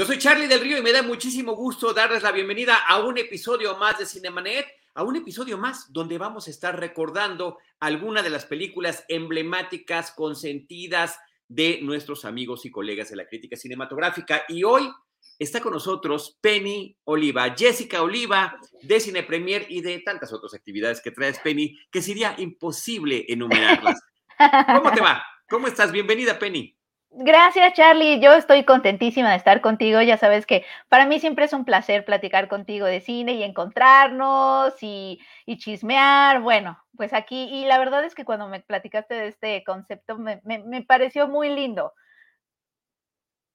Yo 0.00 0.06
soy 0.06 0.16
Charlie 0.16 0.46
del 0.46 0.62
Río 0.62 0.78
y 0.78 0.82
me 0.82 0.92
da 0.92 1.02
muchísimo 1.02 1.54
gusto 1.54 1.92
darles 1.92 2.22
la 2.22 2.32
bienvenida 2.32 2.74
a 2.88 3.04
un 3.04 3.18
episodio 3.18 3.76
más 3.76 3.98
de 3.98 4.06
Cinemanet, 4.06 4.66
a 4.94 5.02
un 5.02 5.16
episodio 5.16 5.58
más 5.58 5.92
donde 5.92 6.16
vamos 6.16 6.46
a 6.46 6.50
estar 6.50 6.80
recordando 6.80 7.58
algunas 7.80 8.24
de 8.24 8.30
las 8.30 8.46
películas 8.46 9.04
emblemáticas, 9.08 10.12
consentidas 10.12 11.18
de 11.48 11.80
nuestros 11.82 12.24
amigos 12.24 12.64
y 12.64 12.70
colegas 12.70 13.10
de 13.10 13.16
la 13.16 13.26
crítica 13.26 13.56
cinematográfica. 13.56 14.44
Y 14.48 14.64
hoy 14.64 14.90
está 15.38 15.60
con 15.60 15.74
nosotros 15.74 16.38
Penny 16.40 16.96
Oliva, 17.04 17.54
Jessica 17.54 18.00
Oliva 18.00 18.58
de 18.80 19.00
Cine 19.00 19.22
Premier 19.22 19.66
y 19.68 19.82
de 19.82 19.98
tantas 19.98 20.32
otras 20.32 20.54
actividades 20.54 21.02
que 21.02 21.10
traes, 21.10 21.38
Penny, 21.40 21.78
que 21.90 22.00
sería 22.00 22.34
imposible 22.38 23.26
enumerarlas. 23.28 24.00
¿Cómo 24.76 24.92
te 24.94 25.02
va? 25.02 25.22
¿Cómo 25.46 25.66
estás? 25.66 25.92
Bienvenida, 25.92 26.38
Penny. 26.38 26.74
Gracias, 27.12 27.72
Charlie. 27.74 28.20
Yo 28.20 28.34
estoy 28.34 28.64
contentísima 28.64 29.30
de 29.30 29.36
estar 29.36 29.60
contigo. 29.60 30.00
Ya 30.00 30.16
sabes 30.16 30.46
que 30.46 30.64
para 30.88 31.06
mí 31.06 31.18
siempre 31.18 31.44
es 31.44 31.52
un 31.52 31.64
placer 31.64 32.04
platicar 32.04 32.48
contigo 32.48 32.86
de 32.86 33.00
cine 33.00 33.34
y 33.34 33.42
encontrarnos 33.42 34.74
y, 34.80 35.18
chismear. 35.58 36.40
Bueno, 36.40 36.78
pues 36.96 37.12
aquí, 37.12 37.48
y 37.50 37.64
la 37.64 37.78
verdad 37.78 38.04
es 38.04 38.14
que 38.14 38.24
cuando 38.24 38.48
me 38.48 38.60
platicaste 38.60 39.14
de 39.14 39.28
este 39.28 39.64
concepto 39.64 40.18
me, 40.18 40.82
pareció 40.86 41.26
muy 41.26 41.48
lindo. 41.50 41.92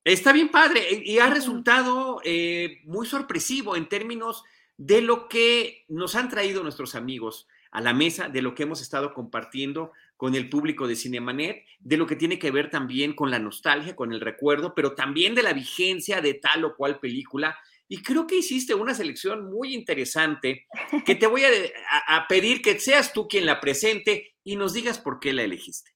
Está 0.03 0.33
bien 0.33 0.49
padre 0.49 0.81
y 1.03 1.17
ha 1.19 1.27
resultado 1.27 2.21
eh, 2.25 2.81
muy 2.83 3.07
sorpresivo 3.07 3.75
en 3.77 3.87
términos 3.87 4.43
de 4.77 5.01
lo 5.01 5.29
que 5.29 5.85
nos 5.87 6.15
han 6.15 6.29
traído 6.29 6.61
nuestros 6.61 6.93
amigos 6.93 7.47
a 7.71 7.81
la 7.81 7.93
mesa, 7.93 8.27
de 8.27 8.41
lo 8.41 8.53
que 8.53 8.63
hemos 8.63 8.81
estado 8.81 9.13
compartiendo 9.13 9.93
con 10.17 10.35
el 10.35 10.49
público 10.49 10.87
de 10.87 10.95
Cinemanet, 10.95 11.65
de 11.79 11.97
lo 11.97 12.07
que 12.07 12.15
tiene 12.15 12.39
que 12.39 12.51
ver 12.51 12.69
también 12.69 13.13
con 13.13 13.31
la 13.31 13.39
nostalgia, 13.39 13.95
con 13.95 14.13
el 14.13 14.21
recuerdo, 14.21 14.73
pero 14.73 14.95
también 14.95 15.35
de 15.35 15.43
la 15.43 15.53
vigencia 15.53 16.21
de 16.21 16.35
tal 16.35 16.65
o 16.65 16.75
cual 16.75 16.99
película. 16.99 17.57
Y 17.87 18.01
creo 18.01 18.25
que 18.25 18.37
hiciste 18.37 18.73
una 18.73 18.93
selección 18.93 19.51
muy 19.51 19.73
interesante 19.75 20.65
que 21.05 21.15
te 21.15 21.27
voy 21.27 21.43
a, 21.43 22.27
pedir 22.27 22.61
que 22.61 22.79
seas 22.79 23.13
tú 23.13 23.27
quien 23.27 23.45
la 23.45 23.59
presente 23.59 24.33
y 24.43 24.55
nos 24.55 24.73
digas 24.73 24.99
por 24.99 25.19
qué 25.19 25.33
la 25.33 25.43
elegiste. 25.43 25.91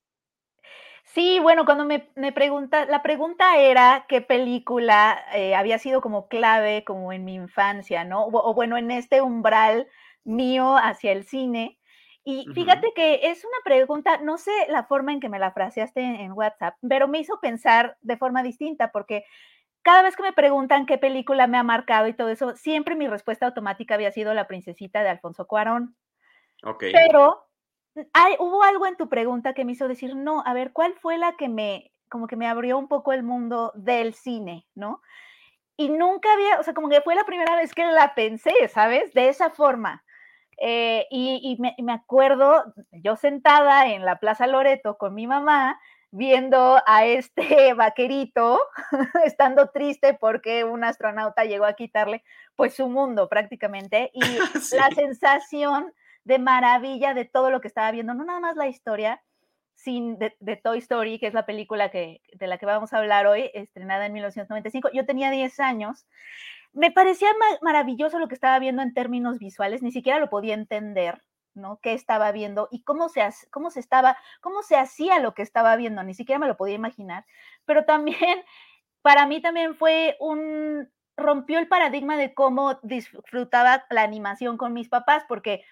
Sí, 1.05 1.39
bueno, 1.39 1.65
cuando 1.65 1.85
me, 1.85 2.11
me 2.15 2.31
pregunta, 2.31 2.85
la 2.85 3.01
pregunta 3.01 3.57
era 3.57 4.05
qué 4.07 4.21
película 4.21 5.19
eh, 5.33 5.55
había 5.55 5.79
sido 5.79 6.01
como 6.01 6.27
clave 6.27 6.83
como 6.83 7.11
en 7.11 7.25
mi 7.25 7.33
infancia, 7.33 8.03
¿no? 8.03 8.27
o 8.27 8.53
bueno, 8.53 8.77
en 8.77 8.91
este 8.91 9.21
umbral 9.21 9.87
mío 10.23 10.77
hacia 10.77 11.11
el 11.11 11.25
cine. 11.25 11.78
Y 12.23 12.45
fíjate 12.53 12.91
que 12.95 13.21
es 13.23 13.43
una 13.43 13.57
pregunta, 13.63 14.17
no 14.17 14.37
sé 14.37 14.51
la 14.67 14.83
forma 14.83 15.13
en 15.13 15.19
que 15.19 15.29
me 15.29 15.39
la 15.39 15.51
fraseaste 15.51 16.01
en, 16.01 16.31
WhatsApp, 16.33 16.75
pero 16.87 17.07
me 17.07 17.19
hizo 17.19 17.39
pensar 17.39 17.97
de 18.01 18.17
forma 18.17 18.43
distinta, 18.43 18.91
porque 18.91 19.23
cada 19.81 20.03
vez 20.03 20.15
que 20.15 20.23
me 20.23 20.33
preguntan 20.33 20.85
qué 20.85 20.97
película 20.97 21.47
me 21.47 21.57
ha 21.57 21.63
marcado 21.63 22.07
y 22.07 22.13
todo 22.13 22.29
eso, 22.29 22.55
siempre 22.55 22.95
mi 22.95 23.07
respuesta 23.07 23.47
automática 23.47 23.95
había 23.95 24.11
sido 24.11 24.33
La 24.33 24.47
princesita 24.47 25.01
de 25.01 25.09
Alfonso 25.09 25.47
Cuarón. 25.47 25.95
Ok. 26.63 26.85
Pero 26.91 27.47
hay, 28.13 28.35
hubo 28.39 28.63
algo 28.63 28.85
en 28.85 28.97
tu 28.97 29.09
pregunta 29.09 29.53
que 29.53 29.65
me 29.65 29.71
hizo 29.71 29.87
decir, 29.87 30.15
no, 30.15 30.43
a 30.45 30.53
ver, 30.53 30.71
¿cuál 30.73 30.93
fue 30.95 31.17
la 31.17 31.35
que 31.37 31.49
me, 31.49 31.91
como 32.09 32.27
que 32.27 32.35
me 32.35 32.47
abrió 32.47 32.77
un 32.77 32.87
poco 32.87 33.13
el 33.13 33.23
mundo 33.23 33.71
del 33.75 34.13
cine, 34.13 34.67
¿no? 34.75 35.01
Y 35.77 35.89
nunca 35.89 36.33
había, 36.33 36.59
o 36.59 36.63
sea, 36.63 36.73
como 36.73 36.89
que 36.89 37.01
fue 37.01 37.15
la 37.15 37.23
primera 37.23 37.55
vez 37.55 37.73
que 37.73 37.85
la 37.85 38.13
pensé, 38.13 38.67
¿sabes? 38.67 39.13
De 39.13 39.29
esa 39.29 39.49
forma. 39.49 40.03
Eh, 40.61 41.07
y, 41.09 41.57
me, 41.59 41.93
acuerdo 41.93 42.73
yo 42.91 43.15
sentada 43.15 43.87
en 43.87 44.03
la 44.03 44.17
Plaza 44.17 44.45
Loreto 44.45 44.97
con 44.97 45.15
mi 45.15 45.25
mamá 45.25 45.79
viendo 46.11 46.81
a 46.85 47.05
este 47.05 47.73
vaquerito 47.75 48.59
estando 49.23 49.69
triste 49.69 50.15
porque 50.15 50.65
un 50.65 50.83
astronauta 50.83 51.45
llegó 51.45 51.63
a 51.63 51.73
quitarle 51.73 52.23
pues 52.57 52.73
su 52.73 52.89
mundo 52.89 53.29
prácticamente 53.29 54.11
y 54.13 54.19
la 54.75 54.89
sensación 54.93 55.93
de 56.25 56.39
maravilla 56.39 57.13
de 57.13 57.23
todo 57.23 57.51
lo 57.51 57.61
que 57.61 57.69
estaba 57.69 57.91
viendo, 57.91 58.13
no 58.13 58.25
nada 58.25 58.41
más 58.41 58.57
la 58.57 58.67
historia 58.67 59.21
sin 59.75 60.19
de, 60.19 60.35
de, 60.41 60.57
Toy 60.57 60.79
Story, 60.79 61.19
que 61.19 61.27
es 61.27 61.33
la 61.33 61.45
película 61.45 61.89
que, 61.89 62.21
de 62.33 62.47
la 62.47 62.57
que 62.57 62.65
vamos 62.65 62.91
a 62.91 62.97
hablar 62.97 63.27
hoy, 63.27 63.49
estrenada 63.53 64.05
en 64.07 64.11
1995. 64.11 64.89
Yo 64.93 65.05
tenía 65.05 65.31
10 65.31 65.57
años 65.61 66.05
me 66.73 66.91
parecía 66.91 67.29
maravilloso 67.61 68.19
lo 68.19 68.27
que 68.27 68.35
estaba 68.35 68.59
viendo 68.59 68.81
en 68.81 68.93
términos 68.93 69.39
visuales, 69.39 69.81
ni 69.81 69.91
siquiera 69.91 70.19
lo 70.19 70.29
podía 70.29 70.53
entender, 70.53 71.23
¿no? 71.53 71.79
¿Qué 71.81 71.93
estaba 71.93 72.31
viendo 72.31 72.67
y 72.71 72.83
cómo 72.83 73.09
se, 73.09 73.21
cómo 73.51 73.71
se 73.71 73.79
estaba, 73.79 74.17
cómo 74.41 74.61
se 74.63 74.77
hacía 74.77 75.19
lo 75.19 75.33
que 75.33 75.41
estaba 75.41 75.75
viendo? 75.75 76.03
Ni 76.03 76.13
siquiera 76.13 76.39
me 76.39 76.47
lo 76.47 76.57
podía 76.57 76.75
imaginar. 76.75 77.25
Pero 77.65 77.85
también, 77.85 78.17
para 79.01 79.25
mí 79.25 79.41
también 79.41 79.75
fue 79.75 80.15
un, 80.19 80.89
rompió 81.17 81.59
el 81.59 81.67
paradigma 81.67 82.17
de 82.17 82.33
cómo 82.33 82.79
disfrutaba 82.83 83.85
la 83.89 84.03
animación 84.03 84.57
con 84.57 84.73
mis 84.73 84.89
papás, 84.89 85.23
porque 85.27 85.63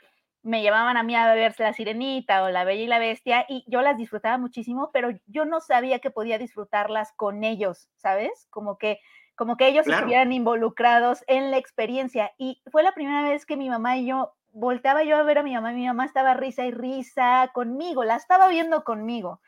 me 0.43 0.61
llevaban 0.61 0.97
a 0.97 1.03
mí 1.03 1.15
a 1.15 1.33
ver 1.33 1.53
La 1.57 1.73
Sirenita 1.73 2.43
o 2.43 2.49
La 2.49 2.63
Bella 2.63 2.83
y 2.83 2.87
la 2.87 2.99
Bestia 2.99 3.45
y 3.49 3.65
yo 3.67 3.81
las 3.81 3.97
disfrutaba 3.97 4.37
muchísimo, 4.37 4.91
pero 4.93 5.09
yo 5.25 5.45
no 5.45 5.59
sabía 5.59 5.99
que 5.99 6.11
podía 6.11 6.37
disfrutarlas 6.37 7.11
con 7.13 7.43
ellos, 7.43 7.89
¿sabes? 7.97 8.47
Como 8.49 8.77
que 8.77 8.99
como 9.37 9.55
que 9.55 9.67
ellos 9.67 9.87
estuvieran 9.87 10.33
involucrados 10.33 11.23
en 11.27 11.51
la 11.51 11.57
experiencia. 11.57 12.33
Y 12.39 12.61
fue 12.71 12.81
la 12.81 12.93
primera 12.93 13.21
vez 13.21 13.45
que 13.45 13.55
mi 13.55 13.69
mamá 13.69 13.95
y 13.95 14.07
yo 14.07 14.33
volteaba 14.51 15.03
yo 15.03 15.15
a 15.15 15.23
ver 15.23 15.37
a 15.37 15.43
mi 15.43 15.53
mamá, 15.53 15.71
mi 15.71 15.85
mamá 15.85 16.05
estaba 16.05 16.33
risa 16.33 16.65
y 16.65 16.71
risa 16.71 17.51
conmigo, 17.53 18.03
la 18.03 18.15
estaba 18.15 18.47
viendo 18.47 18.83
conmigo. 18.83 19.39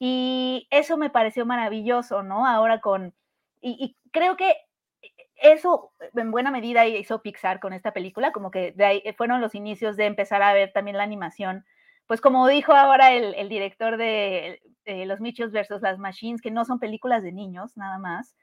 Y 0.00 0.66
eso 0.70 0.96
me 0.96 1.10
pareció 1.10 1.46
maravilloso, 1.46 2.24
¿no? 2.24 2.44
Ahora 2.44 2.80
con, 2.80 3.14
y, 3.60 3.96
creo 4.10 4.36
que 4.36 4.56
eso 5.36 5.92
en 6.16 6.32
buena 6.32 6.50
medida 6.50 6.84
hizo 6.86 7.22
Pixar 7.22 7.60
con 7.60 7.72
esta 7.72 7.92
película, 7.92 8.32
como 8.32 8.50
que 8.50 8.72
de 8.72 8.84
ahí 8.84 9.02
fueron 9.16 9.40
los 9.40 9.54
inicios 9.54 9.96
de 9.96 10.06
empezar 10.06 10.42
a 10.42 10.52
ver 10.52 10.72
también 10.72 10.96
la 10.96 11.04
animación 11.04 11.64
pues 12.10 12.20
como 12.20 12.48
dijo 12.48 12.72
ahora 12.72 13.12
el, 13.12 13.48
director 13.48 13.96
de 13.96 14.60
Los 15.06 15.20
Mitchells 15.20 15.52
versus 15.52 15.80
las 15.80 15.96
Machines, 16.00 16.42
que 16.42 16.50
no 16.50 16.64
son 16.64 16.80
películas 16.80 17.22
de 17.22 17.30
niños, 17.30 17.76
nada 17.76 18.00
más, 18.00 18.34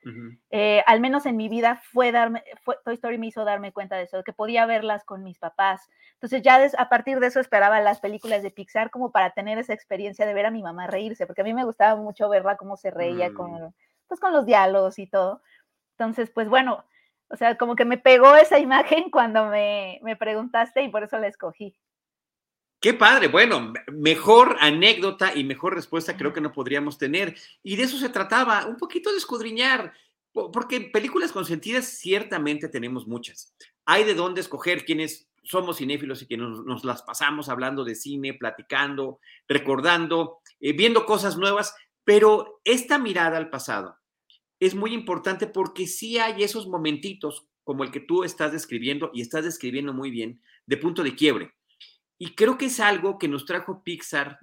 eh, 0.52 0.82
al 0.86 1.02
menos 1.02 1.26
en 1.26 1.36
mi 1.36 1.50
vida 1.50 1.82
fue 1.92 2.14
darme, 2.14 2.46
Toy 2.86 2.94
Story 2.94 3.18
me 3.18 3.28
hizo 3.28 3.44
darme 3.44 3.74
cuenta 3.74 3.98
de 3.98 4.04
eso, 4.04 4.24
que 4.24 4.32
podía 4.32 4.66
verlas 4.66 5.04
con 5.04 5.22
mis 5.22 5.38
papás. 5.38 5.82
Entonces 6.14 6.44
ya 6.44 6.66
a 6.78 6.88
partir 6.88 7.20
de 7.20 7.28
eso 7.28 7.42
esperaba 7.42 7.82
las 7.82 8.00
películas 8.00 8.42
de 8.42 8.52
Pixar 8.52 8.90
como 8.90 9.12
para 9.12 9.32
tener 9.32 9.58
esa 9.58 9.74
experiencia 9.74 10.26
de 10.26 10.34
ver 10.34 10.46
a 10.46 10.52
mi 10.52 10.64
mamá 10.64 10.88
reírse, 10.88 11.28
porque 11.28 11.42
a 11.42 11.44
mí 11.44 11.54
me 11.54 11.66
gustaba 11.66 12.02
mucho 12.02 12.30
verla 12.30 12.56
cómo 12.56 12.78
se 12.78 12.90
reía 12.90 13.34
con, 13.34 13.52
mm. 13.52 13.74
pues, 14.08 14.22
con 14.22 14.32
los 14.32 14.46
diálogos 14.46 14.98
y 14.98 15.08
todo. 15.08 15.42
Entonces, 15.98 16.30
pues 16.30 16.48
bueno, 16.48 16.86
o 17.30 17.36
sea, 17.36 17.58
como 17.58 17.76
que 17.76 17.84
me 17.84 17.98
pegó 17.98 18.34
esa 18.38 18.60
imagen 18.60 19.10
cuando 19.12 19.48
me, 19.48 20.00
me 20.04 20.16
preguntaste 20.16 20.84
y 20.84 20.88
por 20.88 21.04
eso 21.04 21.20
la 21.20 21.28
escogí. 21.28 21.78
Qué 22.88 22.94
padre, 22.94 23.28
bueno, 23.28 23.74
mejor 23.92 24.56
anécdota 24.62 25.36
y 25.36 25.44
mejor 25.44 25.76
respuesta 25.76 26.16
creo 26.16 26.32
que 26.32 26.40
no 26.40 26.54
podríamos 26.54 26.98
tener. 26.98 27.36
Y 27.62 27.76
de 27.76 27.84
eso 27.84 27.98
se 27.98 28.08
trataba, 28.08 28.66
un 28.66 28.78
poquito 28.78 29.12
de 29.12 29.18
escudriñar, 29.18 29.92
porque 30.32 30.80
películas 30.80 31.34
consentidas 31.34 31.86
ciertamente 31.86 32.70
tenemos 32.70 33.06
muchas. 33.06 33.54
Hay 33.86 34.06
de 34.06 34.14
dónde 34.14 34.40
escoger 34.40 34.86
quienes 34.86 35.28
somos 35.44 35.80
cinéfilos 35.80 36.22
y 36.22 36.28
que 36.28 36.38
nos, 36.38 36.86
las 36.86 37.02
pasamos 37.02 37.50
hablando 37.50 37.84
de 37.84 37.94
cine, 37.94 38.36
platicando, 38.36 39.20
recordando, 39.50 40.38
eh, 40.62 40.72
viendo 40.72 41.06
cosas 41.06 41.38
nuevas, 41.38 41.76
pero 42.06 42.62
esta 42.64 42.98
mirada 42.98 43.38
al 43.38 43.50
pasado 43.50 43.98
es 44.62 44.76
muy 44.76 44.94
importante 44.94 45.46
porque 45.46 45.88
sí 45.88 46.20
hay 46.20 46.42
esos 46.42 46.70
momentitos 46.70 47.50
como 47.66 47.84
el 47.84 47.92
que 47.92 48.00
tú 48.00 48.24
estás 48.24 48.54
describiendo 48.54 49.12
y 49.14 49.20
estás 49.20 49.44
describiendo 49.44 49.92
muy 49.92 50.10
bien 50.10 50.42
de 50.66 50.78
punto 50.78 51.04
de 51.04 51.16
quiebre 51.16 51.52
y 52.18 52.36
creo 52.36 52.58
que 52.58 52.66
es 52.66 52.80
algo 52.80 53.18
que 53.18 53.28
nos 53.28 53.46
trajo 53.46 53.84
Pixar 53.84 54.40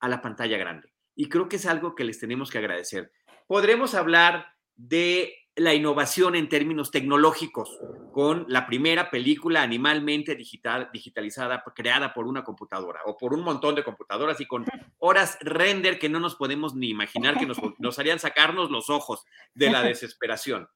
a 0.00 0.08
la 0.08 0.22
pantalla 0.22 0.56
grande. 0.56 0.92
Y 1.14 1.28
creo 1.28 1.48
que 1.48 1.56
es 1.56 1.66
algo 1.66 1.94
que 1.94 2.04
les 2.04 2.18
tenemos 2.18 2.50
que 2.50 2.58
agradecer. 2.58 3.10
Podremos 3.46 3.94
hablar 3.94 4.46
de 4.76 5.34
la 5.58 5.74
innovación 5.74 6.36
en 6.36 6.48
términos 6.48 6.92
tecnológicos 6.92 7.78
con 8.12 8.46
la 8.48 8.66
primera 8.66 9.10
película 9.10 9.62
animalmente 9.62 10.36
digital, 10.36 10.88
digitalizada, 10.92 11.64
creada 11.74 12.14
por 12.14 12.26
una 12.28 12.44
computadora 12.44 13.00
o 13.06 13.16
por 13.16 13.34
un 13.34 13.42
montón 13.42 13.74
de 13.74 13.82
computadoras 13.82 14.40
y 14.40 14.46
con 14.46 14.64
horas 14.98 15.36
render 15.40 15.98
que 15.98 16.08
no 16.08 16.20
nos 16.20 16.36
podemos 16.36 16.76
ni 16.76 16.90
imaginar 16.90 17.38
que 17.38 17.46
nos, 17.46 17.58
nos 17.78 17.98
harían 17.98 18.20
sacarnos 18.20 18.70
los 18.70 18.88
ojos 18.88 19.24
de 19.52 19.70
la 19.70 19.82
desesperación. 19.82 20.68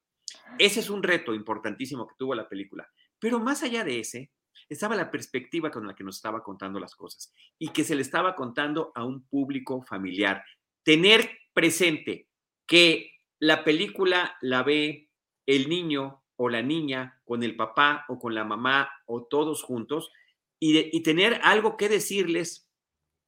Ese 0.59 0.81
es 0.81 0.89
un 0.89 1.01
reto 1.01 1.33
importantísimo 1.33 2.05
que 2.05 2.15
tuvo 2.17 2.35
la 2.35 2.49
película. 2.49 2.89
Pero 3.19 3.39
más 3.39 3.63
allá 3.63 3.85
de 3.85 4.01
ese, 4.01 4.31
estaba 4.73 4.95
la 4.95 5.11
perspectiva 5.11 5.71
con 5.71 5.87
la 5.87 5.95
que 5.95 6.03
nos 6.03 6.17
estaba 6.17 6.43
contando 6.43 6.79
las 6.79 6.95
cosas 6.95 7.33
y 7.59 7.69
que 7.69 7.83
se 7.83 7.95
le 7.95 8.01
estaba 8.01 8.35
contando 8.35 8.91
a 8.95 9.03
un 9.03 9.25
público 9.27 9.81
familiar. 9.81 10.43
Tener 10.83 11.29
presente 11.53 12.27
que 12.65 13.11
la 13.39 13.63
película 13.63 14.37
la 14.41 14.63
ve 14.63 15.09
el 15.45 15.69
niño 15.69 16.23
o 16.35 16.49
la 16.49 16.61
niña 16.61 17.21
con 17.25 17.43
el 17.43 17.55
papá 17.55 18.05
o 18.07 18.19
con 18.19 18.35
la 18.35 18.43
mamá 18.43 18.89
o 19.05 19.23
todos 19.23 19.63
juntos 19.63 20.11
y, 20.59 20.95
y 20.95 21.03
tener 21.03 21.39
algo 21.43 21.77
que 21.77 21.89
decirles 21.89 22.69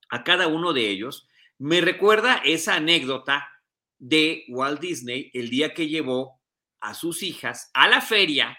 a 0.09 0.23
cada 0.23 0.47
uno 0.47 0.73
de 0.73 0.89
ellos, 0.89 1.27
me 1.57 1.81
recuerda 1.81 2.41
esa 2.45 2.75
anécdota 2.75 3.49
de 3.97 4.45
Walt 4.49 4.79
Disney 4.79 5.31
el 5.33 5.49
día 5.49 5.73
que 5.73 5.87
llevó 5.87 6.41
a 6.79 6.93
sus 6.93 7.23
hijas 7.23 7.71
a 7.73 7.87
la 7.87 8.01
feria 8.01 8.57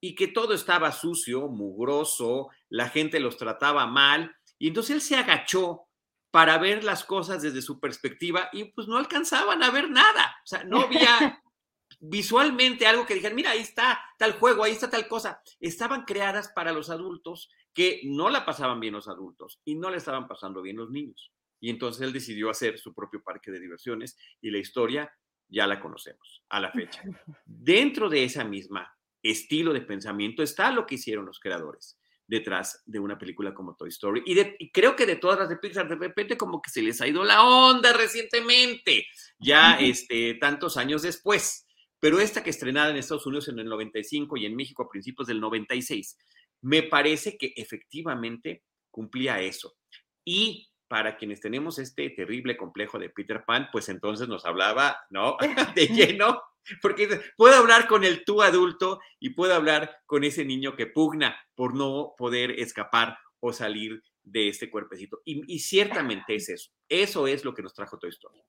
y 0.00 0.14
que 0.14 0.28
todo 0.28 0.54
estaba 0.54 0.92
sucio, 0.92 1.48
mugroso, 1.48 2.48
la 2.68 2.88
gente 2.88 3.20
los 3.20 3.36
trataba 3.36 3.86
mal, 3.86 4.34
y 4.58 4.68
entonces 4.68 4.96
él 4.96 5.00
se 5.00 5.16
agachó 5.16 5.88
para 6.30 6.58
ver 6.58 6.84
las 6.84 7.04
cosas 7.04 7.42
desde 7.42 7.62
su 7.62 7.80
perspectiva 7.80 8.50
y 8.52 8.64
pues 8.72 8.86
no 8.86 8.96
alcanzaban 8.96 9.62
a 9.62 9.70
ver 9.70 9.90
nada, 9.90 10.36
o 10.44 10.46
sea, 10.46 10.64
no 10.64 10.82
había 10.82 11.42
visualmente 12.00 12.86
algo 12.86 13.06
que 13.06 13.14
dijeran, 13.14 13.36
mira, 13.36 13.52
ahí 13.52 13.60
está 13.60 14.00
tal 14.18 14.32
juego, 14.32 14.64
ahí 14.64 14.72
está 14.72 14.90
tal 14.90 15.08
cosa, 15.08 15.40
estaban 15.60 16.04
creadas 16.04 16.48
para 16.54 16.72
los 16.72 16.90
adultos 16.90 17.50
que 17.72 18.00
no 18.04 18.28
la 18.28 18.44
pasaban 18.44 18.80
bien 18.80 18.94
los 18.94 19.08
adultos 19.08 19.60
y 19.64 19.76
no 19.76 19.90
le 19.90 19.96
estaban 19.96 20.28
pasando 20.28 20.62
bien 20.62 20.76
los 20.76 20.90
niños. 20.90 21.32
Y 21.60 21.70
entonces 21.70 22.02
él 22.02 22.12
decidió 22.12 22.50
hacer 22.50 22.78
su 22.78 22.94
propio 22.94 23.22
parque 23.22 23.50
de 23.50 23.60
diversiones 23.60 24.16
y 24.40 24.50
la 24.50 24.58
historia 24.58 25.12
ya 25.48 25.66
la 25.66 25.80
conocemos 25.80 26.44
a 26.50 26.60
la 26.60 26.70
fecha. 26.70 27.02
Dentro 27.46 28.08
de 28.08 28.24
esa 28.24 28.44
misma 28.44 28.97
estilo 29.30 29.72
de 29.72 29.80
pensamiento 29.80 30.42
está 30.42 30.70
lo 30.70 30.86
que 30.86 30.96
hicieron 30.96 31.26
los 31.26 31.40
creadores 31.40 31.98
detrás 32.28 32.82
de 32.84 33.00
una 33.00 33.18
película 33.18 33.54
como 33.54 33.74
Toy 33.74 33.88
Story. 33.88 34.22
Y, 34.26 34.70
creo 34.70 34.94
que 34.94 35.06
de 35.06 35.16
todas 35.16 35.38
las 35.38 35.48
de 35.48 35.56
Pixar, 35.56 35.88
de 35.88 35.96
repente 35.96 36.36
como 36.36 36.60
que 36.60 36.70
se 36.70 36.82
les 36.82 37.00
ha 37.00 37.08
ido 37.08 37.24
la 37.24 37.42
onda 37.42 37.92
recientemente, 37.94 39.06
ya 39.38 39.78
este, 39.80 40.34
tantos 40.34 40.76
años 40.76 41.02
después. 41.02 41.66
Pero 41.98 42.20
esta 42.20 42.44
que 42.44 42.50
estrenada 42.50 42.90
en 42.90 42.96
Estados 42.96 43.26
Unidos 43.26 43.48
en 43.48 43.58
el 43.58 43.66
95 43.66 44.36
y 44.36 44.46
en 44.46 44.54
México 44.54 44.84
a 44.84 44.88
principios 44.88 45.26
del 45.26 45.40
96, 45.40 46.16
me 46.60 46.82
parece 46.82 47.36
que 47.36 47.54
efectivamente 47.56 48.62
cumplía 48.90 49.40
eso. 49.40 49.76
Y 50.24 50.68
para 50.86 51.16
quienes 51.16 51.40
tenemos 51.40 51.78
este 51.78 52.10
terrible 52.10 52.56
complejo 52.56 52.98
de 52.98 53.10
Peter 53.10 53.44
Pan, 53.44 53.68
pues 53.72 53.88
entonces 53.88 54.28
nos 54.28 54.44
hablaba, 54.44 54.98
¿no? 55.10 55.36
De 55.74 55.88
lleno 55.88 56.42
porque 56.82 57.20
puedo 57.36 57.56
hablar 57.56 57.86
con 57.86 58.04
el 58.04 58.24
tú 58.24 58.42
adulto 58.42 59.00
y 59.18 59.30
puedo 59.30 59.54
hablar 59.54 59.98
con 60.06 60.24
ese 60.24 60.44
niño 60.44 60.76
que 60.76 60.86
pugna 60.86 61.36
por 61.54 61.74
no 61.74 62.14
poder 62.16 62.52
escapar 62.52 63.18
o 63.40 63.52
salir 63.52 64.02
de 64.22 64.48
este 64.48 64.70
cuerpecito. 64.70 65.20
Y, 65.24 65.58
ciertamente 65.60 66.34
es 66.34 66.48
eso. 66.48 66.70
Eso 66.88 67.26
es 67.26 67.44
lo 67.44 67.54
que 67.54 67.62
nos 67.62 67.74
trajo 67.74 67.98
Toy 67.98 68.10
Story. 68.10 68.40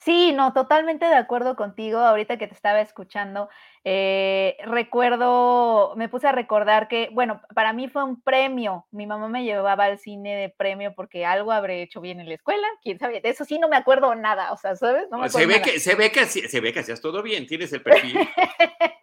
Sí, 0.00 0.32
no, 0.32 0.52
totalmente 0.52 1.06
de 1.06 1.16
acuerdo 1.16 1.56
contigo. 1.56 1.98
Ahorita 1.98 2.38
que 2.38 2.46
te 2.46 2.54
estaba 2.54 2.80
escuchando, 2.80 3.48
eh, 3.82 4.56
recuerdo, 4.64 5.94
me 5.96 6.08
puse 6.08 6.28
a 6.28 6.32
recordar 6.32 6.86
que, 6.86 7.10
bueno, 7.12 7.42
para 7.54 7.72
mí 7.72 7.88
fue 7.88 8.04
un 8.04 8.22
premio. 8.22 8.86
Mi 8.92 9.06
mamá 9.06 9.28
me 9.28 9.44
llevaba 9.44 9.84
al 9.84 9.98
cine 9.98 10.36
de 10.36 10.50
premio 10.50 10.94
porque 10.94 11.26
algo 11.26 11.50
habré 11.50 11.82
hecho 11.82 12.00
bien 12.00 12.20
en 12.20 12.28
la 12.28 12.34
escuela. 12.34 12.66
Quién 12.82 12.98
sabe, 12.98 13.20
de 13.20 13.28
eso 13.28 13.44
sí 13.44 13.58
no 13.58 13.68
me 13.68 13.76
acuerdo 13.76 14.14
nada, 14.14 14.52
o 14.52 14.56
sea, 14.56 14.76
¿sabes? 14.76 15.04
No 15.10 15.18
me 15.18 15.28
se, 15.28 15.46
ve 15.46 15.60
Que, 15.60 15.80
se, 15.80 15.96
ve 15.96 16.12
que, 16.12 16.26
se 16.26 16.60
ve 16.60 16.72
que 16.72 16.80
hacías 16.80 17.00
todo 17.00 17.20
bien, 17.22 17.46
tienes 17.46 17.72
el 17.72 17.82
perfil 17.82 18.18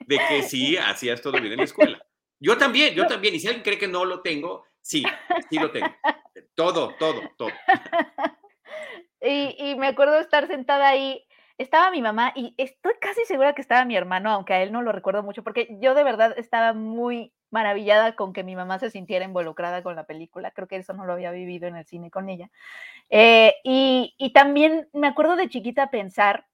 de 0.07 0.19
que 0.30 0.44
sí 0.44 0.77
hacías 0.77 1.21
todo 1.21 1.33
bien 1.33 1.51
en 1.51 1.57
la 1.57 1.65
escuela. 1.65 2.06
Yo 2.39 2.57
también, 2.57 2.94
yo 2.95 3.06
también. 3.07 3.36
Y 3.36 3.39
si 3.39 3.48
alguien 3.48 3.63
cree 3.63 3.77
que 3.77 3.88
no 3.88 4.06
lo 4.06 4.21
tengo, 4.21 4.65
sí, 4.81 5.03
sí 5.50 5.59
lo 5.59 5.71
tengo. 5.71 5.88
Todo, 6.53 6.95
todo, 7.00 7.21
todo. 7.38 7.50
Y, 9.25 9.75
me 9.75 9.88
acuerdo 9.88 10.19
estar 10.19 10.48
sentada 10.48 10.88
ahí, 10.88 11.25
estaba 11.57 11.89
mi 11.89 12.01
mamá 12.01 12.31
y 12.36 12.54
estoy 12.57 12.94
casi 13.00 13.25
segura 13.25 13.54
que 13.54 13.62
estaba 13.62 13.86
mi 13.86 13.95
hermano, 13.95 14.30
aunque 14.30 14.54
a 14.54 14.62
él 14.62 14.72
no 14.72 14.81
lo 14.81 14.92
recuerdo 14.92 15.24
mucho, 15.24 15.44
porque 15.44 15.77
yo 15.80 15.95
de 15.95 16.04
verdad 16.04 16.33
estaba 16.38 16.74
muy 16.74 17.33
maravillada 17.50 18.16
con 18.16 18.33
que 18.33 18.44
mi 18.44 18.56
mamá 18.56 18.80
se 18.80 18.92
sintiera 18.92 19.25
involucrada 19.25 19.81
con 19.81 19.95
la 19.95 20.06
película. 20.06 20.51
Creo 20.51 20.68
que 20.68 20.75
eso 20.75 20.94
no 20.94 21.06
lo 21.06 21.13
había 21.13 21.31
vivido 21.31 21.68
en 21.68 21.77
el 21.77 21.86
cine 21.86 22.12
con 22.12 22.30
ella. 22.30 22.51
Eh, 23.10 23.56
y, 23.63 24.31
también 24.33 24.89
me 24.94 25.07
acuerdo 25.07 25.36
de 25.36 25.50
chiquita 25.50 25.89
pensar 25.89 26.45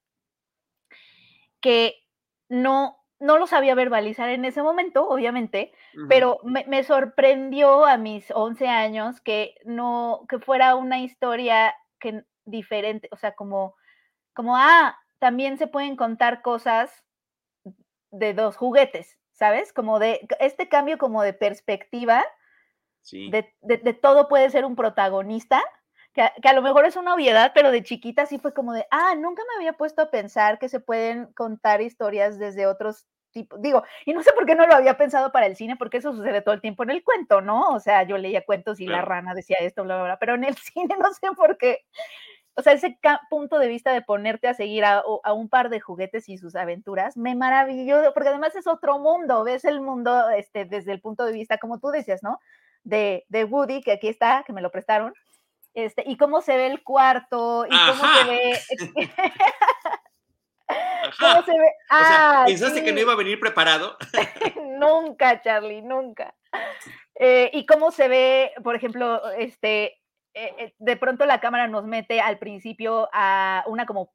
que 1.60 1.96
no, 2.48 2.98
no 3.20 3.38
lo 3.38 3.48
sabía 3.48 3.76
verbalizar 3.76 4.30
en 4.30 4.46
ese 4.46 4.62
momento, 4.62 5.08
obviamente, 5.08 5.74
pero 6.08 6.40
me, 6.44 6.66
me, 6.68 6.84
sorprendió 6.84 7.86
a 7.86 7.98
mis 7.98 8.32
11 8.32 8.68
años 8.68 9.22
que 9.22 9.56
no, 9.66 10.26
que 10.30 10.40
fuera 10.40 10.76
una 10.76 11.00
historia 11.00 11.74
que 12.00 12.24
diferente, 12.46 13.08
o 13.12 13.18
sea, 13.18 13.34
como, 13.34 13.76
como, 14.34 14.56
ah, 14.58 14.98
también 15.20 15.58
se 15.58 15.68
pueden 15.68 15.96
contar 15.96 16.42
cosas 16.42 17.04
de 18.12 18.34
dos 18.34 18.58
juguetes, 18.58 19.18
¿sabes? 19.32 19.74
Como 19.74 20.00
de 20.00 20.28
este 20.40 20.70
cambio 20.70 20.98
como 20.98 21.24
de 21.24 21.34
perspectiva, 21.34 22.26
de, 23.12 23.52
de, 23.62 23.94
todo 23.94 24.28
puede 24.28 24.50
ser 24.50 24.66
un 24.66 24.76
protagonista, 24.76 25.62
que 26.14 26.22
a, 26.22 26.34
que 26.42 26.50
a, 26.50 26.54
lo 26.54 26.62
mejor 26.62 26.86
es 26.86 26.96
una 26.96 27.16
obviedad, 27.16 27.52
pero 27.56 27.72
de 27.72 27.84
chiquita 27.84 28.26
sí 28.26 28.38
fue 28.38 28.54
como 28.54 28.74
de, 28.74 28.86
ah, 28.92 29.16
nunca 29.16 29.44
me 29.48 29.56
había 29.56 29.74
puesto 29.74 30.02
a 30.02 30.12
pensar 30.12 30.60
que 30.60 30.70
se 30.70 30.80
pueden 30.80 31.32
contar 31.34 31.82
historias 31.82 32.38
desde 32.38 32.68
otros 32.68 33.08
tipos, 33.32 33.62
digo, 33.62 33.84
y 34.06 34.14
no 34.14 34.24
sé 34.24 34.32
por 34.34 34.46
qué 34.46 34.56
no 34.56 34.68
lo 34.68 34.76
había 34.76 34.98
pensado 34.98 35.32
para 35.32 35.46
el 35.46 35.56
cine, 35.56 35.76
porque 35.76 35.98
eso 35.98 36.14
sucede 36.14 36.42
todo 36.42 36.54
el 36.56 36.62
tiempo 36.62 36.84
en 36.84 36.92
el 36.92 37.04
cuento, 37.04 37.42
¿no? 37.42 37.70
O 37.70 37.80
sea, 37.80 38.04
yo 38.04 38.18
leía 38.18 38.46
cuentos 38.46 38.80
y 38.80 38.88
la 38.88 39.02
rana 39.02 39.34
decía 39.34 39.58
esto, 39.60 39.84
bla, 39.84 39.96
bla, 39.96 40.04
bla, 40.06 40.20
pero 40.20 40.36
en 40.36 40.44
el 40.44 40.56
cine 40.58 40.96
no 41.00 41.14
sé 41.14 41.28
por 41.36 41.58
qué 41.58 41.86
o 42.56 42.62
sea, 42.62 42.74
ese 42.74 42.98
punto 43.30 43.60
de 43.60 43.68
vista 43.68 43.94
de 43.94 44.02
ponerte 44.02 44.48
a 44.48 44.54
seguir 44.54 44.84
a, 44.84 45.04
un 45.34 45.50
par 45.50 45.70
de 45.70 45.80
juguetes 45.80 46.28
y 46.30 46.38
sus 46.38 46.56
aventuras, 46.56 47.16
me 47.16 47.36
maravilló, 47.36 48.14
porque 48.14 48.30
además 48.30 48.56
es 48.56 48.68
otro 48.68 49.00
mundo, 49.00 49.44
ves 49.44 49.64
el 49.66 49.82
mundo 49.82 50.30
este, 50.32 50.66
desde 50.66 50.92
el 50.92 51.02
punto 51.02 51.26
de 51.26 51.32
vista, 51.32 51.58
como 51.58 51.80
tú 51.80 51.90
decías, 51.90 52.22
¿no? 52.24 52.40
De, 52.84 53.26
de 53.30 53.46
Woody, 53.46 53.82
que 53.82 53.94
aquí 53.94 54.08
está, 54.10 54.44
que 54.46 54.54
me 54.54 54.62
lo 54.62 54.70
prestaron, 54.70 55.14
este, 55.74 56.04
y 56.06 56.18
cómo 56.18 56.42
se 56.42 56.58
ve 56.58 56.68
el 56.68 56.84
cuarto, 56.84 57.66
y 57.66 57.70
cómo 57.70 58.14
se 58.14 58.30
ve... 58.30 58.60
¿Cómo 61.20 61.44
se 61.44 61.52
ve? 61.52 61.74
Ah, 61.90 62.44
¿Pensaste 62.46 62.84
que 62.84 62.92
no 62.92 63.00
iba 63.00 63.14
a 63.14 63.18
venir 63.18 63.40
preparado? 63.40 63.98
nunca, 64.80 65.42
Charlie, 65.42 65.82
nunca. 65.82 66.34
Eh, 67.16 67.50
y 67.54 67.66
cómo 67.66 67.92
se 67.92 68.08
ve, 68.08 68.52
por 68.64 68.76
ejemplo, 68.76 69.30
este, 69.32 70.02
eh, 70.34 70.56
eh, 70.58 70.76
de 70.80 70.98
pronto 70.98 71.26
la 71.26 71.40
cámara 71.40 71.68
nos 71.68 71.86
mete 71.86 72.22
al 72.22 72.40
principio 72.40 73.10
a 73.14 73.64
una 73.68 73.86
como 73.86 74.14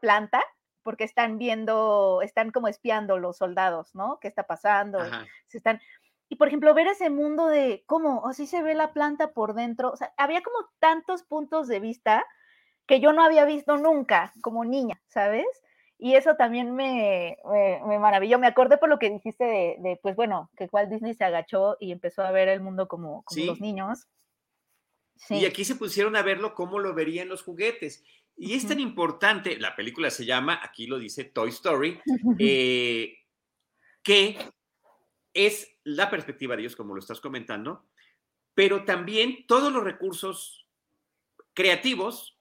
planta, 0.00 0.42
porque 0.82 1.04
están 1.04 1.38
viendo, 1.38 2.20
están 2.22 2.50
como 2.50 2.68
espiando 2.68 3.18
los 3.18 3.36
soldados, 3.36 3.94
¿no? 3.94 4.18
¿Qué 4.20 4.28
está 4.28 4.46
pasando? 4.46 4.98
Se 5.46 5.58
están... 5.58 5.80
Y 6.28 6.36
por 6.36 6.48
ejemplo, 6.48 6.74
ver 6.74 6.88
ese 6.88 7.10
mundo 7.10 7.46
de 7.46 7.84
cómo 7.86 8.26
así 8.26 8.46
se 8.46 8.62
ve 8.62 8.74
la 8.74 8.92
planta 8.92 9.32
por 9.32 9.54
dentro, 9.54 9.90
o 9.92 9.96
sea, 9.96 10.12
había 10.16 10.42
como 10.42 10.56
tantos 10.78 11.22
puntos 11.22 11.68
de 11.68 11.78
vista 11.78 12.24
que 12.86 13.00
yo 13.00 13.12
no 13.12 13.22
había 13.22 13.44
visto 13.44 13.76
nunca 13.76 14.32
como 14.40 14.64
niña, 14.64 15.00
¿sabes? 15.08 15.46
Y 16.04 16.16
eso 16.16 16.34
también 16.34 16.74
me, 16.74 17.38
me, 17.86 17.98
maravilló. 18.00 18.36
Me 18.40 18.48
acordé 18.48 18.76
por 18.76 18.88
lo 18.88 18.98
que 18.98 19.08
dijiste 19.08 19.44
de, 19.44 20.00
pues 20.02 20.16
bueno, 20.16 20.50
que 20.56 20.68
Walt 20.72 20.90
Disney 20.90 21.14
se 21.14 21.22
agachó 21.22 21.76
y 21.78 21.92
empezó 21.92 22.22
a 22.22 22.32
ver 22.32 22.48
el 22.48 22.60
mundo 22.60 22.88
como, 22.88 23.22
como 23.22 23.44
los 23.44 23.60
niños. 23.60 24.08
Y 25.30 25.44
aquí 25.44 25.64
se 25.64 25.76
pusieron 25.76 26.16
a 26.16 26.22
verlo 26.22 26.56
como 26.56 26.80
lo 26.80 26.92
verían 26.92 27.28
los 27.28 27.44
juguetes. 27.44 28.02
Y 28.36 28.54
es 28.54 28.66
tan 28.66 28.80
importante, 28.80 29.56
la 29.60 29.76
película 29.76 30.10
se 30.10 30.24
llama, 30.24 30.58
aquí 30.60 30.88
lo 30.88 30.98
dice 30.98 31.22
Toy 31.22 31.50
Story, 31.50 32.00
eh, 32.40 33.18
que 34.02 34.36
es 35.32 35.72
la 35.84 36.10
perspectiva 36.10 36.56
de 36.56 36.62
ellos, 36.62 36.74
como 36.74 36.94
lo 36.94 37.00
estás 37.00 37.20
comentando, 37.20 37.86
pero 38.54 38.84
también 38.84 39.46
todos 39.46 39.72
los 39.72 39.84
recursos 39.84 40.66
creativos 41.54 42.36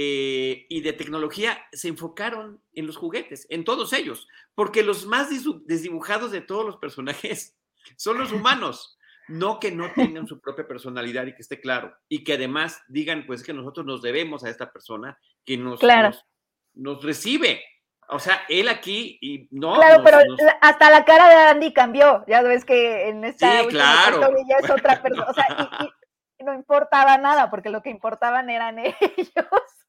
eh, 0.00 0.64
y 0.68 0.80
de 0.82 0.92
tecnología 0.92 1.58
se 1.72 1.88
enfocaron 1.88 2.62
en 2.72 2.86
los 2.86 2.96
juguetes, 2.96 3.48
en 3.50 3.64
todos 3.64 3.92
ellos, 3.92 4.28
porque 4.54 4.84
los 4.84 5.06
más 5.06 5.28
desdibujados 5.66 6.30
de 6.30 6.40
todos 6.40 6.64
los 6.64 6.76
personajes 6.76 7.56
son 7.96 8.18
los 8.18 8.30
humanos. 8.30 8.96
No 9.26 9.58
que 9.58 9.72
no 9.72 9.92
tengan 9.92 10.28
su 10.28 10.40
propia 10.40 10.68
personalidad 10.68 11.26
y 11.26 11.34
que 11.34 11.42
esté 11.42 11.60
claro. 11.60 11.94
Y 12.08 12.22
que 12.22 12.34
además 12.34 12.80
digan, 12.86 13.26
pues 13.26 13.42
que 13.42 13.52
nosotros 13.52 13.84
nos 13.84 14.00
debemos 14.00 14.44
a 14.44 14.50
esta 14.50 14.72
persona 14.72 15.18
que 15.44 15.56
nos, 15.56 15.80
nos, 16.74 17.02
recibe. 17.02 17.60
O 18.08 18.20
sea, 18.20 18.42
él 18.48 18.68
aquí 18.68 19.18
y 19.20 19.48
no. 19.50 19.74
Claro, 19.74 20.04
pero 20.04 20.18
hasta 20.60 20.90
la 20.90 21.04
cara 21.04 21.28
de 21.28 21.34
Andy 21.34 21.72
cambió. 21.72 22.24
Ya 22.28 22.40
ves 22.42 22.64
que 22.64 23.08
en 23.08 23.24
esta 23.24 23.62
sí, 23.62 23.66
claro. 23.66 24.20
ya 24.48 24.56
es 24.64 24.70
otra 24.70 25.02
persona. 25.02 25.26
O 25.28 25.34
sea, 25.34 25.90
y, 26.38 26.44
no 26.44 26.54
importaba 26.54 27.18
nada, 27.18 27.50
porque 27.50 27.68
lo 27.68 27.82
que 27.82 27.90
importaban 27.90 28.48
eran 28.48 28.78
ellos. 28.78 28.94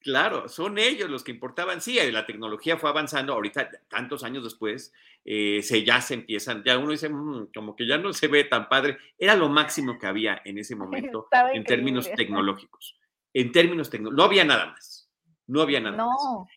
Claro, 0.02 0.48
son 0.48 0.78
ellos 0.78 1.10
los 1.10 1.24
que 1.24 1.32
importaban. 1.32 1.82
Sí, 1.82 2.00
la 2.12 2.26
tecnología 2.26 2.78
fue 2.78 2.90
avanzando. 2.90 3.34
Ahorita, 3.34 3.70
tantos 3.90 4.24
años 4.24 4.46
después, 4.46 4.94
eh, 5.26 5.62
se, 5.62 5.84
ya 5.84 6.00
se 6.00 6.14
empiezan, 6.14 6.64
ya 6.64 6.78
uno 6.78 6.92
dice, 6.92 7.10
mm, 7.10 7.50
como 7.54 7.76
que 7.76 7.86
ya 7.86 7.98
no 7.98 8.14
se 8.14 8.28
ve 8.28 8.46
tan 8.46 8.70
padre. 8.70 8.98
Era 9.18 9.36
lo 9.36 9.50
máximo 9.50 10.00
que 10.00 10.08
había 10.08 10.42
en 10.46 10.58
ese 10.58 10.76
momento 10.76 11.28
en 11.54 11.64
términos 11.66 12.10
tecnológicos. 12.16 12.98
En 13.34 13.52
términos 13.52 13.90
tecnológicos, 13.90 14.18
no 14.18 14.24
había 14.24 14.46
nada 14.46 14.68
más. 14.68 15.10
No 15.48 15.62
había 15.62 15.82
nada 15.82 15.98
más. 15.98 16.48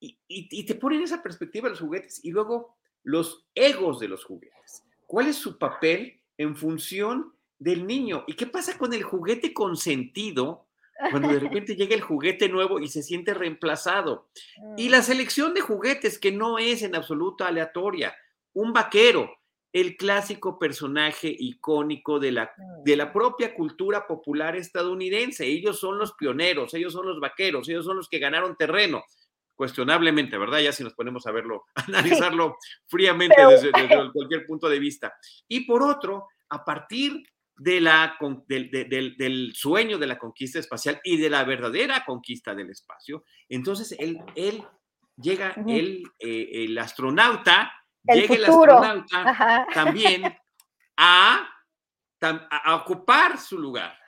Y, 0.00 0.18
y, 0.28 0.64
te 0.64 0.74
ponen 0.76 1.02
esa 1.02 1.22
perspectiva 1.22 1.68
los 1.68 1.80
juguetes 1.80 2.24
y 2.24 2.30
luego 2.30 2.76
los 3.02 3.46
egos 3.54 3.98
de 3.98 4.06
los 4.06 4.24
juguetes. 4.24 4.84
¿Cuál 5.06 5.26
es 5.26 5.36
su 5.36 5.58
papel 5.58 6.20
en 6.36 6.54
función 6.54 7.32
del 7.58 7.84
niño? 7.84 8.22
¿Y 8.28 8.34
qué 8.34 8.46
pasa 8.46 8.78
con 8.78 8.92
el 8.92 9.02
juguete 9.02 9.52
consentido 9.52 10.67
cuando 11.10 11.28
de 11.28 11.38
repente 11.38 11.76
llega 11.76 11.94
el 11.94 12.00
juguete 12.00 12.48
nuevo 12.48 12.80
y 12.80 12.88
se 12.88 13.02
siente 13.02 13.34
reemplazado. 13.34 14.28
Y 14.76 14.88
mm. 14.88 14.90
la 14.90 15.02
selección 15.02 15.54
de 15.54 15.60
juguetes 15.60 16.18
que 16.18 16.32
no 16.32 16.58
es 16.58 16.82
en 16.82 16.94
absoluto 16.94 17.44
aleatoria. 17.44 18.14
Un 18.52 18.72
vaquero, 18.72 19.30
el 19.72 19.96
clásico 19.96 20.58
personaje 20.58 21.34
icónico 21.38 22.18
de 22.18 22.32
la, 22.32 22.52
de 22.84 22.96
la 22.96 23.12
propia 23.12 23.54
cultura 23.54 24.06
popular 24.06 24.56
estadounidense. 24.56 25.46
Ellos 25.46 25.78
son 25.78 25.98
los 25.98 26.14
pioneros, 26.14 26.74
ellos 26.74 26.92
son 26.92 27.06
los 27.06 27.20
vaqueros, 27.20 27.68
ellos 27.68 27.84
son 27.84 27.96
los 27.96 28.08
que 28.08 28.18
ganaron 28.18 28.56
terreno. 28.56 29.04
Cuestionablemente, 29.54 30.38
¿verdad? 30.38 30.60
Ya 30.60 30.72
si 30.72 30.84
nos 30.84 30.94
ponemos 30.94 31.26
a 31.26 31.32
verlo, 31.32 31.64
a 31.74 31.84
analizarlo 31.88 32.56
fríamente 32.86 33.40
desde, 33.46 33.70
desde 33.72 34.12
cualquier 34.12 34.46
punto 34.46 34.68
de 34.68 34.78
vista. 34.78 35.14
Y 35.46 35.60
por 35.66 35.82
otro, 35.82 36.28
a 36.48 36.64
partir 36.64 37.22
de 37.58 37.80
la, 37.80 38.16
del, 38.46 39.52
sueño 39.54 39.98
de 39.98 40.06
la 40.06 40.18
conquista 40.18 40.60
espacial 40.60 41.00
y 41.02 41.16
de 41.16 41.28
la 41.28 41.44
verdadera 41.44 42.04
conquista 42.04 42.54
del 42.54 42.70
espacio. 42.70 43.24
Entonces, 43.48 43.96
él, 43.98 44.20
él 44.36 44.64
llega, 45.16 45.54
él, 45.66 46.04
eh, 46.20 46.64
el 46.64 46.78
astronauta, 46.78 47.72
llega 48.04 48.34
el 48.36 48.44
astronauta 48.44 49.66
también 49.74 50.22
a, 50.96 51.48
a, 52.20 52.74
ocupar 52.76 53.38
su 53.38 53.58
lugar, 53.58 53.98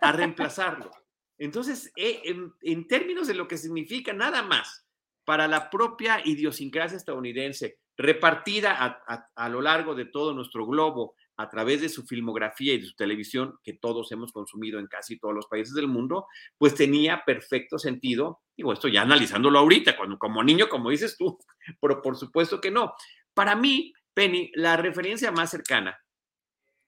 a 0.00 0.12
reemplazarlo. 0.12 0.90
Entonces, 1.38 1.92
eh, 1.96 2.22
en, 2.62 2.88
términos 2.88 3.28
de 3.28 3.34
lo 3.34 3.46
que 3.46 3.58
significa 3.58 4.14
nada 4.14 4.42
más 4.42 4.86
para 5.26 5.46
la 5.46 5.68
propia 5.68 6.22
idiosincrasia 6.24 6.96
estadounidense, 6.96 7.78
repartida 7.98 9.02
a, 9.06 9.28
a 9.34 9.48
lo 9.50 9.60
largo 9.60 9.94
de 9.94 10.06
todo 10.06 10.32
nuestro 10.32 10.66
globo, 10.66 11.14
a 11.36 11.48
través 11.48 11.80
de 11.80 11.88
su 11.88 12.04
filmografía 12.06 12.74
y 12.74 12.78
de 12.78 12.86
su 12.86 12.94
televisión, 12.94 13.58
que 13.62 13.74
todos 13.74 14.10
hemos 14.12 14.32
consumido 14.32 14.78
en 14.78 14.86
casi 14.86 15.18
todos 15.18 15.34
los 15.34 15.46
países 15.46 15.74
del 15.74 15.86
mundo, 15.86 16.26
pues 16.56 16.74
tenía 16.74 17.22
perfecto 17.26 17.78
sentido. 17.78 18.40
Digo, 18.56 18.72
esto 18.72 18.88
ya 18.88 19.02
analizándolo 19.02 19.58
ahorita, 19.58 19.96
cuando, 19.96 20.18
como 20.18 20.42
niño, 20.42 20.68
como 20.68 20.90
dices 20.90 21.16
tú, 21.16 21.38
pero 21.80 22.00
por 22.00 22.16
supuesto 22.16 22.60
que 22.60 22.70
no. 22.70 22.94
Para 23.34 23.54
mí, 23.54 23.92
Penny, 24.14 24.50
la 24.54 24.76
referencia 24.76 25.30
más 25.30 25.50
cercana 25.50 25.98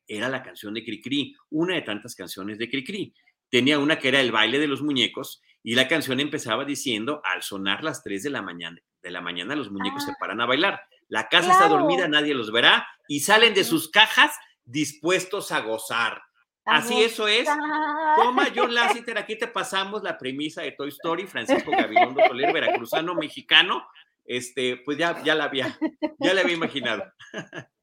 era 0.07 0.31
la 0.31 0.43
canción 0.43 0.73
de 0.73 0.83
Cricri, 0.83 1.35
una 1.51 1.75
de 1.75 1.83
tantas 1.83 2.15
canciones 2.15 2.59
de 2.59 2.71
Cricri. 2.71 3.15
Tenía 3.51 3.79
una 3.79 3.99
que 3.99 4.09
era 4.09 4.21
el 4.21 4.33
baile 4.33 4.59
de 4.59 4.67
los 4.67 4.83
muñecos 4.83 5.43
y 5.63 5.75
la 5.75 5.89
canción 5.89 6.21
empezaba 6.21 6.65
diciendo, 6.65 7.21
al 7.25 7.43
sonar 7.43 7.85
las 7.85 8.03
3 8.03 8.23
de 8.23 8.31
la 8.31 8.41
mañana, 8.41 8.81
de 9.03 9.11
la 9.11 9.21
mañana 9.21 9.55
los 9.55 9.71
muñecos 9.71 10.05
se 10.05 10.13
ah. 10.13 10.17
paran 10.19 10.41
a 10.41 10.47
bailar. 10.47 10.81
La 11.09 11.29
casa 11.29 11.53
está 11.53 11.69
dormida, 11.69 12.07
nadie 12.07 12.35
los 12.35 12.53
verá 12.53 12.87
y 13.09 13.21
salen 13.21 13.55
de 13.55 13.65
sus 13.65 13.91
cajas 13.91 14.37
dispuestos 14.65 15.51
a 15.53 15.61
gozar. 15.61 16.23
Así 16.65 17.03
eso 17.03 17.27
es. 17.27 17.49
Toma, 18.17 18.49
John 18.55 18.75
Lasseter, 18.75 19.17
aquí 19.17 19.37
te 19.37 19.49
pasamos 19.49 20.03
la 20.03 20.19
premisa 20.19 20.63
de 20.63 20.73
Toy 20.73 20.91
Story, 20.91 21.27
Francisco 21.27 21.71
Gabilondo 21.71 22.21
Soler, 22.27 22.53
veracruzano, 22.53 23.15
mexicano. 23.15 23.87
Este, 24.27 24.77
pues 24.85 24.99
ya, 24.99 25.23
ya 25.23 25.35
la 25.35 25.45
había, 25.45 25.79
ya 26.19 26.35
la 26.35 26.43
había 26.43 26.55
imaginado. 26.55 27.05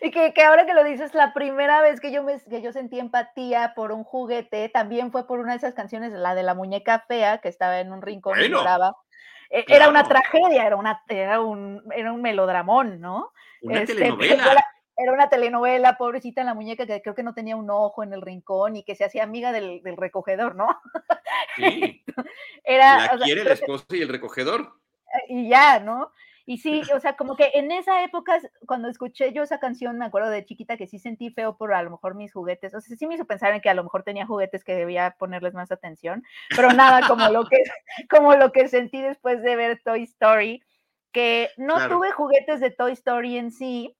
Y 0.00 0.10
que, 0.10 0.32
que, 0.32 0.42
ahora 0.42 0.64
que 0.64 0.72
lo 0.72 0.82
dices, 0.84 1.12
la 1.14 1.34
primera 1.34 1.82
vez 1.82 2.00
que 2.00 2.10
yo, 2.10 2.22
me, 2.22 2.40
que 2.40 2.62
yo 2.62 2.72
sentí 2.72 2.98
empatía 2.98 3.74
por 3.76 3.92
un 3.92 4.04
juguete 4.04 4.70
también 4.70 5.12
fue 5.12 5.26
por 5.26 5.38
una 5.38 5.52
de 5.52 5.58
esas 5.58 5.74
canciones, 5.74 6.12
la 6.12 6.34
de 6.34 6.42
la 6.42 6.54
muñeca 6.54 7.04
fea, 7.06 7.38
que 7.38 7.48
estaba 7.48 7.80
en 7.80 7.92
un 7.92 8.00
rincón 8.00 8.40
y 8.40 8.48
lloraba. 8.48 8.96
E, 9.50 9.64
era 9.68 9.88
una 9.88 10.04
tragedia, 10.04 10.64
era, 10.64 10.76
una, 10.76 11.02
era, 11.08 11.40
un, 11.40 11.82
era 11.94 12.12
un 12.12 12.22
melodramón, 12.22 13.00
¿no? 13.00 13.32
Una 13.62 13.80
este, 13.80 13.94
telenovela. 13.94 14.64
Era, 14.96 15.12
una 15.12 15.28
telenovela, 15.30 15.96
pobrecita 15.96 16.44
la 16.44 16.54
muñeca 16.54 16.86
que 16.86 17.00
creo 17.00 17.14
que 17.14 17.22
no 17.22 17.32
tenía 17.34 17.56
un 17.56 17.70
ojo 17.70 18.02
en 18.02 18.12
el 18.12 18.20
rincón 18.20 18.76
y 18.76 18.84
que 18.84 18.94
se 18.94 19.04
hacía 19.04 19.24
amiga 19.24 19.50
del, 19.50 19.82
del 19.82 19.96
recogedor, 19.96 20.54
¿no? 20.54 20.68
Sí. 21.56 22.04
era, 22.64 23.16
la 23.16 23.24
quiere 23.24 23.42
y 23.90 24.02
el 24.02 24.08
recogedor. 24.08 24.74
Y 25.28 25.48
ya, 25.48 25.80
¿no? 25.80 26.12
Y 26.50 26.58
sí, 26.58 26.82
o 26.92 26.98
sea, 26.98 27.14
como 27.14 27.36
que 27.36 27.52
en 27.54 27.70
esa 27.70 28.02
época, 28.02 28.40
cuando 28.66 28.88
escuché 28.88 29.32
yo 29.32 29.44
esa 29.44 29.60
canción, 29.60 29.96
me 29.98 30.04
acuerdo 30.04 30.30
de 30.30 30.44
chiquita 30.44 30.76
que 30.76 30.88
sí 30.88 30.98
sentí 30.98 31.30
feo 31.30 31.56
por 31.56 31.72
a 31.72 31.80
lo 31.80 31.92
mejor 31.92 32.16
mis 32.16 32.32
juguetes. 32.32 32.74
O 32.74 32.80
sea, 32.80 32.96
sí 32.96 33.06
me 33.06 33.14
hizo 33.14 33.24
pensar 33.24 33.54
en 33.54 33.60
que 33.60 33.70
a 33.70 33.74
lo 33.74 33.84
mejor 33.84 34.02
tenía 34.02 34.26
juguetes 34.26 34.64
que 34.64 34.74
debía 34.74 35.14
ponerles 35.16 35.54
más 35.54 35.70
atención, 35.70 36.24
pero 36.56 36.72
nada 36.72 37.06
como 37.06 37.28
lo 37.28 37.44
que, 37.44 37.58
como 38.10 38.34
lo 38.34 38.50
que 38.50 38.66
sentí 38.66 39.00
después 39.00 39.40
de 39.44 39.54
ver 39.54 39.80
Toy 39.84 40.02
Story, 40.02 40.60
que 41.12 41.50
no 41.56 41.88
tuve 41.88 42.10
juguetes 42.10 42.58
de 42.58 42.72
Toy 42.72 42.94
Story 42.94 43.36
en 43.36 43.52
sí, 43.52 43.96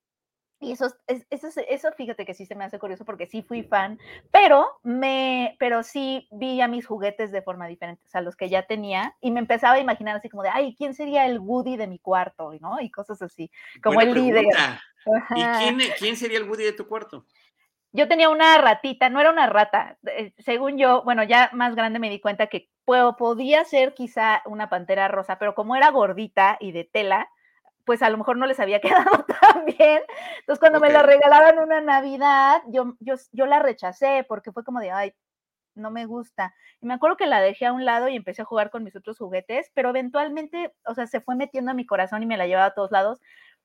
y 0.61 0.73
eso, 0.73 0.95
eso, 1.07 1.49
eso, 1.69 1.93
fíjate 1.97 2.27
que 2.27 2.35
sí 2.35 2.45
se 2.45 2.55
me 2.55 2.65
hace 2.65 2.79
curioso 2.79 3.07
porque 3.07 3.27
sí 3.27 3.43
fui 3.43 3.63
fan, 3.63 3.99
pero, 4.31 4.67
me, 4.83 5.57
pero 5.59 5.83
sí 5.83 6.29
vi 6.31 6.61
a 6.61 6.69
mis 6.69 6.87
juguetes 6.87 7.33
de 7.33 7.41
forma 7.41 7.67
diferente, 7.67 8.03
o 8.05 8.09
sea, 8.09 8.21
los 8.21 8.37
que 8.37 8.51
ya 8.51 8.67
tenía, 8.67 9.17
y 9.21 9.31
me 9.31 9.41
empezaba 9.41 9.75
a 9.75 9.81
imaginar 9.81 10.17
así 10.17 10.29
como 10.29 10.43
de, 10.43 10.51
ay, 10.51 10.75
¿quién 10.77 10.93
sería 10.93 11.25
el 11.25 11.39
Woody 11.39 11.79
de 11.79 11.87
mi 11.87 11.99
cuarto? 11.99 12.53
¿no? 12.61 12.79
Y 12.81 12.91
cosas 12.91 13.23
así, 13.23 13.51
como 13.83 14.03
el 14.03 14.13
líder. 14.13 14.45
¿Y 15.35 15.43
quién, 15.43 15.79
quién 15.99 16.17
sería 16.17 16.39
el 16.39 16.49
Woody 16.49 16.65
de 16.65 16.73
tu 16.73 16.87
cuarto? 16.87 17.25
Yo 17.93 18.07
tenía 18.07 18.29
una 18.29 18.59
ratita, 18.59 19.09
no 19.09 19.21
era 19.21 19.31
una 19.31 19.47
rata, 19.47 19.99
eh, 20.07 20.35
según 20.39 20.79
yo, 20.79 21.03
bueno, 21.05 21.25
ya 21.25 21.51
más 21.55 21.75
grande 21.75 21.99
me 21.99 22.11
di 22.11 22.21
cuenta 22.21 22.49
que 22.49 22.69
puedo, 22.85 23.17
podía 23.17 23.65
ser 23.65 23.95
quizá 23.95 24.43
una 24.45 24.69
pantera 24.69 25.09
rosa, 25.09 25.39
pero 25.39 25.55
como 25.55 25.75
era 25.75 25.91
gordita 25.91 26.57
y 26.61 26.73
de 26.73 26.85
tela, 26.85 27.31
pues 27.85 28.03
a 28.03 28.11
lo 28.11 28.19
mejor 28.19 28.37
no 28.37 28.47
les 28.47 28.61
había 28.61 28.81
quedado 29.05 29.25
tan 29.25 29.65
bien. 29.65 30.03
Entonces, 30.41 30.61
cuando 30.61 30.81
me 30.81 30.91
la 30.91 31.03
regalaron 31.03 31.59
una 31.59 31.81
Navidad, 31.81 32.63
yo, 32.69 32.97
yo, 33.01 33.15
yo 33.33 33.47
la 33.47 33.59
rechacé 33.59 34.25
porque 34.29 34.53
fue 34.53 34.65
como 34.65 34.81
de, 34.81 34.91
ay, 34.91 35.15
no 35.75 35.91
me 35.91 36.07
gusta. 36.07 36.55
Y 36.81 36.87
me 36.87 36.95
acuerdo 36.95 37.17
que 37.17 37.27
la 37.27 37.41
dejé 37.41 37.67
a 37.67 37.73
un 37.73 37.85
lado 37.85 38.09
y 38.09 38.17
empecé 38.17 38.43
a 38.43 38.47
jugar 38.47 38.71
con 38.71 38.85
mis 38.85 38.97
otros 38.97 39.19
juguetes, 39.19 39.71
pero 39.75 39.91
eventualmente, 39.91 40.75
o 40.87 40.95
sea, 40.95 41.07
se 41.07 41.21
fue 41.21 41.37
metiendo 41.37 41.71
a 41.71 41.75
mi 41.75 41.87
corazón 41.87 42.23
y 42.23 42.27
me 42.27 42.37
la 42.37 42.47
llevaba 42.47 42.67
a 42.67 42.75
todos 42.75 42.91
lados. 42.91 43.21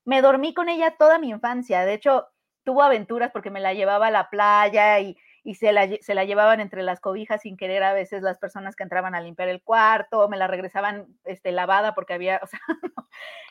Me 0.05 0.21
dormí 0.21 0.53
con 0.53 0.69
ella 0.69 0.95
toda 0.97 1.19
mi 1.19 1.29
infancia. 1.29 1.85
De 1.85 1.93
hecho, 1.93 2.27
tuvo 2.63 2.83
aventuras 2.83 3.31
porque 3.31 3.51
me 3.51 3.59
la 3.59 3.73
llevaba 3.73 4.07
a 4.07 4.11
la 4.11 4.29
playa 4.29 4.99
y, 4.99 5.17
y 5.45 5.55
se 5.55 5.71
la, 5.71 5.87
se 6.01 6.15
la 6.15 6.25
llevaban 6.25 6.59
entre 6.59 6.81
las 6.81 6.99
cobijas 6.99 7.43
sin 7.43 7.55
querer 7.55 7.83
a 7.83 7.93
veces 7.93 8.23
las 8.23 8.39
personas 8.39 8.75
que 8.75 8.81
entraban 8.81 9.13
a 9.13 9.21
limpiar 9.21 9.47
el 9.47 9.61
cuarto, 9.61 10.27
me 10.27 10.37
la 10.37 10.47
regresaban 10.47 11.05
este, 11.23 11.51
lavada 11.51 11.93
porque 11.93 12.15
había, 12.15 12.39
o 12.43 12.47
sea, 12.47 12.59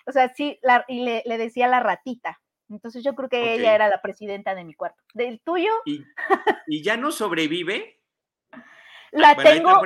o 0.07 0.13
sea 0.13 0.29
sí, 0.35 0.59
la, 0.63 0.85
y 0.89 1.05
le, 1.05 1.23
le, 1.25 1.39
decía 1.39 1.69
la 1.69 1.81
ratita. 1.81 2.41
Entonces 2.69 3.05
yo 3.05 3.15
creo 3.15 3.29
que 3.29 3.55
ella 3.55 3.75
era 3.75 3.89
la 3.89 4.03
presidenta 4.03 4.57
de 4.57 4.65
mi 4.65 4.75
cuarto. 4.75 5.01
¿Del 5.15 5.41
tuyo? 5.41 5.71
¿Y, 5.85 6.05
y 6.67 6.83
ya 6.83 6.97
no 6.97 7.13
sobrevive? 7.13 8.01
La 9.15 9.37
tengo. 9.37 9.81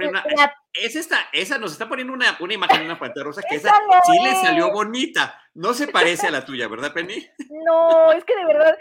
Es 0.73 0.97
esta, 0.97 1.29
esa 1.33 1.59
nos 1.59 1.73
está 1.73 1.89
poniendo 1.89 2.15
una, 2.15 2.37
una 2.41 2.55
imagen 2.55 2.79
de 2.79 2.85
una 2.87 2.99
pantalla 2.99 3.25
rosa 3.25 3.43
que 3.49 3.57
esa, 3.57 3.75
sí 4.07 4.19
le 4.23 4.35
salió 4.37 4.73
bonita. 4.73 5.43
No 5.53 5.75
se 5.75 5.89
parece 5.89 6.29
a 6.29 6.31
la 6.31 6.45
tuya, 6.45 6.69
¿verdad, 6.69 6.93
Penny? 6.95 7.29
No, 7.51 8.13
es 8.13 8.25
que 8.25 8.35
de 8.35 8.47
verdad, 8.47 8.79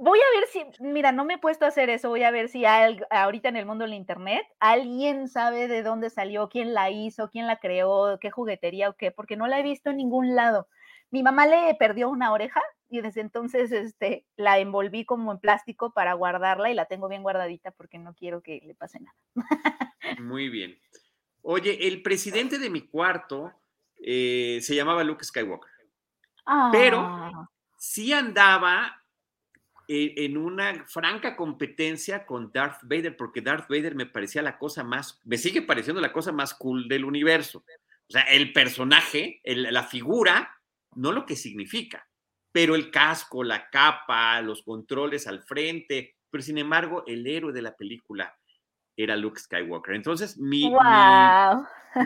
Voy 0.00 0.20
a 0.20 0.38
ver 0.38 0.48
si, 0.48 0.82
mira, 0.82 1.10
no 1.10 1.24
me 1.24 1.34
he 1.34 1.38
puesto 1.38 1.64
a 1.64 1.68
hacer 1.68 1.90
eso, 1.90 2.08
voy 2.08 2.22
a 2.22 2.30
ver 2.30 2.48
si 2.48 2.64
ahorita 2.64 3.48
en 3.48 3.56
el 3.56 3.66
mundo 3.66 3.84
del 3.84 3.94
Internet 3.94 4.46
alguien 4.60 5.28
sabe 5.28 5.66
de 5.66 5.82
dónde 5.82 6.08
salió, 6.08 6.48
quién 6.48 6.72
la 6.72 6.88
hizo, 6.88 7.30
quién 7.30 7.48
la 7.48 7.58
creó, 7.58 8.16
qué 8.20 8.30
juguetería 8.30 8.90
o 8.90 8.96
qué, 8.96 9.10
porque 9.10 9.36
no 9.36 9.48
la 9.48 9.58
he 9.58 9.64
visto 9.64 9.90
en 9.90 9.96
ningún 9.96 10.36
lado. 10.36 10.68
Mi 11.10 11.24
mamá 11.24 11.46
le 11.46 11.74
perdió 11.74 12.08
una 12.10 12.30
oreja 12.30 12.62
y 12.88 13.00
desde 13.00 13.22
entonces 13.22 13.72
este, 13.72 14.24
la 14.36 14.60
envolví 14.60 15.04
como 15.04 15.32
en 15.32 15.40
plástico 15.40 15.92
para 15.92 16.12
guardarla 16.12 16.70
y 16.70 16.74
la 16.74 16.86
tengo 16.86 17.08
bien 17.08 17.24
guardadita 17.24 17.72
porque 17.72 17.98
no 17.98 18.14
quiero 18.14 18.40
que 18.40 18.60
le 18.64 18.74
pase 18.74 19.00
nada. 19.00 19.16
Muy 20.20 20.48
bien. 20.48 20.78
Oye, 21.42 21.88
el 21.88 22.02
presidente 22.02 22.60
de 22.60 22.70
mi 22.70 22.82
cuarto 22.82 23.52
eh, 23.96 24.60
se 24.62 24.76
llamaba 24.76 25.02
Luke 25.02 25.24
Skywalker, 25.24 25.70
pero 26.70 27.00
ah. 27.00 27.50
sí 27.76 28.12
andaba 28.12 28.97
en 29.88 30.36
una 30.36 30.84
franca 30.86 31.34
competencia 31.34 32.26
con 32.26 32.52
Darth 32.52 32.82
Vader, 32.82 33.16
porque 33.16 33.40
Darth 33.40 33.68
Vader 33.68 33.94
me 33.94 34.04
parecía 34.04 34.42
la 34.42 34.58
cosa 34.58 34.84
más, 34.84 35.18
me 35.24 35.38
sigue 35.38 35.62
pareciendo 35.62 36.02
la 36.02 36.12
cosa 36.12 36.30
más 36.30 36.52
cool 36.54 36.88
del 36.88 37.04
universo. 37.04 37.64
O 38.08 38.12
sea, 38.12 38.22
el 38.22 38.52
personaje, 38.52 39.40
la 39.44 39.82
figura, 39.84 40.54
no 40.94 41.12
lo 41.12 41.24
que 41.24 41.36
significa, 41.36 42.06
pero 42.52 42.74
el 42.74 42.90
casco, 42.90 43.42
la 43.42 43.70
capa, 43.70 44.40
los 44.42 44.62
controles 44.62 45.26
al 45.26 45.42
frente, 45.42 46.16
pero 46.30 46.42
sin 46.42 46.58
embargo, 46.58 47.04
el 47.06 47.26
héroe 47.26 47.52
de 47.52 47.62
la 47.62 47.76
película 47.76 48.38
era 48.96 49.16
Luke 49.16 49.40
Skywalker. 49.40 49.94
Entonces, 49.94 50.36
mi, 50.38 50.70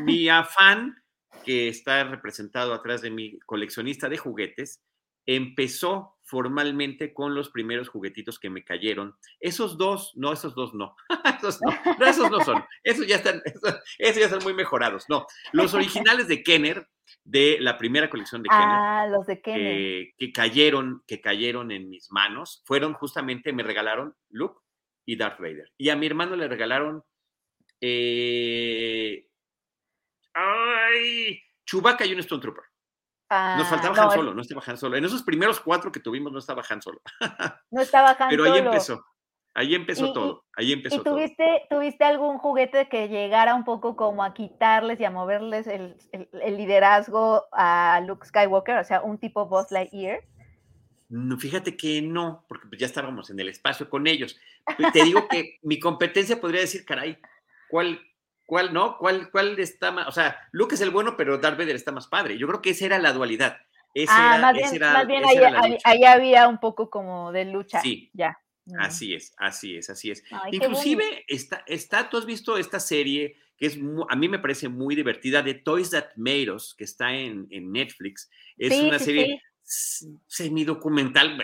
mi, 0.05 0.29
afán, 0.29 1.03
que 1.45 1.69
está 1.69 2.05
representado 2.05 2.75
atrás 2.75 3.03
de 3.03 3.11
mi 3.11 3.39
coleccionista 3.41 4.09
de 4.09 4.19
juguetes, 4.19 4.83
empezó 5.27 6.17
formalmente 6.33 7.13
con 7.13 7.35
los 7.35 7.51
primeros 7.51 7.91
juguetitos 7.91 8.39
que 8.39 8.49
me 8.49 8.65
cayeron. 8.65 9.15
Esos 9.39 9.77
dos, 9.77 10.13
no, 10.17 10.33
esos 10.33 10.55
dos 10.55 10.73
no. 10.73 10.97
esos 11.39 11.61
no, 11.99 12.07
esos 12.07 12.31
no 12.31 12.41
son. 12.41 12.65
Esos 12.83 13.07
ya 13.07 13.17
están, 13.17 13.43
esos, 13.45 13.83
ya 13.99 14.25
están 14.25 14.43
muy 14.43 14.55
mejorados. 14.55 15.05
No, 15.11 15.27
los 15.53 15.75
originales 15.75 16.29
de 16.29 16.43
Kenner, 16.43 16.89
de 17.23 17.59
la 17.61 17.77
primera 17.77 18.09
colección 18.09 18.43
de 18.43 18.49
Kenner. 18.49 18.65
Ah, 18.67 19.07
los 19.11 19.27
de 19.27 19.43
Kenner. 19.43 20.07
que 20.17 20.33
cayeron, 20.33 21.03
que 21.07 21.21
cayeron 21.21 21.71
en 21.71 21.91
mis 21.91 22.11
manos, 22.11 22.63
fueron 22.65 22.95
justamente, 22.95 23.53
me 23.53 23.63
regalaron 23.63 24.17
Luke 24.31 24.59
y 25.05 25.17
Darth 25.17 25.39
Vader. 25.39 25.71
Y 25.77 25.91
a 25.91 25.97
mi 25.97 26.07
hermano 26.07 26.35
le 26.35 26.49
regalaron. 26.49 27.05
Eh, 27.79 29.27
¡Ay! 30.33 31.43
Chewbacca 31.67 32.07
y 32.07 32.15
un 32.15 32.21
Stone 32.21 32.41
Nos 33.57 33.69
faltaba 33.69 33.95
ah, 33.99 34.05
Han 34.05 34.11
Solo, 34.11 34.35
no 34.35 34.43
estaba 34.43 34.63
Han 34.67 34.77
Solo. 34.77 34.97
En 34.97 35.05
esos 35.05 35.23
primeros 35.23 35.61
cuatro 35.61 35.91
que 35.91 36.01
tuvimos 36.01 36.33
no 36.33 36.39
estaba 36.39 36.63
Han 36.69 36.83
Solo. 36.83 37.01
no 37.71 37.81
estaba 37.81 38.17
Han 38.19 38.29
Pero 38.29 38.45
ahí 38.45 38.59
empezó. 38.59 39.05
Ahí 39.55 39.75
empezó 39.75 40.13
todo. 40.13 40.45
Ahí 40.57 40.73
empezó 40.73 40.97
¿y 40.97 41.05
tuviste, 41.05 41.67
¿Tuviste 41.69 42.05
algún 42.05 42.39
juguete 42.39 42.89
que 42.89 43.09
llegara 43.09 43.55
un 43.55 43.65
poco 43.65 43.97
como 43.97 44.25
a 44.25 44.33
quitarles 44.33 44.99
y 44.99 45.05
a 45.05 45.11
moverles 45.11 45.67
el, 45.67 45.97
el 46.13 46.57
liderazgo 46.57 47.45
a 47.53 48.01
Luke 48.07 48.27
Skywalker? 48.27 48.79
O 48.79 48.85
sea, 48.85 49.03
un 49.03 49.19
tipo 49.19 49.47
Buzz 49.47 49.71
Lightyear. 49.71 50.21
No, 51.11 51.37
fíjate 51.37 51.77
que 51.77 52.01
no, 52.01 52.47
porque 52.49 52.79
ya 52.79 52.87
estábamos 52.87 53.29
en 53.29 53.39
el 53.39 53.51
espacio 53.51 53.91
con 53.91 54.07
ellos. 54.07 54.39
Te 54.95 55.05
digo 55.05 55.29
que 55.29 55.59
mi 55.63 55.79
competencia 55.79 56.41
podría 56.41 56.63
decir, 56.63 56.87
caray, 56.87 57.19
¿cuál, 57.69 58.01
cuál 58.47 58.73
no? 58.73 58.99
¿Cuál, 58.99 59.31
cuál 59.31 59.59
está 59.59 59.91
más? 59.93 60.09
O 60.09 60.13
sea, 60.13 60.37
Luke 60.53 60.75
es 60.75 60.81
el 60.81 60.91
bueno, 60.91 61.17
pero 61.17 61.39
Darth 61.39 61.59
Vader 61.59 61.77
está 61.77 61.93
más 61.93 62.07
padre. 62.07 62.39
Yo 62.39 62.47
creo 62.47 62.63
que 62.63 62.71
esa 62.71 62.87
era 62.87 62.99
la 62.99 63.13
dualidad. 63.13 63.59
ah, 64.09 64.39
más 64.41 65.07
bien, 65.07 65.23
ahí, 65.85 66.05
había 66.05 66.49
un 66.49 66.59
poco 66.59 66.91
como 66.91 67.33
de 67.33 67.45
lucha. 67.45 67.81
Sí, 67.81 68.11
ya. 68.13 68.39
Mm. 68.65 68.81
Así 68.81 69.15
es, 69.15 69.35
así 69.39 69.77
es, 69.77 69.91
así 69.91 70.11
es. 70.11 70.23
Inclusive 70.51 71.25
está, 71.27 71.65
está, 71.67 72.09
tú 72.09 72.17
has 72.17 72.27
visto 72.27 72.57
esta 72.57 72.79
serie 72.79 73.37
que 73.63 73.67
es, 73.67 73.79
a 74.09 74.17
mí 74.17 74.29
me 74.29 74.41
parece 74.41 74.69
muy 74.69 74.97
divertida, 74.97 75.41
de 75.41 75.55
Toys 75.55 75.91
That 75.91 76.17
Made 76.17 76.51
Us, 76.51 76.75
que 76.75 76.83
está 76.83 77.13
en, 77.13 77.47
Netflix. 77.51 78.29
Es 78.57 78.73
una 78.81 78.99
serie 78.99 79.41
semi-documental, 79.63 81.39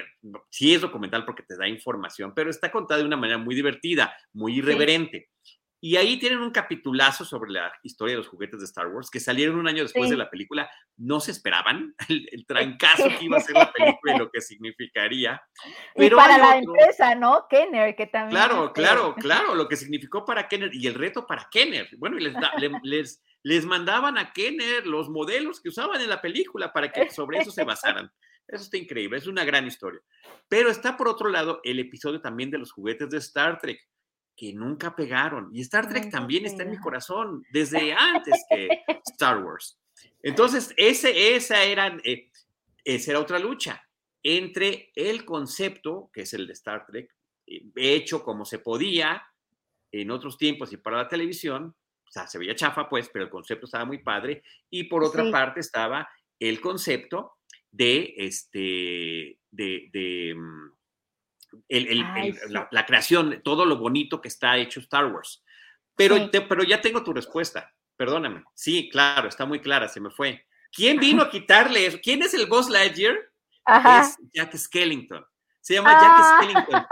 sí 0.51 0.75
es 0.75 0.81
documental 0.81 1.25
porque 1.25 1.45
te 1.45 1.57
da 1.57 1.69
información, 1.69 2.33
pero 2.35 2.51
está 2.51 2.73
contada 2.73 3.01
de 3.01 3.07
una 3.07 3.17
manera 3.17 3.39
muy 3.39 3.55
divertida, 3.55 4.13
muy 4.33 4.59
irreverente. 4.59 5.31
Y 5.81 5.97
ahí 5.97 6.19
tienen 6.19 6.41
un 6.41 6.51
capitulazo 6.51 7.25
sobre 7.25 7.53
la 7.53 7.73
historia 7.85 8.15
de 8.15 8.19
los 8.19 8.29
juguetes 8.29 8.59
de 8.59 8.67
Star 8.67 8.89
Wars, 8.89 9.11
que 9.11 9.21
salieron 9.21 9.57
un 9.57 9.69
año 9.69 9.85
después 9.85 10.11
de 10.11 10.17
la 10.17 10.29
película. 10.29 10.69
No 10.97 11.21
se 11.21 11.31
esperaban 11.31 11.95
el, 12.09 12.45
trancazo 12.47 13.09
que 13.17 13.25
iba 13.25 13.37
a 13.37 13.41
ser 13.41 13.55
la 13.55 13.73
película 13.73 14.15
y 14.15 14.19
lo 14.19 14.31
que 14.31 14.41
significaría. 14.41 15.41
Pero 15.95 16.17
y 16.17 16.19
para 16.19 16.39
la 16.39 16.59
empresa, 16.59 17.15
¿no? 17.15 17.47
Kenner, 17.49 17.95
que 17.95 18.07
también. 18.07 18.31
Claro, 18.31 18.67
este 18.67 18.81
claro, 18.81 19.15
claro, 19.21 19.55
lo 19.55 19.69
que 19.69 19.77
significó 19.77 20.25
para 20.25 20.49
Kenner 20.49 20.75
y 20.75 20.87
el 20.87 20.95
reto 20.95 21.27
para 21.27 21.49
Kenner. 21.51 21.89
Bueno, 21.99 22.19
y 22.19 22.25
les, 22.25 22.35
les, 22.83 23.23
les 23.45 23.65
mandaban 23.65 24.19
a 24.19 24.33
Kenner 24.33 24.87
los 24.87 25.09
modelos 25.09 25.61
que 25.61 25.69
usaban 25.69 26.01
en 26.01 26.09
la 26.09 26.21
película 26.21 26.73
para 26.73 26.91
que 26.91 27.11
sobre 27.11 27.39
eso 27.39 27.53
se 27.53 27.65
basaran. 27.65 28.11
Eso 28.49 28.65
está 28.65 28.79
increíble, 28.79 29.19
es 29.19 29.27
una 29.27 29.45
gran 29.45 29.67
historia. 29.67 30.01
Pero 30.49 30.71
está 30.71 30.97
por 30.97 31.07
otro 31.07 31.29
lado 31.29 31.61
el 31.65 31.79
episodio 31.79 32.21
también 32.21 32.51
de 32.51 32.59
los 32.59 32.73
juguetes 32.73 33.11
de 33.11 33.19
Star 33.19 33.61
Trek, 33.61 33.79
que 34.39 34.53
nunca 34.53 34.95
pegaron. 34.95 35.51
Y 35.53 35.63
Star 35.63 35.89
Trek 35.89 36.11
también 36.11 36.47
está 36.47 36.63
en 36.63 36.71
mi 36.71 36.79
corazón 36.79 37.45
desde 37.53 37.93
antes 37.93 38.45
que 38.51 38.69
Star 39.11 39.43
Wars. 39.43 39.77
Entonces, 40.23 40.73
ese, 40.77 41.35
esa, 41.35 41.65
era, 41.65 41.99
eh, 42.05 42.31
esa 42.85 43.11
era 43.11 43.21
otra 43.21 43.41
lucha 43.41 43.83
entre 44.23 44.93
el 44.95 45.25
concepto, 45.25 46.09
que 46.13 46.23
es 46.23 46.33
el 46.35 46.47
de 46.47 46.53
Star 46.53 46.87
Trek, 46.87 47.13
eh, 47.49 47.65
hecho 47.75 48.23
como 48.23 48.45
se 48.45 48.61
podía 48.61 49.25
en 49.91 50.11
otros 50.13 50.39
tiempos 50.39 50.73
y 50.73 50.77
para 50.77 50.99
la 50.99 51.09
televisión, 51.09 51.75
o 52.07 52.11
sea, 52.11 52.29
se 52.29 52.39
veía 52.39 52.55
chafa, 52.55 52.89
pues, 52.89 53.11
pero 53.13 53.25
el 53.25 53.31
concepto 53.31 53.67
estaba 53.67 53.85
muy 53.85 53.99
padre. 53.99 54.45
Y 54.71 54.85
por 54.85 55.03
otra 55.03 55.29
parte 55.33 55.61
estaba 55.61 56.09
el 56.39 56.61
concepto 56.61 57.39
de, 57.73 58.15
este, 58.17 59.39
de, 59.51 60.37
mm, 61.53 62.53
la, 62.71 62.87
creación, 62.87 63.41
todo 63.43 63.65
lo 63.65 63.77
bonito 63.77 64.21
que 64.21 64.29
está 64.29 64.57
hecho 64.57 64.81
Star 64.81 65.07
Wars. 65.07 65.45
Pero, 65.97 66.31
pero 66.31 66.63
ya 66.63 66.81
tengo 66.81 67.03
tu 67.03 67.13
respuesta, 67.13 67.73
perdóname. 67.97 68.45
Sí, 68.55 68.89
claro, 68.91 69.29
está 69.29 69.47
muy 69.47 69.61
clara, 69.61 69.89
se 69.89 70.01
me 70.01 70.11
fue. 70.11 70.47
¿Quién 70.73 70.99
vino 71.01 71.23
a 71.23 71.31
quitarle 71.31 71.87
eso? 71.87 71.99
¿Quién 72.03 72.23
es 72.23 72.35
el 72.35 72.47
Boss 72.47 72.69
Lightyear? 72.69 73.17
Es 73.67 74.17
Jack 74.33 74.57
Skellington. 74.57 75.25
Se 75.61 75.75
llama 75.75 75.93
Jack 75.93 76.13
ah. 76.15 76.41
Skellington. 76.41 76.87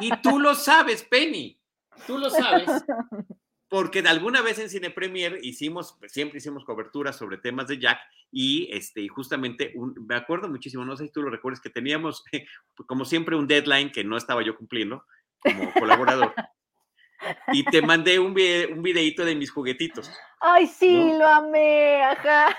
Y 0.00 0.22
tú 0.22 0.38
lo 0.38 0.54
sabes, 0.54 1.02
Penny. 1.02 1.60
Tú 2.06 2.18
lo 2.18 2.30
sabes. 2.30 2.84
porque 3.74 4.02
de 4.02 4.08
alguna 4.08 4.40
vez 4.40 4.60
en 4.60 4.70
Cine 4.70 4.90
Premier 4.90 5.40
hicimos, 5.42 5.98
siempre 6.06 6.38
hicimos 6.38 6.64
coberturas 6.64 7.16
sobre 7.16 7.38
temas 7.38 7.66
de 7.66 7.80
Jack 7.80 7.98
y 8.30 8.68
este, 8.70 9.08
justamente 9.08 9.74
me 10.06 10.14
acuerdo 10.14 10.48
muchísimo, 10.48 10.84
no 10.84 10.96
sé 10.96 11.06
si 11.06 11.10
tú 11.12 11.22
lo 11.22 11.28
recuerdas, 11.28 11.60
que 11.60 11.70
teníamos 11.70 12.22
como 12.86 13.04
siempre 13.04 13.34
un 13.34 13.48
deadline 13.48 13.90
que 13.90 14.04
no 14.04 14.16
estaba 14.16 14.44
yo 14.44 14.56
cumpliendo 14.56 15.04
como 15.40 15.72
colaborador. 15.72 16.32
y 17.52 17.64
te 17.64 17.82
mandé 17.82 18.20
un, 18.20 18.28
un 18.28 18.82
videito 18.84 19.24
de 19.24 19.34
mis 19.34 19.50
juguetitos. 19.50 20.08
Ay, 20.38 20.68
sí, 20.68 21.12
lo 21.18 21.26
amé, 21.26 22.00
ajá. 22.00 22.56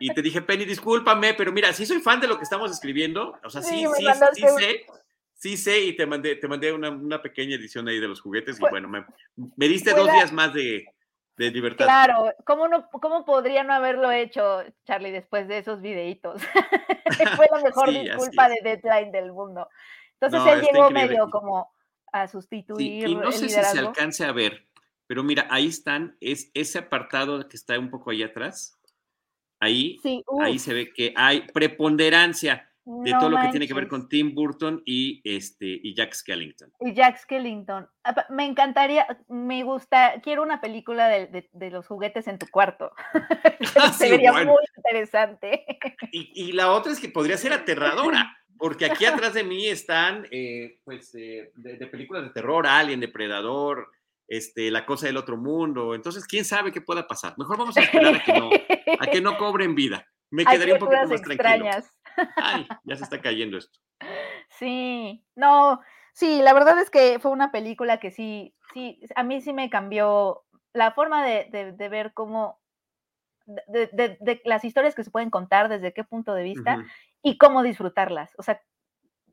Y 0.00 0.12
te 0.12 0.20
dije, 0.20 0.42
Penny, 0.42 0.64
discúlpame, 0.64 1.34
pero 1.34 1.52
mira, 1.52 1.72
sí 1.72 1.86
soy 1.86 2.00
fan 2.00 2.18
de 2.18 2.26
lo 2.26 2.38
que 2.38 2.42
estamos 2.42 2.72
escribiendo, 2.72 3.38
o 3.44 3.50
sea, 3.50 3.62
sí, 3.62 3.84
sí, 3.96 4.04
sí, 4.34 4.42
sé, 4.58 4.84
Sí 5.38 5.56
sé 5.56 5.80
y 5.84 5.96
te 5.96 6.04
mandé, 6.04 6.34
te 6.34 6.48
mandé 6.48 6.72
una, 6.72 7.22
pequeña 7.22 7.54
edición 7.54 7.86
ahí 7.86 8.00
de 8.00 8.08
los 8.08 8.20
juguetes 8.20 8.56
y 8.56 8.60
pues 8.60 8.72
bueno, 8.72 8.88
me, 8.88 9.68
diste 9.68 9.92
dos 9.92 10.10
días 10.10 10.32
más 10.32 10.52
de, 10.52 10.84
de, 11.36 11.50
libertad. 11.52 11.84
Claro, 11.84 12.34
¿cómo, 12.44 12.66
no, 12.66 12.90
¿cómo 12.90 13.24
podría 13.24 13.62
no 13.62 13.72
haberlo 13.72 14.10
hecho, 14.10 14.64
Charlie, 14.84 15.12
después 15.12 15.46
de 15.46 15.58
esos 15.58 15.80
videitos? 15.80 16.42
Fue 17.36 17.46
la 17.52 17.62
mejor 17.62 17.88
disculpa 17.88 18.48
de 18.48 18.58
deadline 18.64 19.12
del 19.12 19.32
mundo. 19.32 19.68
Entonces 20.20 20.52
él 20.52 20.68
llegó 20.72 20.90
medio 20.90 21.30
como 21.30 21.72
a 22.10 22.26
sustituir. 22.26 23.08
y 23.08 23.14
no 23.14 23.30
sé 23.30 23.48
si 23.48 23.50
se 23.50 23.78
alcance 23.78 24.24
a 24.24 24.32
ver, 24.32 24.66
pero 25.06 25.22
mira, 25.22 25.46
ahí 25.50 25.68
están, 25.68 26.16
es 26.20 26.50
ese 26.52 26.80
apartado 26.80 27.48
que 27.48 27.56
está 27.56 27.78
un 27.78 27.90
poco 27.90 28.10
ahí 28.10 28.24
atrás. 28.24 28.76
Ahí, 29.60 29.98
ahí 30.40 30.58
se 30.58 30.74
ve 30.74 30.92
que 30.92 31.12
hay 31.16 31.42
preponderancia 31.52 32.68
de 32.88 33.10
todo 33.12 33.28
lo 33.28 33.40
que 33.42 33.48
tiene 33.48 33.68
que 33.68 33.74
ver 33.74 33.86
con 33.86 34.08
Tim 34.08 34.34
Burton 34.34 34.82
y, 34.86 35.20
este, 35.22 35.66
y 35.66 35.94
Jack 35.94 36.14
Skellington. 36.14 36.72
Y 36.80 36.94
Jack 36.94 37.18
Skellington. 37.18 37.86
Ah, 38.02 38.26
me 38.30 38.46
encantaría, 38.46 39.06
me 39.28 39.62
gusta, 39.62 40.20
quiero 40.22 40.42
una 40.42 40.62
película 40.62 41.08
de, 41.08 41.48
los 41.70 41.86
juguetes 41.86 42.26
en 42.28 42.38
tu 42.38 42.46
cuarto. 42.46 42.92
Ah, 43.80 43.92
sería 43.92 44.32
muy 44.32 44.64
interesante. 44.76 45.64
Y, 46.10 46.52
la 46.52 46.72
otra 46.72 46.92
es 46.92 47.00
que 47.00 47.08
podría 47.08 47.36
ser 47.36 47.52
aterradora, 47.52 48.36
porque 48.56 48.86
aquí 48.86 49.04
atrás 49.04 49.34
de 49.34 49.44
mí 49.44 49.66
están, 49.66 50.26
eh, 50.30 50.80
pues, 50.84 51.14
eh, 51.14 51.52
de, 51.56 51.86
películas 51.86 52.24
de 52.24 52.30
terror, 52.30 52.66
Alien, 52.66 53.00
Depredador, 53.00 53.90
este, 54.26 54.70
La 54.70 54.86
Cosa 54.86 55.06
del 55.06 55.16
Otro 55.18 55.36
Mundo. 55.36 55.94
Entonces, 55.94 56.26
¿quién 56.26 56.44
sabe 56.44 56.72
qué 56.72 56.80
pueda 56.80 57.06
pasar? 57.06 57.34
Mejor 57.36 57.58
vamos 57.58 57.76
a 57.76 57.82
esperar 57.82 58.14
a 58.14 58.24
que 58.24 58.32
no, 58.32 58.50
a 58.98 59.06
que 59.06 59.20
no 59.20 59.36
cobren 59.36 59.74
vida. 59.74 60.06
Me 60.30 60.44
quedaría 60.44 60.74
un 60.74 60.80
poquito 60.80 61.08
más 61.08 61.20
extrañas. 61.20 61.44
tranquilo. 61.46 61.97
Ay, 62.36 62.66
ya 62.84 62.96
se 62.96 63.04
está 63.04 63.20
cayendo 63.20 63.58
esto. 63.58 63.78
Sí, 64.48 65.24
no, 65.34 65.80
sí, 66.12 66.40
la 66.42 66.52
verdad 66.52 66.78
es 66.78 66.90
que 66.90 67.18
fue 67.18 67.30
una 67.30 67.52
película 67.52 67.98
que 67.98 68.10
sí, 68.10 68.54
sí, 68.72 69.00
a 69.14 69.22
mí 69.22 69.40
sí 69.40 69.52
me 69.52 69.70
cambió 69.70 70.44
la 70.72 70.92
forma 70.92 71.24
de, 71.24 71.74
ver 71.90 72.12
cómo, 72.14 72.60
de, 73.46 74.40
las 74.44 74.64
historias 74.64 74.94
que 74.94 75.04
se 75.04 75.10
pueden 75.10 75.30
contar, 75.30 75.68
desde 75.68 75.92
qué 75.92 76.04
punto 76.04 76.34
de 76.34 76.44
vista 76.44 76.84
y 77.22 77.38
cómo 77.38 77.62
disfrutarlas. 77.62 78.32
O 78.38 78.42
sea, 78.42 78.60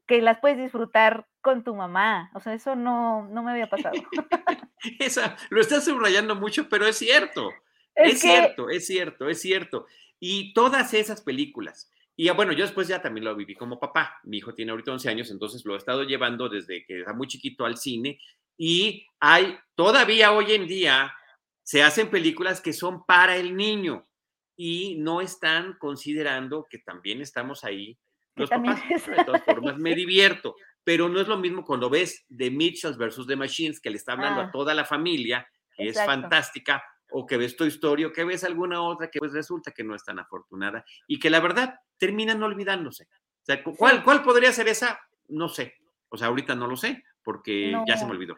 que 0.08 0.22
las 0.22 0.40
puedes 0.40 0.58
disfrutar 0.58 1.28
con 1.42 1.64
tu 1.64 1.76
mamá. 1.76 2.32
O 2.34 2.40
sea, 2.40 2.54
eso 2.54 2.76
no, 2.76 3.28
no 3.30 3.44
me 3.44 3.52
había 3.52 3.70
pasado. 3.70 3.96
Esa, 5.00 5.36
lo 5.50 5.62
estás 5.62 5.86
subrayando 5.86 6.36
mucho, 6.36 6.70
pero 6.70 6.86
es 6.86 6.98
cierto. 6.98 7.52
Es, 7.96 8.20
cierto, 8.20 8.70
es 8.70 8.86
cierto, 8.86 9.30
es 9.30 9.42
cierto. 9.42 9.86
Y 10.20 10.54
todas 10.54 10.94
esas 10.94 11.22
películas, 11.22 11.90
y 12.18 12.30
bueno, 12.30 12.54
yo 12.54 12.64
después 12.64 12.88
ya 12.88 13.02
también 13.02 13.26
lo 13.26 13.36
viví 13.36 13.56
como 13.56 13.80
papá. 13.80 14.20
Mi 14.24 14.38
hijo 14.38 14.54
tiene 14.54 14.72
ahorita 14.72 14.94
11 14.94 15.10
años, 15.10 15.32
entonces 15.32 15.66
lo 15.66 15.74
he 15.76 15.78
estado 15.78 16.04
llevando 16.04 16.48
desde 16.48 16.86
que 16.86 17.00
era 17.00 17.14
muy 17.14 17.28
chiquito 17.28 17.66
al 17.66 17.78
cine. 17.78 18.20
Y 18.58 19.06
hay, 19.20 19.58
todavía 19.76 20.32
hoy 20.32 20.54
en 20.54 20.66
día, 20.66 21.14
se 21.62 21.84
hacen 21.84 22.10
películas 22.10 22.62
que 22.62 22.72
son 22.72 23.06
para 23.06 23.36
el 23.36 23.58
niño 23.58 24.08
y 24.56 24.96
no 25.00 25.20
están 25.20 25.74
considerando 25.78 26.66
que 26.70 26.78
también 26.78 27.22
estamos 27.22 27.66
ahí 27.66 27.98
Los 28.36 28.50
papás, 28.50 28.82
de 29.08 29.24
todas 29.26 29.44
formas, 29.44 29.78
me 29.78 29.94
divierto, 29.94 30.56
pero 30.86 31.10
no 31.10 31.20
es 31.20 31.28
lo 31.28 31.38
mismo 31.38 31.66
cuando 31.66 31.90
ves 31.90 32.26
The 32.36 32.50
Mitchells 32.50 32.98
versus 32.98 33.28
The 33.28 33.36
Machines, 33.36 33.82
que 33.82 33.90
le 33.90 33.98
está 33.98 34.14
hablando 34.14 34.40
a 34.40 34.46
ah. 34.46 34.52
toda 34.52 34.74
la 34.74 34.86
familia, 34.86 35.46
que 35.76 35.90
es 35.90 35.98
fantástica, 35.98 36.82
o 37.12 37.26
que 37.26 37.38
ves 37.38 37.56
tu 37.56 37.66
historia, 37.66 38.08
o 38.08 38.12
que 38.12 38.24
ves 38.24 38.44
alguna 38.44 38.82
otra 38.82 39.10
que 39.10 39.20
pues 39.20 39.34
resulta 39.34 39.72
que 39.72 39.84
no 39.84 39.96
es 39.96 40.04
tan 40.04 40.20
afortunada 40.20 40.84
y 41.08 41.20
que 41.20 41.30
la 41.30 41.40
verdad 41.40 41.76
terminan 41.98 42.42
olvidándose. 42.44 43.06
O 43.06 43.46
sea, 43.46 43.64
¿cuál, 43.64 44.04
¿cuál 44.04 44.24
podría 44.24 44.52
ser 44.52 44.68
esa? 44.68 45.00
No 45.28 45.48
sé. 45.50 45.76
O 46.10 46.18
sea, 46.18 46.28
ahorita 46.28 46.56
no 46.56 46.68
lo 46.68 46.76
sé, 46.76 47.04
porque 47.24 47.74
ya 47.88 47.98
se 47.98 48.06
me 48.06 48.12
olvidó. 48.12 48.38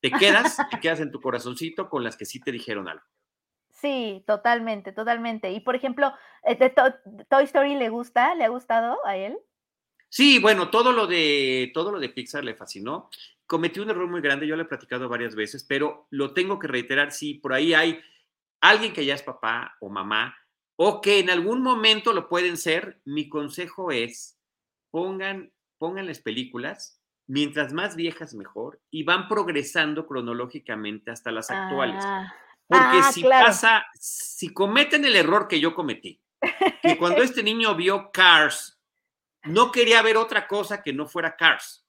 Te 0.00 0.10
quedas, 0.10 0.56
te 0.70 0.80
quedas 0.80 1.00
en 1.00 1.10
tu 1.10 1.20
corazoncito 1.20 1.88
con 1.88 2.04
las 2.04 2.16
que 2.16 2.24
sí 2.24 2.40
te 2.40 2.52
dijeron 2.52 2.88
algo. 2.88 3.04
Sí, 3.70 4.24
totalmente, 4.26 4.92
totalmente. 4.92 5.52
Y 5.52 5.60
por 5.60 5.76
ejemplo, 5.76 6.12
eh, 6.42 6.74
Toy 7.28 7.44
Story 7.44 7.76
le 7.76 7.88
gusta? 7.88 8.34
¿Le 8.34 8.44
ha 8.44 8.48
gustado 8.48 8.98
a 9.06 9.16
él? 9.16 9.38
Sí, 10.08 10.38
bueno, 10.38 10.70
todo 10.70 10.92
lo 10.92 11.06
de 11.06 11.70
todo 11.74 11.92
lo 11.92 12.00
de 12.00 12.08
Pixar 12.08 12.44
le 12.44 12.54
fascinó. 12.54 13.10
Cometí 13.46 13.80
un 13.80 13.90
error 13.90 14.08
muy 14.08 14.20
grande, 14.20 14.46
yo 14.46 14.56
lo 14.56 14.62
he 14.62 14.66
platicado 14.66 15.08
varias 15.08 15.34
veces, 15.34 15.64
pero 15.64 16.06
lo 16.10 16.32
tengo 16.34 16.58
que 16.58 16.68
reiterar. 16.68 17.12
Si 17.12 17.34
por 17.34 17.52
ahí 17.52 17.74
hay 17.74 18.00
alguien 18.60 18.92
que 18.92 19.04
ya 19.04 19.14
es 19.14 19.22
papá 19.22 19.76
o 19.80 19.88
mamá 19.88 20.36
o 20.76 21.00
que 21.00 21.18
en 21.18 21.30
algún 21.30 21.62
momento 21.62 22.12
lo 22.12 22.28
pueden 22.28 22.56
ser, 22.56 23.00
mi 23.04 23.28
consejo 23.28 23.90
es 23.90 24.38
pongan, 24.90 25.52
pongan 25.76 26.06
las 26.06 26.20
películas, 26.20 27.00
mientras 27.26 27.72
más 27.72 27.96
viejas 27.96 28.34
mejor, 28.34 28.80
y 28.90 29.02
van 29.02 29.28
progresando 29.28 30.06
cronológicamente 30.06 31.10
hasta 31.10 31.32
las 31.32 31.50
actuales. 31.50 32.02
Ah, 32.06 32.32
Porque 32.68 32.98
ah, 33.02 33.12
si 33.12 33.22
pasa, 33.22 33.86
si 33.94 34.52
cometen 34.54 35.04
el 35.04 35.16
error 35.16 35.48
que 35.48 35.58
yo 35.58 35.74
cometí, 35.74 36.20
que 36.80 36.96
cuando 36.96 37.22
este 37.22 37.42
niño 37.42 37.74
vio 37.74 38.10
Cars, 38.12 38.77
no 39.44 39.72
quería 39.72 40.02
ver 40.02 40.16
otra 40.16 40.46
cosa 40.46 40.82
que 40.82 40.92
no 40.92 41.06
fuera 41.06 41.36
Cars. 41.36 41.86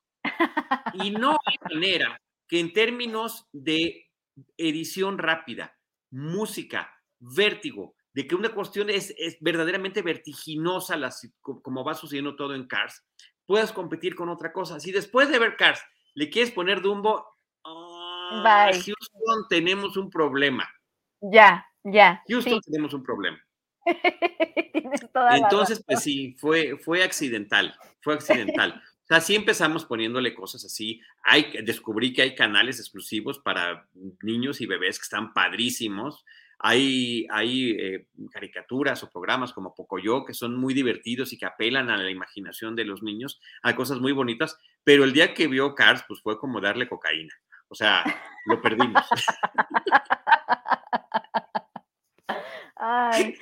Y 0.93 1.12
no 1.12 1.38
hay 1.45 1.55
manera 1.73 2.19
que 2.47 2.59
en 2.59 2.73
términos 2.73 3.47
de 3.51 4.09
edición 4.57 5.17
rápida, 5.17 5.77
música, 6.12 6.93
vértigo, 7.19 7.95
de 8.13 8.27
que 8.27 8.35
una 8.35 8.49
cuestión 8.49 8.89
es, 8.89 9.13
es 9.17 9.38
verdaderamente 9.39 10.01
vertiginosa, 10.01 10.97
como 11.41 11.83
va 11.83 11.93
sucediendo 11.93 12.35
todo 12.35 12.55
en 12.55 12.67
Cars, 12.67 13.05
puedas 13.45 13.71
competir 13.71 14.15
con 14.15 14.29
otra 14.29 14.51
cosa. 14.51 14.79
Si 14.79 14.91
después 14.91 15.29
de 15.29 15.39
ver 15.39 15.55
Cars 15.57 15.81
le 16.15 16.29
quieres 16.29 16.51
poner 16.51 16.81
Dumbo, 16.81 17.25
ah, 17.65 18.69
Houston 18.73 19.47
tenemos 19.49 19.95
un 19.95 20.09
problema. 20.09 20.67
Ya, 21.21 21.65
ya. 21.83 22.23
Houston 22.27 22.59
tenemos 22.62 22.93
un 22.93 23.03
problema. 23.03 23.39
Entonces, 25.32 25.84
pues 25.86 26.02
sí, 26.02 26.36
fue, 26.38 26.78
fue 26.78 27.04
accidental, 27.04 27.75
fue 28.02 28.13
accidental. 28.13 28.82
O 29.04 29.08
sea, 29.08 29.21
sí 29.21 29.36
empezamos 29.36 29.86
poniéndole 29.86 30.36
cosas 30.36 30.63
así. 30.65 31.02
Hay, 31.23 31.52
descubrí 31.63 32.13
que 32.13 32.21
hay 32.21 32.36
canales 32.36 32.80
exclusivos 32.80 33.39
para 33.39 33.88
niños 34.21 34.62
y 34.62 34.67
bebés 34.67 34.99
que 34.99 35.04
están 35.04 35.34
padrísimos. 35.34 36.23
Hay, 36.60 37.25
hay 37.32 37.71
eh, 37.71 38.06
caricaturas 38.32 39.02
o 39.02 39.10
programas 39.10 39.54
como 39.54 39.73
Pocoyo 39.73 40.25
que 40.25 40.34
son 40.34 40.58
muy 40.58 40.73
divertidos 40.73 41.34
y 41.34 41.38
que 41.38 41.47
apelan 41.47 41.89
a 41.89 41.97
la 41.97 42.12
imaginación 42.12 42.75
de 42.75 42.86
los 42.86 43.02
niños, 43.02 43.41
a 43.63 43.75
cosas 43.75 43.99
muy 43.99 44.12
bonitas, 44.12 44.58
pero 44.84 45.06
el 45.06 45.13
día 45.13 45.34
que 45.34 45.47
vio 45.47 45.73
Cars, 45.73 46.04
pues 46.08 46.21
fue 46.21 46.38
como 46.38 46.62
darle 46.62 46.88
cocaína. 46.88 47.34
O 47.69 47.75
sea, 47.75 48.04
lo 48.45 48.62
perdimos. 48.62 49.04
Ay, 52.75 53.36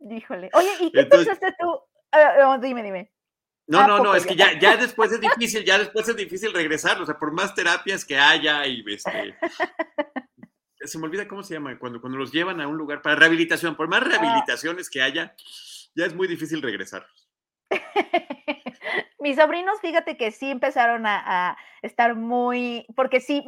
díjole. 0.00 0.50
Oye, 0.52 0.70
¿y 0.80 0.92
qué 0.92 1.04
pensaste 1.04 1.54
tú? 1.58 1.80
Ah, 2.12 2.58
dime, 2.60 2.82
dime. 2.82 3.12
No, 3.66 3.86
no, 3.86 4.02
no, 4.02 4.14
es 4.16 4.26
que 4.26 4.34
ya, 4.34 4.58
ya 4.58 4.76
después 4.76 5.12
es 5.12 5.20
difícil, 5.20 5.64
ya 5.64 5.78
después 5.78 6.08
es 6.08 6.16
difícil 6.16 6.52
regresar, 6.52 7.00
o 7.00 7.06
sea, 7.06 7.16
por 7.16 7.30
más 7.30 7.54
terapias 7.54 8.04
que 8.04 8.18
haya 8.18 8.66
y 8.66 8.82
este, 8.88 9.36
se 10.80 10.98
me 10.98 11.04
olvida 11.04 11.28
cómo 11.28 11.44
se 11.44 11.54
llama, 11.54 11.78
cuando, 11.78 12.00
cuando 12.00 12.18
los 12.18 12.32
llevan 12.32 12.60
a 12.60 12.66
un 12.66 12.76
lugar 12.76 13.00
para 13.00 13.14
rehabilitación, 13.14 13.76
por 13.76 13.88
más 13.88 14.02
ah. 14.02 14.06
rehabilitaciones 14.06 14.90
que 14.90 15.02
haya, 15.02 15.36
ya 15.94 16.06
es 16.06 16.14
muy 16.14 16.26
difícil 16.26 16.62
regresar. 16.62 17.06
Mis 19.20 19.36
sobrinos, 19.36 19.80
fíjate 19.80 20.16
que 20.16 20.32
sí 20.32 20.50
empezaron 20.50 21.06
a, 21.06 21.56
estar 21.82 22.14
muy, 22.16 22.86
porque 22.96 23.20
sí, 23.20 23.44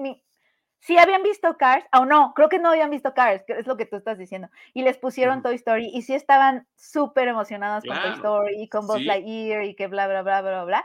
sí 0.83 0.99
habían 0.99 1.23
visto 1.23 1.57
Cars, 1.57 1.87
o 1.93 2.05
no, 2.05 2.35
creo 2.35 2.49
que 2.49 2.59
no 2.59 2.71
habían 2.71 2.91
visto 2.91 3.15
Cars, 3.15 3.43
es 3.47 3.67
lo 3.67 3.77
que 3.77 3.87
tú 3.87 3.97
estás 3.97 4.19
diciendo, 4.19 4.49
y 4.75 4.83
les 4.83 4.99
pusieron 4.99 5.43
Toy 5.43 5.55
Story 5.55 5.91
y 5.93 6.03
sí 6.03 6.15
estaban 6.15 6.67
súper 6.77 7.29
emocionados 7.29 7.85
con 7.85 7.97
Toy 8.01 8.13
Story 8.13 8.63
y 8.63 8.69
con 8.69 8.87
Buzz 8.87 9.03
Lightyear 9.03 9.65
y 9.65 9.75
que 9.75 9.87
bla, 9.87 10.07
bla, 10.07 10.23
bla, 10.23 10.43
bla, 10.43 10.65
bla. 10.65 10.85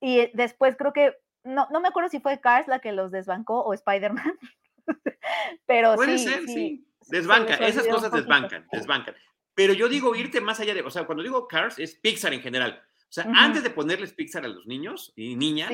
Y 0.00 0.30
después 0.34 0.76
creo 0.76 0.92
que, 0.92 1.16
no, 1.42 1.66
no 1.70 1.80
me 1.80 1.88
acuerdo 1.88 2.08
si 2.08 2.20
fue 2.20 2.40
Cars 2.40 2.68
la 2.68 2.78
que 2.78 2.92
los 2.92 3.10
desbancó 3.10 3.60
o 3.60 3.74
Spider-Man, 3.74 4.38
Pero 5.66 5.94
Puede 5.94 6.18
ser, 6.18 6.46
sí. 6.46 6.86
Desbanca, 7.08 7.54
esas 7.54 7.86
cosas 7.86 8.10
desbancan, 8.10 8.66
desbancan. 8.72 9.14
Pero 9.54 9.72
yo 9.72 9.88
digo 9.88 10.14
irte 10.14 10.40
más 10.40 10.60
allá 10.60 10.74
de, 10.74 10.82
o 10.82 10.90
sea, 10.90 11.06
cuando 11.06 11.22
digo 11.22 11.46
Cars 11.46 11.78
es 11.78 11.94
Pixar 11.94 12.34
en 12.34 12.42
general. 12.42 12.82
O 13.08 13.12
sea, 13.12 13.26
antes 13.34 13.62
de 13.62 13.70
ponerles 13.70 14.12
Pixar 14.12 14.44
a 14.44 14.48
los 14.48 14.66
niños 14.66 15.12
y 15.16 15.36
niñas, 15.36 15.72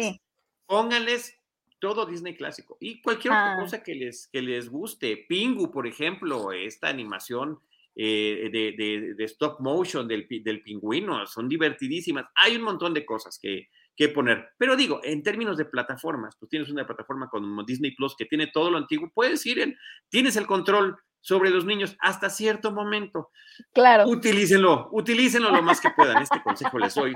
pónganles 0.66 1.41
todo 1.82 2.06
Disney 2.06 2.36
clásico 2.36 2.78
y 2.78 3.02
cualquier 3.02 3.32
otra 3.32 3.54
ah. 3.54 3.60
cosa 3.60 3.82
que 3.82 3.96
les, 3.96 4.28
que 4.28 4.40
les 4.40 4.70
guste. 4.70 5.26
Pingu, 5.28 5.72
por 5.72 5.88
ejemplo, 5.88 6.52
esta 6.52 6.88
animación 6.88 7.58
eh, 7.96 8.50
de, 8.52 9.14
de, 9.16 9.24
stop 9.24 9.58
motion 9.58 10.06
del, 10.06 10.28
del 10.28 10.62
pingüino, 10.62 11.26
son 11.26 11.48
divertidísimas. 11.48 12.26
Hay 12.36 12.54
un 12.54 12.62
montón 12.62 12.94
de 12.94 13.04
cosas 13.04 13.36
que, 13.42 13.66
que 13.96 14.08
poner. 14.10 14.50
Pero 14.58 14.76
digo, 14.76 15.00
en 15.02 15.24
términos 15.24 15.56
de 15.56 15.64
plataformas, 15.64 16.36
pues 16.38 16.48
tienes 16.48 16.70
una 16.70 16.86
plataforma 16.86 17.28
como 17.28 17.64
Disney 17.64 17.96
Plus 17.96 18.14
que 18.16 18.26
tiene 18.26 18.46
todo 18.46 18.70
lo 18.70 18.78
antiguo, 18.78 19.10
puedes 19.12 19.44
ir 19.44 19.58
en, 19.58 19.76
tienes 20.08 20.36
el 20.36 20.46
control 20.46 20.96
sobre 21.20 21.50
los 21.50 21.64
niños 21.64 21.96
hasta 21.98 22.30
cierto 22.30 22.70
momento. 22.70 23.30
Claro. 23.74 24.08
Utilícenlo, 24.08 24.88
utilícenlo 24.92 25.50
lo 25.50 25.62
más 25.62 25.80
que 25.80 25.90
puedan. 25.90 26.22
Este 26.22 26.40
consejo 26.44 26.78
les 26.78 26.94
doy, 26.94 27.12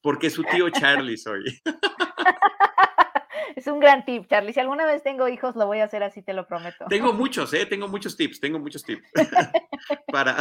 porque 0.00 0.30
su 0.30 0.42
tío 0.42 0.70
Charlie 0.70 1.18
soy. 1.18 1.44
Es 3.56 3.66
un 3.66 3.80
gran 3.80 4.04
tip, 4.04 4.26
Charlie. 4.28 4.52
Si 4.52 4.60
alguna 4.60 4.86
vez 4.86 5.02
tengo 5.02 5.28
hijos, 5.28 5.56
lo 5.56 5.66
voy 5.66 5.80
a 5.80 5.84
hacer 5.84 6.02
así, 6.02 6.22
te 6.22 6.32
lo 6.32 6.46
prometo. 6.46 6.86
Tengo 6.88 7.12
muchos, 7.12 7.52
¿eh? 7.54 7.66
Tengo 7.66 7.88
muchos 7.88 8.16
tips, 8.16 8.40
tengo 8.40 8.58
muchos 8.58 8.82
tips. 8.82 9.08
para, 10.12 10.36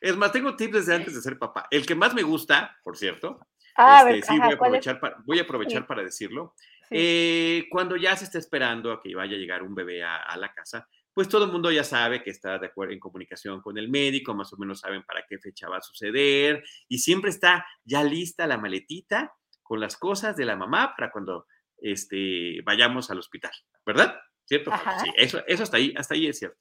Es 0.00 0.16
más, 0.16 0.32
tengo 0.32 0.56
tips 0.56 0.72
desde 0.72 0.94
antes 0.94 1.14
de 1.14 1.20
ser 1.20 1.38
papá. 1.38 1.66
El 1.70 1.86
que 1.86 1.94
más 1.94 2.14
me 2.14 2.22
gusta, 2.22 2.76
por 2.82 2.96
cierto, 2.96 3.40
Ah, 3.76 4.04
este, 4.08 4.32
sí, 4.32 4.38
voy 4.38 4.52
a 4.52 4.54
aprovechar, 4.54 5.00
para, 5.00 5.16
voy 5.24 5.38
a 5.38 5.42
aprovechar 5.42 5.86
para 5.86 6.02
decirlo. 6.02 6.54
Eh, 6.90 7.66
cuando 7.70 7.96
ya 7.96 8.14
se 8.16 8.24
está 8.24 8.38
esperando 8.38 8.92
a 8.92 9.02
que 9.02 9.14
vaya 9.14 9.34
a 9.34 9.38
llegar 9.38 9.62
un 9.62 9.74
bebé 9.74 10.04
a, 10.04 10.36
la 10.36 10.52
casa, 10.52 10.88
pues 11.12 11.28
todo 11.28 11.44
el 11.44 11.52
mundo 11.52 11.70
ya 11.72 11.82
sabe 11.82 12.22
que 12.22 12.30
está 12.30 12.58
de 12.58 12.66
acuerdo 12.66 12.92
en 12.92 13.00
comunicación 13.00 13.60
con 13.60 13.78
el 13.78 13.88
médico, 13.88 14.34
más 14.34 14.52
o 14.52 14.56
menos 14.58 14.80
saben 14.80 15.02
para 15.02 15.24
qué 15.28 15.38
fecha 15.38 15.68
va 15.68 15.78
a 15.78 15.82
suceder 15.82 16.62
y 16.88 16.98
siempre 16.98 17.30
está 17.30 17.66
ya 17.84 18.04
lista 18.04 18.46
la 18.46 18.58
maletita 18.58 19.34
con 19.62 19.80
las 19.80 19.96
cosas 19.96 20.36
de 20.36 20.44
la 20.44 20.56
mamá 20.56 20.94
para 20.96 21.10
cuando 21.10 21.46
este, 21.84 22.60
vayamos 22.64 23.10
al 23.10 23.18
hospital, 23.18 23.52
¿verdad? 23.84 24.18
¿Cierto? 24.46 24.72
Sí, 25.02 25.10
eso, 25.16 25.42
eso 25.46 25.62
hasta 25.62 25.76
ahí, 25.76 25.94
hasta 25.96 26.14
ahí 26.14 26.26
es 26.26 26.38
cierto. 26.38 26.58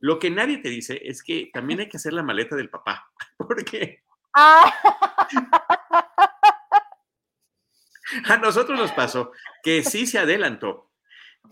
Lo 0.00 0.18
que 0.18 0.30
nadie 0.30 0.58
te 0.58 0.68
dice 0.68 1.00
es 1.04 1.22
que 1.22 1.50
también 1.52 1.80
hay 1.80 1.88
que 1.88 1.96
hacer 1.96 2.12
la 2.12 2.22
maleta 2.22 2.56
del 2.56 2.70
papá, 2.70 3.10
porque 3.38 4.02
ah. 4.34 4.72
A 8.28 8.36
nosotros 8.38 8.78
nos 8.78 8.92
pasó 8.92 9.32
que 9.62 9.82
sí 9.82 10.06
se 10.06 10.18
adelantó. 10.18 10.90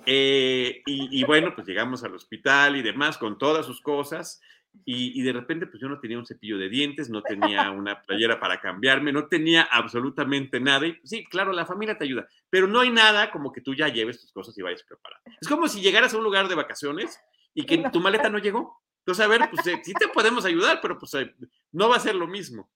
Eh, 0.07 0.83
y, 0.87 1.25
bueno, 1.25 1.55
pues 1.55 1.66
llegamos 1.66 2.05
al 2.05 2.14
hospital 2.14 2.77
y 2.77 2.83
demás 2.83 3.18
con 3.18 3.38
todas 3.38 3.66
sus 3.66 3.81
cosas. 3.81 4.40
Y, 4.84 5.22
de 5.22 5.32
repente, 5.32 5.66
pues 5.66 5.80
yo 5.80 5.88
no 5.88 6.00
tenía 6.00 6.18
un 6.18 6.26
cepillo 6.26 6.58
de 6.58 6.68
dientes, 6.68 7.10
no 7.10 7.22
tenía 7.22 7.70
una 7.70 8.02
playera 8.02 8.40
para 8.40 8.60
cambiarme, 8.60 9.12
no 9.12 9.28
tenía 9.28 9.62
absolutamente 9.62 10.60
nada. 10.60 10.86
Y 10.86 10.98
sí, 11.04 11.24
claro, 11.26 11.52
la 11.52 11.66
familia 11.66 11.98
te 11.98 12.04
ayuda, 12.04 12.26
pero 12.48 12.66
no 12.66 12.80
hay 12.80 12.90
nada 12.90 13.30
como 13.30 13.52
que 13.52 13.60
tú 13.60 13.74
ya 13.74 13.88
lleves 13.88 14.20
tus 14.20 14.32
cosas 14.32 14.56
y 14.56 14.62
vayas 14.62 14.82
preparado. 14.82 15.22
Es 15.40 15.48
como 15.48 15.68
si 15.68 15.80
llegaras 15.80 16.14
a 16.14 16.18
un 16.18 16.24
lugar 16.24 16.48
de 16.48 16.54
vacaciones 16.54 17.20
y 17.54 17.64
que 17.64 17.78
tu 17.90 18.00
maleta 18.00 18.30
no 18.30 18.38
llegó. 18.38 18.82
Entonces, 19.00 19.24
a 19.24 19.28
ver, 19.28 19.48
pues 19.50 19.66
eh, 19.66 19.80
sí 19.82 19.94
te 19.94 20.08
podemos 20.08 20.44
ayudar, 20.44 20.80
pero 20.82 20.98
pues 20.98 21.14
eh, 21.14 21.34
no 21.72 21.88
va 21.88 21.96
a 21.96 22.00
ser 22.00 22.14
lo 22.14 22.26
mismo. 22.26 22.70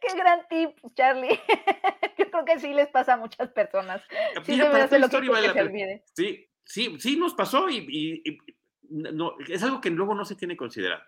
Qué 0.00 0.16
gran 0.16 0.46
tip, 0.48 0.76
Charlie. 0.94 1.40
Yo 2.18 2.30
creo 2.30 2.44
que 2.44 2.60
sí 2.60 2.72
les 2.72 2.88
pasa 2.88 3.14
a 3.14 3.16
muchas 3.16 3.50
personas. 3.50 4.02
Sí, 4.44 4.56
sí, 6.14 6.48
sí, 6.64 6.96
sí, 7.00 7.16
nos 7.16 7.34
pasó 7.34 7.68
y, 7.68 8.22
no, 8.94 9.34
es 9.48 9.62
algo 9.62 9.80
que 9.80 9.90
luego 9.90 10.14
no 10.14 10.24
se 10.24 10.36
tiene 10.36 10.56
considerado. 10.56 11.02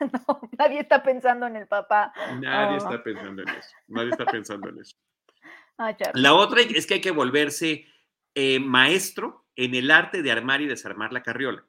No, 0.26 0.40
nadie 0.58 0.80
está 0.80 1.00
pensando 1.00 1.46
en 1.46 1.54
el 1.54 1.68
papá. 1.68 2.12
Nadie 2.40 2.78
está 2.78 3.04
pensando 3.04 3.42
en 3.42 3.48
eso. 3.50 3.68
Nadie 3.86 4.10
está 4.10 4.24
pensando 4.26 4.68
en 4.68 4.80
eso. 4.80 4.96
Ah, 5.78 5.96
la 6.12 6.34
otra 6.34 6.60
es 6.60 6.86
que 6.86 6.94
hay 6.94 7.00
que 7.00 7.10
volverse 7.10 7.86
eh, 8.34 8.60
maestro 8.60 9.46
en 9.56 9.74
el 9.74 9.90
arte 9.90 10.22
de 10.22 10.30
armar 10.30 10.60
y 10.60 10.66
desarmar 10.66 11.14
la 11.14 11.22
carriola. 11.22 11.66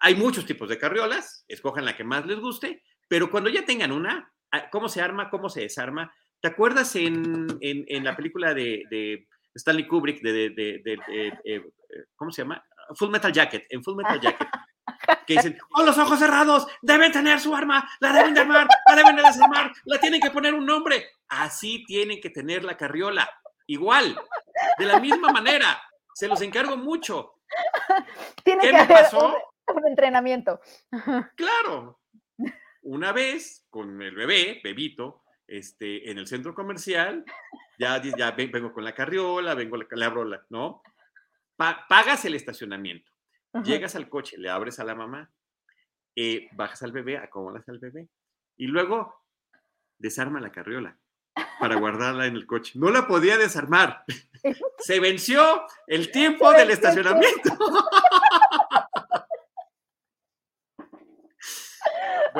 Hay 0.00 0.14
muchos 0.14 0.46
tipos 0.46 0.68
de 0.68 0.78
carriolas, 0.78 1.44
escojan 1.48 1.84
la 1.84 1.96
que 1.96 2.04
más 2.04 2.24
les 2.26 2.38
guste, 2.38 2.84
pero 3.08 3.28
cuando 3.28 3.50
ya 3.50 3.66
tengan 3.66 3.90
una, 3.90 4.32
ah, 4.52 4.70
cómo 4.70 4.88
se 4.88 5.02
arma, 5.02 5.30
cómo 5.30 5.50
se 5.50 5.62
desarma. 5.62 6.14
¿Te 6.40 6.46
acuerdas 6.46 6.94
en, 6.94 7.58
en, 7.60 8.04
la 8.04 8.16
película 8.16 8.54
de, 8.54 8.84
de, 8.88 9.26
Stanley 9.52 9.88
Kubrick, 9.88 10.22
de, 10.22 10.50
de 10.50 10.98
eh, 11.44 11.62
¿cómo 12.14 12.30
se 12.30 12.42
llama? 12.42 12.64
Full 12.94 13.10
Metal 13.10 13.32
Jacket, 13.32 13.66
en 13.70 13.82
Full 13.82 13.96
Metal 13.96 14.20
Jacket, 14.20 14.48
que 15.26 15.34
dicen, 15.34 15.58
con 15.70 15.86
los 15.86 15.98
ojos 15.98 16.18
cerrados, 16.18 16.66
deben 16.82 17.12
tener 17.12 17.40
su 17.40 17.54
arma, 17.54 17.88
la 18.00 18.12
deben 18.12 18.34
de 18.34 18.40
armar, 18.40 18.66
la 18.86 18.96
deben 18.96 19.16
de 19.16 19.22
desarmar, 19.22 19.72
la 19.84 19.98
tienen 19.98 20.20
que 20.20 20.30
poner 20.30 20.54
un 20.54 20.66
nombre. 20.66 21.06
Así 21.28 21.84
tienen 21.86 22.20
que 22.20 22.30
tener 22.30 22.64
la 22.64 22.76
carriola, 22.76 23.28
igual, 23.66 24.18
de 24.78 24.84
la 24.86 24.98
misma 25.00 25.30
manera. 25.32 25.80
Se 26.14 26.28
los 26.28 26.40
encargo 26.40 26.76
mucho. 26.76 27.34
Tiene 28.42 28.62
¿Qué 28.62 28.70
que 28.70 28.76
me 28.76 28.86
pasó? 28.86 29.36
Un, 29.74 29.86
entrenamiento. 29.86 30.60
Claro. 31.36 32.00
Una 32.82 33.12
vez 33.12 33.66
con 33.70 34.00
el 34.00 34.14
bebé, 34.14 34.60
bebito, 34.64 35.22
este, 35.46 36.10
en 36.10 36.18
el 36.18 36.26
centro 36.26 36.54
comercial, 36.54 37.24
ya, 37.78 38.00
ya 38.02 38.30
vengo 38.32 38.72
con 38.72 38.84
la 38.84 38.94
carriola, 38.94 39.54
vengo, 39.54 39.76
le 39.76 40.04
abro 40.04 40.24
la, 40.24 40.44
¿no? 40.48 40.82
Pagas 41.58 42.24
el 42.24 42.34
estacionamiento, 42.34 43.12
llegas 43.64 43.96
al 43.96 44.08
coche, 44.08 44.38
le 44.38 44.48
abres 44.48 44.78
a 44.78 44.84
la 44.84 44.94
mamá, 44.94 45.30
eh, 46.16 46.48
bajas 46.52 46.82
al 46.82 46.92
bebé, 46.92 47.18
acomodas 47.18 47.68
al 47.68 47.78
bebé 47.78 48.08
y 48.56 48.66
luego 48.66 49.24
desarma 49.98 50.40
la 50.40 50.50
carriola 50.50 50.98
para 51.60 51.76
guardarla 51.80 52.26
en 52.26 52.36
el 52.36 52.46
coche. 52.46 52.72
No 52.78 52.90
la 52.90 53.06
podía 53.06 53.36
desarmar. 53.36 54.04
Se 54.78 55.00
venció 55.00 55.62
el 55.86 56.10
tiempo 56.10 56.50
del 56.52 56.70
estacionamiento. 56.70 57.56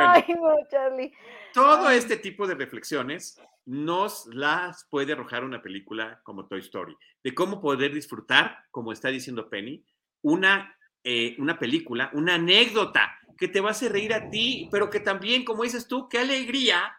Ay, 0.00 0.24
no, 0.34 0.56
Charlie. 0.70 1.12
Todo 1.52 1.90
este 1.90 2.16
tipo 2.16 2.46
de 2.46 2.54
reflexiones 2.54 3.40
nos 3.66 4.26
las 4.26 4.86
puede 4.90 5.12
arrojar 5.12 5.44
una 5.44 5.60
película 5.60 6.20
como 6.22 6.46
Toy 6.46 6.60
Story, 6.60 6.96
de 7.22 7.34
cómo 7.34 7.60
poder 7.60 7.92
disfrutar, 7.92 8.64
como 8.70 8.92
está 8.92 9.08
diciendo 9.08 9.48
Penny, 9.50 9.84
una, 10.22 10.76
eh, 11.04 11.36
una 11.38 11.58
película, 11.58 12.10
una 12.14 12.36
anécdota 12.36 13.18
que 13.36 13.48
te 13.48 13.60
va 13.60 13.68
a 13.68 13.72
hacer 13.72 13.92
reír 13.92 14.14
a 14.14 14.30
ti, 14.30 14.68
pero 14.70 14.90
que 14.90 15.00
también, 15.00 15.44
como 15.44 15.62
dices 15.62 15.86
tú, 15.86 16.08
qué 16.08 16.18
alegría 16.18 16.96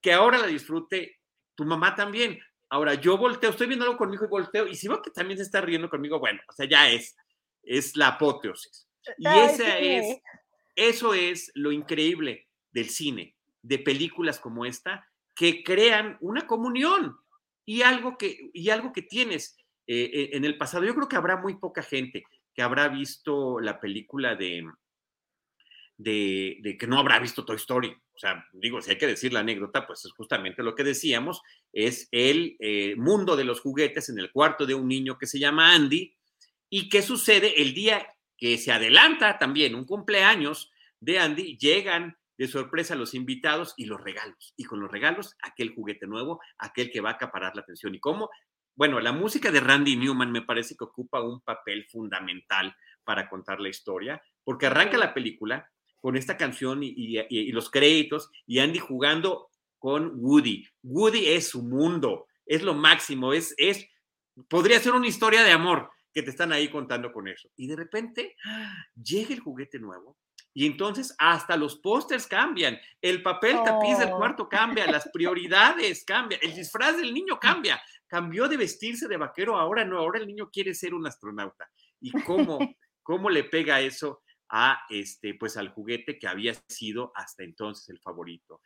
que 0.00 0.12
ahora 0.12 0.38
la 0.38 0.46
disfrute 0.46 1.20
tu 1.54 1.64
mamá 1.64 1.94
también. 1.94 2.38
Ahora, 2.70 2.94
yo 2.94 3.16
volteo, 3.16 3.50
estoy 3.50 3.68
viendo 3.68 3.84
algo 3.84 3.96
conmigo 3.96 4.24
y 4.24 4.28
volteo, 4.28 4.66
y 4.66 4.74
si 4.74 4.88
veo 4.88 5.00
que 5.00 5.10
también 5.10 5.38
se 5.38 5.44
está 5.44 5.60
riendo 5.60 5.88
conmigo, 5.88 6.18
bueno, 6.18 6.40
o 6.48 6.52
sea, 6.52 6.66
ya 6.66 6.90
es, 6.90 7.16
es 7.62 7.96
la 7.96 8.08
apoteosis. 8.08 8.88
Y 9.18 9.26
esa 9.26 9.78
es, 9.78 10.20
eso 10.76 11.14
es 11.14 11.52
lo 11.54 11.72
increíble 11.72 12.48
del 12.72 12.90
cine, 12.90 13.36
de 13.62 13.78
películas 13.78 14.40
como 14.40 14.64
esta, 14.64 15.08
que 15.34 15.62
crean 15.62 16.16
una 16.20 16.46
comunión 16.46 17.16
y 17.64 17.82
algo 17.82 18.18
que, 18.18 18.50
y 18.52 18.70
algo 18.70 18.92
que 18.92 19.02
tienes 19.02 19.56
eh, 19.86 20.10
eh, 20.12 20.30
en 20.32 20.44
el 20.44 20.56
pasado. 20.56 20.84
Yo 20.84 20.94
creo 20.94 21.08
que 21.08 21.16
habrá 21.16 21.36
muy 21.36 21.56
poca 21.56 21.82
gente 21.82 22.24
que 22.54 22.62
habrá 22.62 22.88
visto 22.88 23.60
la 23.60 23.80
película 23.80 24.36
de, 24.36 24.64
de, 25.96 26.76
que 26.78 26.86
no 26.86 26.98
habrá 26.98 27.18
visto 27.18 27.44
Toy 27.44 27.56
Story. 27.56 27.88
O 27.88 28.18
sea, 28.18 28.46
digo, 28.52 28.80
si 28.80 28.90
hay 28.90 28.98
que 28.98 29.08
decir 29.08 29.32
la 29.32 29.40
anécdota, 29.40 29.86
pues 29.86 30.04
es 30.04 30.12
justamente 30.12 30.62
lo 30.62 30.74
que 30.74 30.84
decíamos, 30.84 31.42
es 31.72 32.08
el 32.12 32.56
eh, 32.60 32.94
mundo 32.96 33.34
de 33.36 33.44
los 33.44 33.60
juguetes 33.60 34.08
en 34.08 34.18
el 34.18 34.30
cuarto 34.30 34.66
de 34.66 34.74
un 34.74 34.86
niño 34.86 35.18
que 35.18 35.26
se 35.26 35.38
llama 35.38 35.74
Andy. 35.74 36.14
¿Y 36.70 36.88
qué 36.88 37.02
sucede 37.02 37.60
el 37.60 37.74
día 37.74 38.06
que 38.36 38.58
se 38.58 38.72
adelanta 38.72 39.38
también 39.38 39.74
un 39.74 39.84
cumpleaños 39.84 40.72
de 41.00 41.18
Andy? 41.18 41.56
Llegan 41.58 42.16
de 42.36 42.48
sorpresa 42.48 42.94
los 42.94 43.14
invitados 43.14 43.74
y 43.76 43.86
los 43.86 44.00
regalos. 44.00 44.54
Y 44.56 44.64
con 44.64 44.80
los 44.80 44.90
regalos, 44.90 45.36
aquel 45.42 45.74
juguete 45.74 46.06
nuevo, 46.06 46.40
aquel 46.58 46.90
que 46.90 47.00
va 47.00 47.10
a 47.10 47.14
acaparar 47.14 47.54
la 47.54 47.62
atención. 47.62 47.94
¿Y 47.94 48.00
cómo? 48.00 48.30
Bueno, 48.76 48.98
la 49.00 49.12
música 49.12 49.52
de 49.52 49.60
Randy 49.60 49.96
Newman 49.96 50.32
me 50.32 50.42
parece 50.42 50.74
que 50.76 50.84
ocupa 50.84 51.22
un 51.22 51.40
papel 51.40 51.86
fundamental 51.86 52.74
para 53.04 53.28
contar 53.28 53.60
la 53.60 53.68
historia, 53.68 54.20
porque 54.42 54.66
arranca 54.66 54.96
la 54.96 55.14
película 55.14 55.70
con 55.96 56.16
esta 56.16 56.36
canción 56.36 56.80
y, 56.82 57.52
los 57.52 57.70
créditos 57.70 58.30
y 58.46 58.58
Andy 58.58 58.78
jugando 58.78 59.48
con 59.78 60.12
Woody. 60.16 60.66
Woody 60.82 61.28
es 61.28 61.48
su 61.48 61.62
mundo, 61.62 62.26
es 62.46 62.62
lo 62.62 62.74
máximo, 62.74 63.32
es, 63.32 63.54
es, 63.58 63.86
podría 64.48 64.80
ser 64.80 64.92
una 64.92 65.06
historia 65.06 65.44
de 65.44 65.52
amor 65.52 65.90
que 66.14 66.22
te 66.22 66.30
están 66.30 66.52
ahí 66.52 66.68
contando 66.68 67.12
con 67.12 67.26
eso. 67.26 67.50
Y 67.56 67.66
de 67.66 67.76
repente 67.76 68.36
llega 68.94 69.34
el 69.34 69.40
juguete 69.40 69.80
nuevo 69.80 70.16
y 70.54 70.66
entonces 70.66 71.14
hasta 71.18 71.56
los 71.56 71.76
pósters 71.76 72.28
cambian, 72.28 72.78
el 73.02 73.22
papel 73.22 73.56
tapiz 73.64 73.98
del 73.98 74.12
oh. 74.12 74.18
cuarto 74.18 74.48
cambia, 74.48 74.86
las 74.86 75.08
prioridades 75.08 76.04
cambian, 76.04 76.40
el 76.42 76.54
disfraz 76.54 76.96
del 76.96 77.12
niño 77.12 77.38
cambia, 77.40 77.82
cambió 78.06 78.46
de 78.46 78.56
vestirse 78.56 79.08
de 79.08 79.16
vaquero, 79.16 79.56
ahora 79.56 79.84
no, 79.84 79.98
ahora 79.98 80.20
el 80.20 80.28
niño 80.28 80.48
quiere 80.50 80.72
ser 80.72 80.94
un 80.94 81.06
astronauta. 81.06 81.68
¿Y 82.00 82.12
cómo, 82.22 82.58
cómo 83.02 83.28
le 83.28 83.42
pega 83.42 83.80
eso 83.80 84.22
a 84.48 84.84
este, 84.88 85.34
pues 85.34 85.56
al 85.56 85.70
juguete 85.70 86.16
que 86.18 86.28
había 86.28 86.54
sido 86.68 87.10
hasta 87.16 87.42
entonces 87.42 87.88
el 87.88 87.98
favorito? 87.98 88.60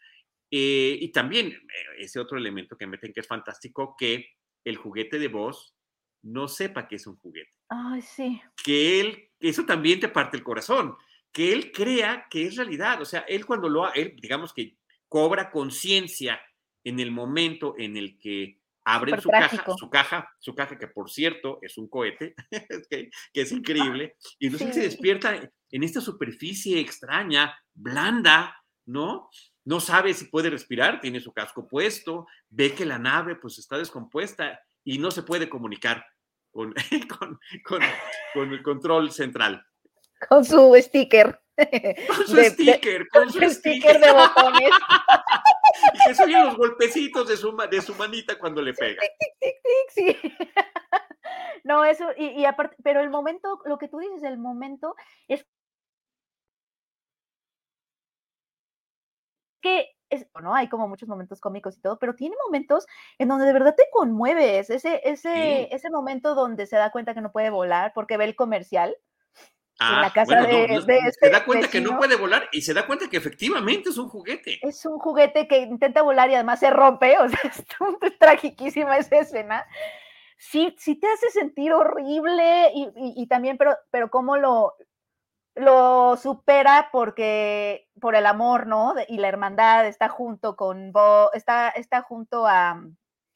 Eh, 0.50 0.98
y 1.00 1.08
también 1.10 1.46
eh, 1.46 1.60
ese 2.00 2.20
otro 2.20 2.36
elemento 2.36 2.76
que 2.76 2.86
meten 2.86 3.14
que 3.14 3.20
es 3.20 3.26
fantástico, 3.26 3.96
que 3.98 4.26
el 4.64 4.76
juguete 4.76 5.18
de 5.18 5.28
voz 5.28 5.77
no 6.22 6.48
sepa 6.48 6.88
que 6.88 6.96
es 6.96 7.06
un 7.06 7.16
juguete. 7.16 7.52
Ay, 7.68 8.02
sí. 8.02 8.40
Que 8.64 9.00
él, 9.00 9.30
eso 9.40 9.64
también 9.64 10.00
te 10.00 10.08
parte 10.08 10.36
el 10.36 10.42
corazón 10.42 10.96
que 11.32 11.52
él 11.52 11.72
crea 11.72 12.26
que 12.30 12.46
es 12.46 12.56
realidad. 12.56 13.00
O 13.00 13.04
sea, 13.04 13.20
él 13.20 13.46
cuando 13.46 13.68
lo, 13.68 13.92
él 13.94 14.16
digamos 14.20 14.52
que 14.52 14.76
cobra 15.08 15.50
conciencia 15.50 16.40
en 16.84 17.00
el 17.00 17.10
momento 17.10 17.74
en 17.78 17.96
el 17.96 18.18
que 18.18 18.60
abren 18.84 19.20
su 19.20 19.28
caja, 19.28 19.64
su 19.76 19.90
caja, 19.90 20.34
su 20.38 20.54
caja, 20.54 20.78
que 20.78 20.88
por 20.88 21.10
cierto 21.10 21.58
es 21.60 21.76
un 21.76 21.88
cohete, 21.88 22.34
que, 22.90 23.10
es 23.34 23.52
increíble, 23.52 24.16
y 24.38 24.46
entonces 24.46 24.74
se 24.74 24.80
despierta 24.82 25.52
en 25.70 25.82
esta 25.82 26.00
superficie 26.00 26.80
extraña, 26.80 27.54
blanda, 27.74 28.56
¿no? 28.86 29.28
No 29.64 29.80
sabe 29.80 30.14
si 30.14 30.24
puede 30.24 30.48
respirar, 30.48 31.02
tiene 31.02 31.20
su 31.20 31.32
casco 31.34 31.68
puesto, 31.68 32.26
ve 32.48 32.74
que 32.74 32.86
la 32.86 32.98
nave 32.98 33.36
pues 33.36 33.58
está 33.58 33.76
descompuesta 33.76 34.58
y 34.88 34.98
no 34.98 35.10
se 35.10 35.22
puede 35.22 35.48
comunicar 35.48 36.04
con, 36.50 36.74
con 38.34 38.52
el 38.52 38.62
control 38.62 39.12
central 39.12 39.64
con 40.26 40.44
su 40.44 40.74
sticker. 40.80 41.40
Con 41.56 42.26
su 42.26 42.36
sticker, 42.36 43.08
con, 43.08 43.32
su 43.32 43.40
sticker. 43.50 44.00
de 44.00 44.12
botones. 44.12 44.70
y 45.94 45.98
que 46.08 46.14
se 46.14 46.24
oyen 46.24 46.46
los 46.46 46.56
golpecitos 46.56 47.28
de 47.28 47.36
su, 47.36 47.56
de 47.70 47.80
su 47.82 47.94
manita 47.94 48.38
cuando 48.38 48.62
le 48.62 48.74
pega. 48.74 49.02
sí. 49.90 50.16
No, 51.64 51.84
eso, 51.84 52.06
y, 52.16 52.46
aparte, 52.46 52.76
pero 52.82 53.00
el 53.00 53.10
momento, 53.10 53.60
lo 53.66 53.76
que 53.76 53.88
tú 53.88 53.98
dices, 53.98 54.22
el 54.22 54.38
momento 54.38 54.94
es 55.26 55.44
que 59.60 59.90
es, 60.10 60.26
bueno, 60.32 60.54
hay 60.54 60.68
como 60.68 60.88
muchos 60.88 61.08
momentos 61.08 61.40
cómicos 61.40 61.76
y 61.76 61.80
todo, 61.80 61.98
pero 61.98 62.14
tiene 62.14 62.36
momentos 62.46 62.86
en 63.18 63.28
donde 63.28 63.46
de 63.46 63.52
verdad 63.52 63.74
te 63.76 63.84
conmueves, 63.92 64.70
ese, 64.70 65.00
ese, 65.04 65.74
ese 65.74 65.90
momento 65.90 66.34
donde 66.34 66.66
se 66.66 66.76
da 66.76 66.90
cuenta 66.90 67.14
que 67.14 67.20
no 67.20 67.32
puede 67.32 67.50
volar 67.50 67.92
porque 67.94 68.16
ve 68.16 68.24
el 68.24 68.36
comercial 68.36 68.96
en 69.80 70.00
la 70.00 70.08
ah, 70.08 70.12
casa 70.12 70.42
de, 70.42 70.82
se 70.84 70.98
este 71.08 71.30
da 71.30 71.44
cuenta 71.44 71.68
que 71.68 71.80
no 71.80 71.96
puede 71.96 72.16
volar 72.16 72.48
y 72.50 72.62
se 72.62 72.74
da 72.74 72.84
cuenta 72.84 73.08
que 73.08 73.16
efectivamente 73.16 73.90
es 73.90 73.98
un 73.98 74.08
juguete. 74.08 74.58
Es 74.62 74.84
un 74.84 74.98
juguete 74.98 75.46
que 75.46 75.58
intenta 75.58 76.02
volar 76.02 76.28
y 76.30 76.34
además 76.34 76.58
se 76.58 76.70
rompe, 76.70 77.16
o 77.18 77.28
sea, 77.28 77.38
es, 77.44 77.64
es 78.02 78.18
tragiquísima 78.18 78.96
esa 78.98 79.18
escena. 79.18 79.64
Sí, 80.36 80.74
sí 80.78 80.96
te 80.96 81.06
hace 81.06 81.30
sentir 81.30 81.72
horrible 81.72 82.70
y, 82.74 82.90
y, 83.16 83.26
también, 83.26 83.56
pero, 83.56 83.76
pero 83.90 84.10
cómo 84.10 84.36
lo, 84.36 84.74
lo 85.58 86.16
supera 86.16 86.88
porque 86.92 87.88
por 88.00 88.14
el 88.14 88.26
amor, 88.26 88.66
¿no? 88.66 88.94
Y 89.08 89.18
la 89.18 89.28
hermandad 89.28 89.86
está 89.86 90.08
junto 90.08 90.56
con 90.56 90.92
Bo, 90.92 91.32
está, 91.32 91.68
está 91.70 92.02
junto 92.02 92.46
a, 92.46 92.82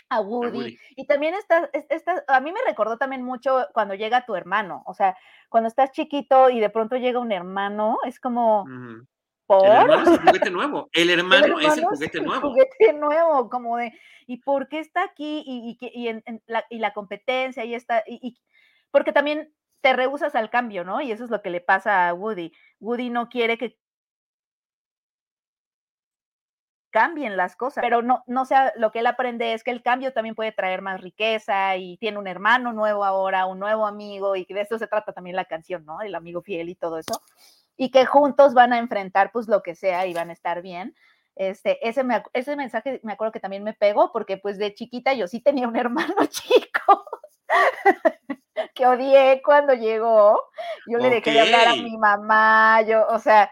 a 0.08 0.20
Woody. 0.20 0.78
Y 0.96 1.06
también 1.06 1.35
está, 1.35 1.68
esta, 1.72 2.24
a 2.28 2.40
mí 2.40 2.52
me 2.52 2.61
recordó 2.66 2.96
también 2.96 3.22
mucho 3.22 3.66
cuando 3.72 3.94
llega 3.94 4.26
tu 4.26 4.35
hermano, 4.37 4.82
o 4.87 4.94
sea, 4.94 5.16
cuando 5.48 5.68
estás 5.68 5.90
chiquito 5.92 6.50
y 6.50 6.61
de 6.61 6.70
pronto 6.70 6.96
llega 6.96 7.18
un 7.18 7.32
hermano, 7.32 7.98
es 8.04 8.20
como... 8.20 8.64
¿por? 9.46 9.66
El 9.66 9.90
hermano 9.90 10.00
es 10.00 10.08
el 10.08 10.20
juguete 10.24 10.50
nuevo, 10.50 10.88
el 10.92 11.11
hermano, 11.11 11.61
es 11.61 11.76
el 11.76 11.85
juguete 11.85 12.20
nuevo. 12.20 12.35
El 12.35 12.52
juguete 12.52 12.92
nuevo, 12.94 13.50
como 13.50 13.76
de, 13.76 13.92
¿y 14.26 14.38
por 14.38 14.68
qué 14.68 14.78
está 14.78 15.02
aquí? 15.02 15.42
Y, 15.44 15.76
y, 15.80 16.08
y, 16.08 16.22
la, 16.46 16.64
y 16.70 16.78
la, 16.78 16.92
competencia, 16.92 17.64
y 17.64 17.74
está, 17.74 18.04
y, 18.06 18.38
porque 18.90 19.12
también 19.12 19.52
te 19.83 19.92
rehusas 19.92 20.35
al 20.35 20.49
cambio, 20.49 20.85
¿no? 20.85 21.01
Y 21.01 21.12
eso 21.12 21.25
es 21.25 21.31
lo 21.31 21.42
que 21.42 21.51
le 21.51 21.61
pasa 21.61 22.09
a 22.09 22.14
Woody. 22.14 22.53
Woody 22.81 23.11
no 23.11 23.29
quiere 23.29 23.59
que 23.59 23.79
cambien 26.90 27.37
las 27.37 27.57
cosas, 27.57 27.83
pero 27.83 28.03
no, 28.03 28.23
no 28.27 28.45
sea, 28.45 28.73
lo 28.77 28.92
que 28.92 29.01
él 29.01 29.07
aprende 29.07 29.55
es 29.55 29.64
que 29.64 29.71
el 29.71 29.83
cambio 29.83 30.12
también 30.12 30.35
puede 30.35 30.53
traer 30.53 30.83
más 30.83 31.01
riqueza 31.01 31.77
y 31.77 31.97
tiene 31.97 32.18
un 32.18 32.27
hermano 32.29 32.73
nuevo 32.73 33.05
ahora, 33.05 33.47
un 33.47 33.59
nuevo 33.59 33.87
amigo, 33.87 34.37
y 34.37 34.45
de 34.45 34.61
eso 34.61 34.79
se 34.79 34.87
trata 34.87 35.12
también 35.12 35.35
la 35.35 35.47
canción, 35.47 35.85
¿no? 35.87 36.03
El 36.03 36.14
amigo 36.14 36.42
fiel 36.42 36.68
y 36.68 36.75
todo 36.75 36.99
eso, 36.99 37.23
y 37.77 37.90
que 37.90 38.05
juntos 38.05 38.53
van 38.55 38.75
a 38.75 38.79
enfrentar 38.79 39.33
pues 39.33 39.49
lo 39.49 39.62
que 39.62 39.75
sea 39.75 40.07
y 40.07 40.12
van 40.12 40.31
a 40.31 40.35
estar 40.35 40.61
bien. 40.62 40.95
Este, 41.35 41.88
ese, 41.88 42.05
ese 42.35 42.57
mensaje 42.57 43.01
me 43.03 43.14
acuerdo 43.14 43.33
que 43.33 43.40
también 43.40 43.64
me 43.64 43.73
pegó 43.73 44.12
porque 44.12 44.37
pues 44.37 44.59
de 44.59 44.75
chiquita 44.75 45.14
yo 45.14 45.27
sí 45.27 45.40
tenía 45.40 45.66
un 45.66 45.77
hermano 45.77 46.27
chico 46.27 47.07
que 48.75 48.87
odié 48.87 49.43
cuando 49.45 49.75
llegó. 49.75 50.43
Yo 50.87 50.99
le 50.99 51.11
dejé 51.11 51.33
de 51.33 51.41
hablar 51.41 51.69
a 51.69 51.75
mi 51.77 51.97
mamá, 51.97 52.83
yo, 52.83 53.07
o 53.09 53.19
sea, 53.19 53.51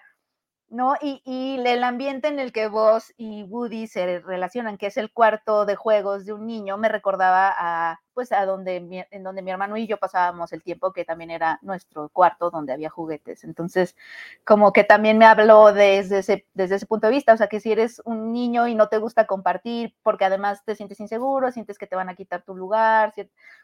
¿no? 0.70 0.94
Y, 1.00 1.20
y, 1.24 1.60
el 1.66 1.82
ambiente 1.82 2.28
en 2.28 2.38
el 2.38 2.52
que 2.52 2.68
vos 2.68 3.12
y 3.16 3.42
Woody 3.42 3.88
se 3.88 4.20
relacionan, 4.20 4.78
que 4.78 4.86
es 4.86 4.96
el 4.96 5.12
cuarto 5.12 5.66
de 5.66 5.74
juegos 5.74 6.24
de 6.24 6.32
un 6.32 6.46
niño, 6.46 6.78
me 6.78 6.88
recordaba 6.88 7.52
a, 7.58 8.00
pues, 8.14 8.30
a 8.30 8.46
donde, 8.46 9.06
en 9.10 9.22
donde 9.24 9.42
mi 9.42 9.50
hermano 9.50 9.76
y 9.76 9.88
yo 9.88 9.98
pasábamos 9.98 10.52
el 10.52 10.62
tiempo, 10.62 10.92
que 10.92 11.04
también 11.04 11.30
era 11.32 11.58
nuestro 11.62 12.08
cuarto 12.10 12.50
donde 12.50 12.72
había 12.72 12.88
juguetes. 12.88 13.42
Entonces, 13.42 13.96
como 14.44 14.72
que 14.72 14.84
también 14.84 15.18
me 15.18 15.26
habló 15.26 15.72
desde 15.72 16.18
ese, 16.18 16.46
desde 16.54 16.76
ese 16.76 16.86
punto 16.86 17.08
de 17.08 17.14
vista, 17.14 17.32
o 17.32 17.36
sea, 17.36 17.48
que 17.48 17.58
si 17.58 17.72
eres 17.72 18.00
un 18.04 18.32
niño 18.32 18.68
y 18.68 18.76
no 18.76 18.88
te 18.88 18.98
gusta 18.98 19.26
compartir, 19.26 19.96
porque 20.04 20.24
además 20.24 20.64
te 20.64 20.76
sientes 20.76 21.00
inseguro, 21.00 21.50
sientes 21.50 21.78
que 21.78 21.88
te 21.88 21.96
van 21.96 22.08
a 22.08 22.14
quitar 22.14 22.42
tu 22.42 22.54
lugar, 22.54 23.12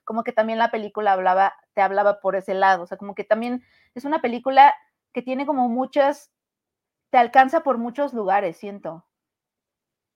como 0.04 0.24
que 0.24 0.32
también 0.32 0.58
la 0.58 0.72
película 0.72 1.12
hablaba, 1.12 1.54
te 1.74 1.82
hablaba 1.82 2.18
por 2.20 2.34
ese 2.34 2.54
lado, 2.54 2.82
o 2.82 2.86
sea, 2.86 2.98
como 2.98 3.14
que 3.14 3.24
también 3.24 3.62
es 3.94 4.04
una 4.04 4.20
película 4.20 4.74
que 5.12 5.22
tiene 5.22 5.46
como 5.46 5.68
muchas 5.68 6.30
te 7.16 7.20
alcanza 7.20 7.62
por 7.62 7.79
muchos 7.79 8.12
lugares, 8.12 8.59
siento. 8.59 9.07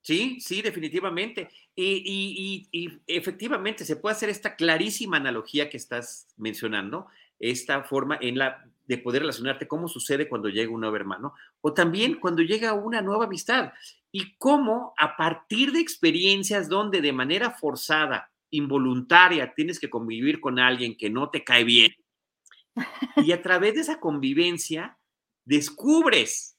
Sí, 0.03 0.39
sí, 0.39 0.61
definitivamente. 0.61 1.49
Y, 1.75 2.99
efectivamente 3.07 3.85
se 3.85 3.95
puede 3.95 4.13
hacer 4.13 4.29
esta 4.29 4.55
clarísima 4.55 5.17
analogía 5.17 5.67
que 5.67 5.77
estás 5.77 6.27
mencionando, 6.37 7.07
esta 7.39 7.81
forma 7.81 8.19
en 8.21 8.37
la 8.37 8.63
de 8.85 8.99
poder 8.99 9.23
relacionarte, 9.23 9.67
cómo 9.67 9.87
sucede 9.87 10.29
cuando 10.29 10.47
llega 10.49 10.71
un 10.71 10.81
nuevo 10.81 10.95
hermano, 10.95 11.33
o 11.61 11.73
también 11.73 12.19
cuando 12.19 12.43
llega 12.43 12.73
una 12.73 13.01
nueva 13.01 13.25
amistad, 13.25 13.73
y 14.11 14.35
cómo 14.37 14.93
a 14.99 15.17
partir 15.17 15.71
de 15.71 15.79
experiencias 15.79 16.69
donde 16.69 17.01
de 17.01 17.13
manera 17.13 17.49
forzada, 17.49 18.31
involuntaria, 18.51 19.55
tienes 19.55 19.79
que 19.79 19.89
convivir 19.89 20.39
con 20.39 20.59
alguien 20.59 20.95
que 20.95 21.09
no 21.09 21.31
te 21.31 21.43
cae 21.43 21.63
bien, 21.63 21.95
y 23.15 23.31
a 23.31 23.41
través 23.41 23.73
de 23.73 23.81
esa 23.81 23.99
convivencia 23.99 24.99
descubres 25.45 26.51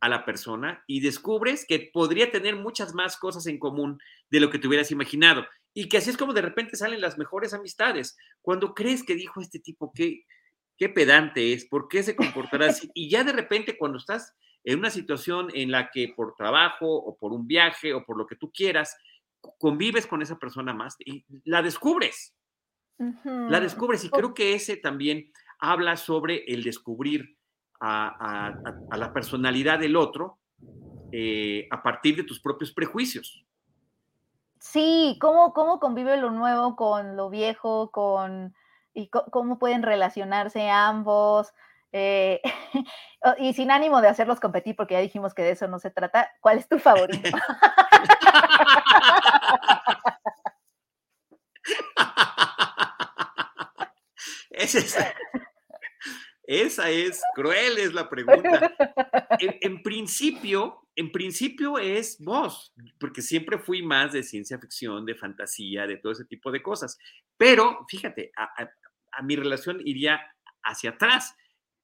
a 0.00 0.08
la 0.08 0.24
persona 0.24 0.82
y 0.86 1.00
descubres 1.00 1.66
que 1.66 1.90
podría 1.92 2.30
tener 2.30 2.56
muchas 2.56 2.94
más 2.94 3.16
cosas 3.16 3.46
en 3.46 3.58
común 3.58 3.98
de 4.30 4.40
lo 4.40 4.50
que 4.50 4.58
te 4.58 4.66
hubieras 4.66 4.90
imaginado. 4.90 5.46
Y 5.74 5.88
que 5.88 5.98
así 5.98 6.10
es 6.10 6.16
como 6.16 6.32
de 6.32 6.42
repente 6.42 6.76
salen 6.76 7.00
las 7.00 7.18
mejores 7.18 7.54
amistades. 7.54 8.16
Cuando 8.42 8.74
crees 8.74 9.04
que 9.04 9.14
dijo 9.14 9.40
este 9.40 9.60
tipo, 9.60 9.92
qué, 9.94 10.24
qué 10.76 10.88
pedante 10.88 11.52
es, 11.52 11.66
por 11.66 11.88
qué 11.88 12.02
se 12.02 12.16
comportará 12.16 12.66
así. 12.66 12.90
Y 12.94 13.10
ya 13.10 13.24
de 13.24 13.32
repente 13.32 13.76
cuando 13.76 13.98
estás 13.98 14.34
en 14.64 14.78
una 14.78 14.90
situación 14.90 15.48
en 15.54 15.70
la 15.70 15.90
que 15.90 16.12
por 16.16 16.34
trabajo 16.34 16.86
o 16.86 17.16
por 17.16 17.32
un 17.32 17.46
viaje 17.46 17.94
o 17.94 18.04
por 18.04 18.16
lo 18.18 18.26
que 18.26 18.36
tú 18.36 18.50
quieras, 18.50 18.96
convives 19.58 20.06
con 20.06 20.22
esa 20.22 20.38
persona 20.38 20.74
más 20.74 20.96
y 20.98 21.24
la 21.44 21.62
descubres. 21.62 22.34
La 23.24 23.60
descubres. 23.60 24.04
Y 24.04 24.10
creo 24.10 24.34
que 24.34 24.54
ese 24.54 24.76
también 24.76 25.32
habla 25.58 25.96
sobre 25.96 26.44
el 26.44 26.62
descubrir 26.62 27.38
a, 27.80 28.52
la 28.96 29.12
personalidad 29.12 29.78
del 29.78 29.96
otro 29.96 30.38
eh, 31.12 31.66
a 31.70 31.82
partir 31.82 32.16
de 32.16 32.24
tus 32.24 32.40
propios 32.40 32.72
prejuicios. 32.72 33.44
Sí, 34.58 35.16
¿cómo, 35.20 35.54
cómo 35.54 35.80
convive 35.80 36.18
lo 36.18 36.30
nuevo 36.30 36.76
con 36.76 37.16
lo 37.16 37.30
viejo, 37.30 37.90
con 37.90 38.54
y 38.92 39.08
cómo 39.08 39.58
pueden 39.58 39.82
relacionarse 39.82 40.68
ambos. 40.68 41.54
Eh, 41.92 42.40
y 43.38 43.54
sin 43.54 43.70
ánimo 43.70 44.00
de 44.00 44.08
hacerlos 44.08 44.40
competir, 44.40 44.74
porque 44.76 44.94
ya 44.94 45.00
dijimos 45.00 45.34
que 45.34 45.42
de 45.42 45.52
eso 45.52 45.68
no 45.68 45.78
se 45.78 45.90
trata, 45.90 46.30
¿cuál 46.40 46.58
es 46.58 46.68
tu 46.68 46.78
favorito? 46.78 47.30
Ese 54.50 54.78
es, 54.78 54.98
esa 56.50 56.90
es 56.90 57.22
cruel, 57.36 57.78
es 57.78 57.94
la 57.94 58.10
pregunta. 58.10 58.74
En, 59.38 59.84
principio, 59.84 60.88
en 60.96 61.12
principio 61.12 61.78
es 61.78 62.18
vos, 62.18 62.74
porque 62.98 63.22
siempre 63.22 63.56
fui 63.56 63.82
más 63.82 64.12
de 64.12 64.24
ciencia 64.24 64.58
ficción, 64.58 65.06
de 65.06 65.14
fantasía, 65.14 65.86
de 65.86 65.98
todo 65.98 66.10
ese 66.10 66.24
tipo 66.24 66.50
de 66.50 66.60
cosas. 66.60 66.98
Pero 67.36 67.86
fíjate, 67.88 68.32
a, 68.36 69.22
mi 69.22 69.36
relación 69.36 69.80
iría 69.84 70.20
hacia 70.64 70.90
atrás. 70.90 71.36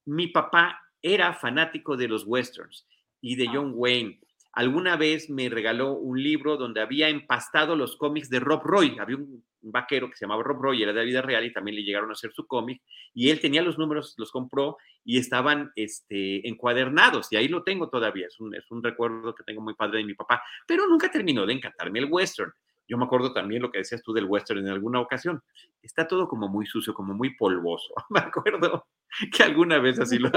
Mi 0.05 0.27
papá 0.27 0.81
era 1.01 1.33
fanático 1.33 1.95
de 1.95 2.09
los 2.09 2.25
westerns 2.27 2.85
y 3.21 3.37
de 3.37 3.47
John 3.47 3.71
Wayne. 3.73 4.19
Alguna 4.57 4.97
vez 4.97 5.29
me 5.29 5.49
regaló 5.49 5.91
un 5.91 6.19
libro 6.19 6.57
donde 6.57 6.81
había 6.81 7.09
empastado 7.09 7.75
los 7.75 7.95
cómics 7.95 8.27
de 8.27 8.39
Rob 8.39 8.63
Roy. 8.63 8.97
Había 8.99 9.17
un 9.17 9.43
vaquero 9.61 10.09
que 10.09 10.15
se 10.15 10.25
llamaba 10.25 10.41
Rob 10.41 10.59
Roy, 10.59 10.81
era 10.81 10.93
de 10.93 11.05
vida 11.05 11.21
real 11.21 11.45
y 11.45 11.53
también 11.53 11.75
le 11.75 11.83
llegaron 11.83 12.09
a 12.09 12.13
hacer 12.13 12.31
su 12.33 12.47
cómic 12.47 12.81
y 13.13 13.29
él 13.29 13.39
tenía 13.39 13.61
los 13.61 13.77
números, 13.77 14.15
los 14.17 14.31
compró 14.31 14.77
y 15.05 15.19
estaban 15.19 15.71
este, 15.75 16.47
encuadernados 16.47 17.31
y 17.31 17.35
ahí 17.35 17.47
lo 17.47 17.61
tengo 17.61 17.87
todavía, 17.87 18.25
es 18.25 18.39
un, 18.39 18.55
es 18.55 18.65
un 18.71 18.81
recuerdo 18.81 19.35
que 19.35 19.43
tengo 19.43 19.61
muy 19.61 19.75
padre 19.75 19.99
de 19.99 20.05
mi 20.05 20.15
papá, 20.15 20.41
pero 20.65 20.87
nunca 20.87 21.11
terminó 21.11 21.45
de 21.45 21.53
encantarme 21.53 21.99
el 21.99 22.07
western. 22.09 22.51
Yo 22.87 22.97
me 22.97 23.05
acuerdo 23.05 23.33
también 23.33 23.61
lo 23.61 23.71
que 23.71 23.79
decías 23.79 24.01
tú 24.01 24.13
del 24.13 24.25
western 24.25 24.59
en 24.59 24.69
alguna 24.69 24.99
ocasión. 24.99 25.43
Está 25.81 26.07
todo 26.07 26.27
como 26.27 26.47
muy 26.47 26.65
sucio, 26.65 26.93
como 26.93 27.13
muy 27.13 27.35
polvoso. 27.35 27.93
Me 28.09 28.19
acuerdo 28.19 28.87
que 29.31 29.43
alguna 29.43 29.79
vez 29.79 29.99
así, 29.99 30.17
lo, 30.19 30.29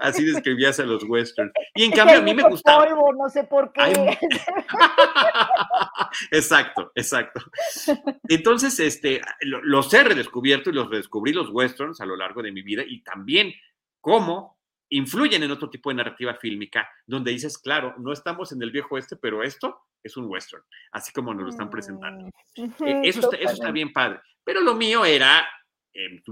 así 0.00 0.24
describías 0.24 0.78
a 0.80 0.84
los 0.84 1.04
westerns. 1.04 1.52
Y 1.74 1.84
en 1.84 1.92
cambio 1.92 2.18
a 2.18 2.22
mí 2.22 2.34
me 2.34 2.42
gustaba. 2.42 2.86
Polvo, 2.86 3.12
no 3.14 3.28
sé 3.28 3.44
por 3.44 3.72
qué. 3.72 4.18
exacto, 6.30 6.92
exacto. 6.94 7.40
Entonces, 8.28 8.78
este, 8.80 9.20
los 9.40 9.92
he 9.92 10.04
redescubierto 10.04 10.70
y 10.70 10.74
los 10.74 10.90
redescubrí 10.90 11.32
los 11.32 11.50
westerns 11.50 12.00
a 12.00 12.06
lo 12.06 12.16
largo 12.16 12.42
de 12.42 12.52
mi 12.52 12.62
vida 12.62 12.82
y 12.86 13.02
también 13.02 13.52
cómo 14.00 14.57
influyen 14.90 15.42
en 15.42 15.50
otro 15.50 15.70
tipo 15.70 15.90
de 15.90 15.96
narrativa 15.96 16.34
fílmica, 16.34 16.88
donde 17.06 17.30
dices, 17.30 17.58
claro, 17.58 17.94
no 17.98 18.12
estamos 18.12 18.52
en 18.52 18.62
el 18.62 18.70
viejo 18.70 18.98
este, 18.98 19.16
pero 19.16 19.42
esto 19.42 19.80
es 20.02 20.16
un 20.16 20.26
western, 20.26 20.62
así 20.92 21.12
como 21.12 21.34
nos 21.34 21.44
lo 21.44 21.50
están 21.50 21.70
presentando. 21.70 22.30
Mm, 22.56 22.84
e, 22.84 23.08
eso, 23.08 23.32
eso 23.32 23.52
está 23.52 23.70
bien 23.70 23.92
padre. 23.92 24.20
Pero 24.44 24.60
lo 24.60 24.74
mío 24.74 25.04
era 25.04 25.46
en 25.92 26.22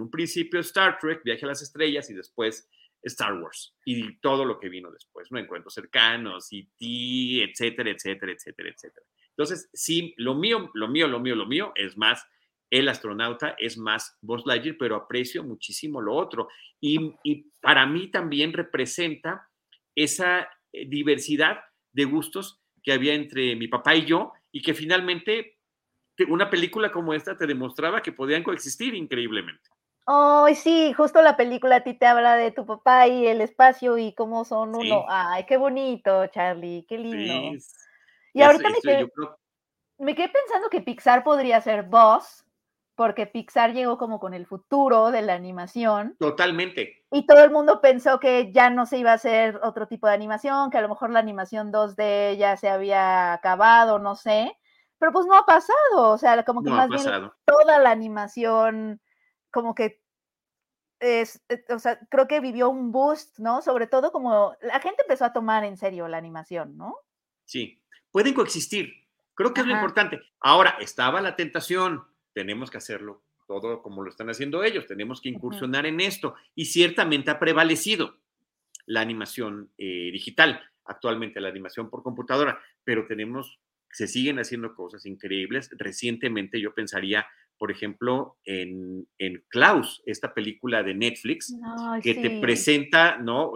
un, 0.00 0.10
principio 0.10 0.60
Star 0.60 0.98
Trek, 0.98 1.22
Viaje 1.22 1.44
a 1.44 1.48
las 1.48 1.62
Estrellas 1.62 2.08
y 2.10 2.14
después 2.14 2.68
Star 3.02 3.34
Wars 3.34 3.74
y 3.84 4.16
todo 4.18 4.44
lo 4.44 4.58
que 4.58 4.68
vino 4.68 4.90
después, 4.90 5.30
¿no? 5.30 5.38
Encuentros 5.38 5.74
cercanos, 5.74 6.48
E.T., 6.52 7.44
etcétera, 7.44 7.90
etcétera, 7.90 8.32
etcétera, 8.32 8.70
etcétera. 8.70 9.06
Entonces, 9.30 9.68
sí, 9.72 10.14
lo 10.18 10.34
mío, 10.34 10.70
lo 10.74 10.88
mío, 10.88 11.08
lo 11.08 11.20
mío, 11.20 11.34
lo 11.34 11.46
mío 11.46 11.72
es 11.74 11.96
más 11.96 12.24
el 12.72 12.88
astronauta, 12.88 13.54
es 13.58 13.76
más 13.76 14.16
Buzz 14.22 14.46
Lightyear, 14.46 14.76
pero 14.78 14.96
aprecio 14.96 15.44
muchísimo 15.44 16.00
lo 16.00 16.14
otro. 16.14 16.48
Y, 16.80 17.14
y 17.22 17.44
para 17.60 17.86
mí 17.86 18.10
también 18.10 18.54
representa 18.54 19.48
esa 19.94 20.48
eh, 20.72 20.86
diversidad 20.88 21.60
de 21.92 22.04
gustos 22.06 22.62
que 22.82 22.92
había 22.92 23.12
entre 23.12 23.54
mi 23.56 23.68
papá 23.68 23.94
y 23.94 24.06
yo 24.06 24.32
y 24.50 24.62
que 24.62 24.72
finalmente 24.72 25.58
una 26.28 26.48
película 26.48 26.90
como 26.90 27.12
esta 27.12 27.36
te 27.36 27.46
demostraba 27.46 28.00
que 28.00 28.12
podían 28.12 28.42
coexistir 28.42 28.94
increíblemente. 28.94 29.68
Ay, 30.06 30.54
sí, 30.54 30.94
justo 30.94 31.20
la 31.20 31.36
película 31.36 31.76
a 31.76 31.84
ti 31.84 31.94
te 31.94 32.06
habla 32.06 32.36
de 32.36 32.52
tu 32.52 32.64
papá 32.64 33.06
y 33.06 33.26
el 33.26 33.42
espacio 33.42 33.98
y 33.98 34.14
cómo 34.14 34.44
son 34.46 34.74
uno. 34.74 35.04
Ay, 35.08 35.44
qué 35.46 35.58
bonito, 35.58 36.26
Charlie, 36.28 36.86
qué 36.88 36.98
lindo. 36.98 37.58
y 38.32 38.42
ahorita 38.42 38.70
me, 38.70 38.80
quedé, 38.80 39.08
me 39.98 40.14
quedé 40.14 40.28
pensando 40.30 40.70
que 40.70 40.80
Pixar 40.80 41.22
podría 41.22 41.60
ser 41.60 41.84
Boss, 41.84 42.44
porque 43.02 43.26
Pixar 43.26 43.72
llegó 43.72 43.98
como 43.98 44.20
con 44.20 44.32
el 44.32 44.46
futuro 44.46 45.10
de 45.10 45.22
la 45.22 45.34
animación. 45.34 46.14
Totalmente. 46.18 47.04
Y 47.10 47.26
todo 47.26 47.42
el 47.42 47.50
mundo 47.50 47.80
pensó 47.80 48.20
que 48.20 48.52
ya 48.52 48.70
no 48.70 48.86
se 48.86 48.98
iba 48.98 49.10
a 49.10 49.14
hacer 49.14 49.58
otro 49.62 49.88
tipo 49.88 50.06
de 50.06 50.14
animación, 50.14 50.70
que 50.70 50.78
a 50.78 50.82
lo 50.82 50.88
mejor 50.88 51.10
la 51.10 51.18
animación 51.18 51.72
2D 51.72 52.36
ya 52.36 52.56
se 52.56 52.68
había 52.68 53.32
acabado, 53.32 53.98
no 53.98 54.14
sé 54.14 54.56
pero 55.02 55.10
pues 55.10 55.26
no 55.26 55.34
ha 55.34 55.44
pasado, 55.44 56.12
o 56.12 56.16
sea, 56.16 56.44
como 56.44 56.62
que 56.62 56.70
más 56.70 56.88
bien 56.88 57.02
toda 57.44 57.80
la 57.80 57.90
animación, 57.90 59.00
como 59.50 59.74
que 59.74 60.00
es, 61.00 61.42
eh, 61.48 61.64
o 61.70 61.80
sea, 61.80 61.98
creo 62.08 62.28
que 62.28 62.38
vivió 62.38 62.68
un 62.68 62.92
boost, 62.92 63.40
¿no? 63.40 63.62
Sobre 63.62 63.88
todo 63.88 64.12
como 64.12 64.54
la 64.60 64.78
gente 64.78 65.02
empezó 65.02 65.24
a 65.24 65.32
tomar 65.32 65.64
en 65.64 65.76
serio 65.76 66.06
la 66.06 66.18
animación, 66.18 66.76
¿no? 66.76 66.94
Sí, 67.44 67.82
pueden 68.12 68.32
coexistir, 68.32 68.92
creo 69.34 69.52
que 69.52 69.62
es 69.62 69.66
lo 69.66 69.74
importante. 69.74 70.20
Ahora, 70.38 70.76
estaba 70.78 71.20
la 71.20 71.34
tentación, 71.34 72.06
tenemos 72.32 72.70
que 72.70 72.78
hacerlo 72.78 73.22
todo 73.46 73.82
como 73.82 74.02
lo 74.02 74.10
están 74.10 74.30
haciendo 74.30 74.64
ellos, 74.64 74.86
tenemos 74.86 75.20
que 75.20 75.28
incursionar 75.28 75.84
en 75.84 76.00
esto 76.00 76.34
y 76.54 76.66
ciertamente 76.66 77.30
ha 77.30 77.38
prevalecido 77.38 78.16
la 78.86 79.00
animación 79.00 79.70
eh, 79.78 80.10
digital, 80.12 80.60
actualmente 80.84 81.40
la 81.40 81.48
animación 81.48 81.90
por 81.90 82.02
computadora, 82.02 82.58
pero 82.84 83.06
tenemos 83.06 83.60
se 83.92 84.08
siguen 84.08 84.38
haciendo 84.38 84.74
cosas 84.74 85.06
increíbles. 85.06 85.70
Recientemente 85.76 86.60
yo 86.60 86.74
pensaría, 86.74 87.26
por 87.58 87.70
ejemplo, 87.70 88.38
en, 88.44 89.06
en 89.18 89.44
Klaus, 89.48 90.02
esta 90.06 90.34
película 90.34 90.82
de 90.82 90.94
Netflix, 90.94 91.54
que 92.02 92.14
te 92.14 92.40
presenta, 92.40 93.18
¿no? 93.18 93.52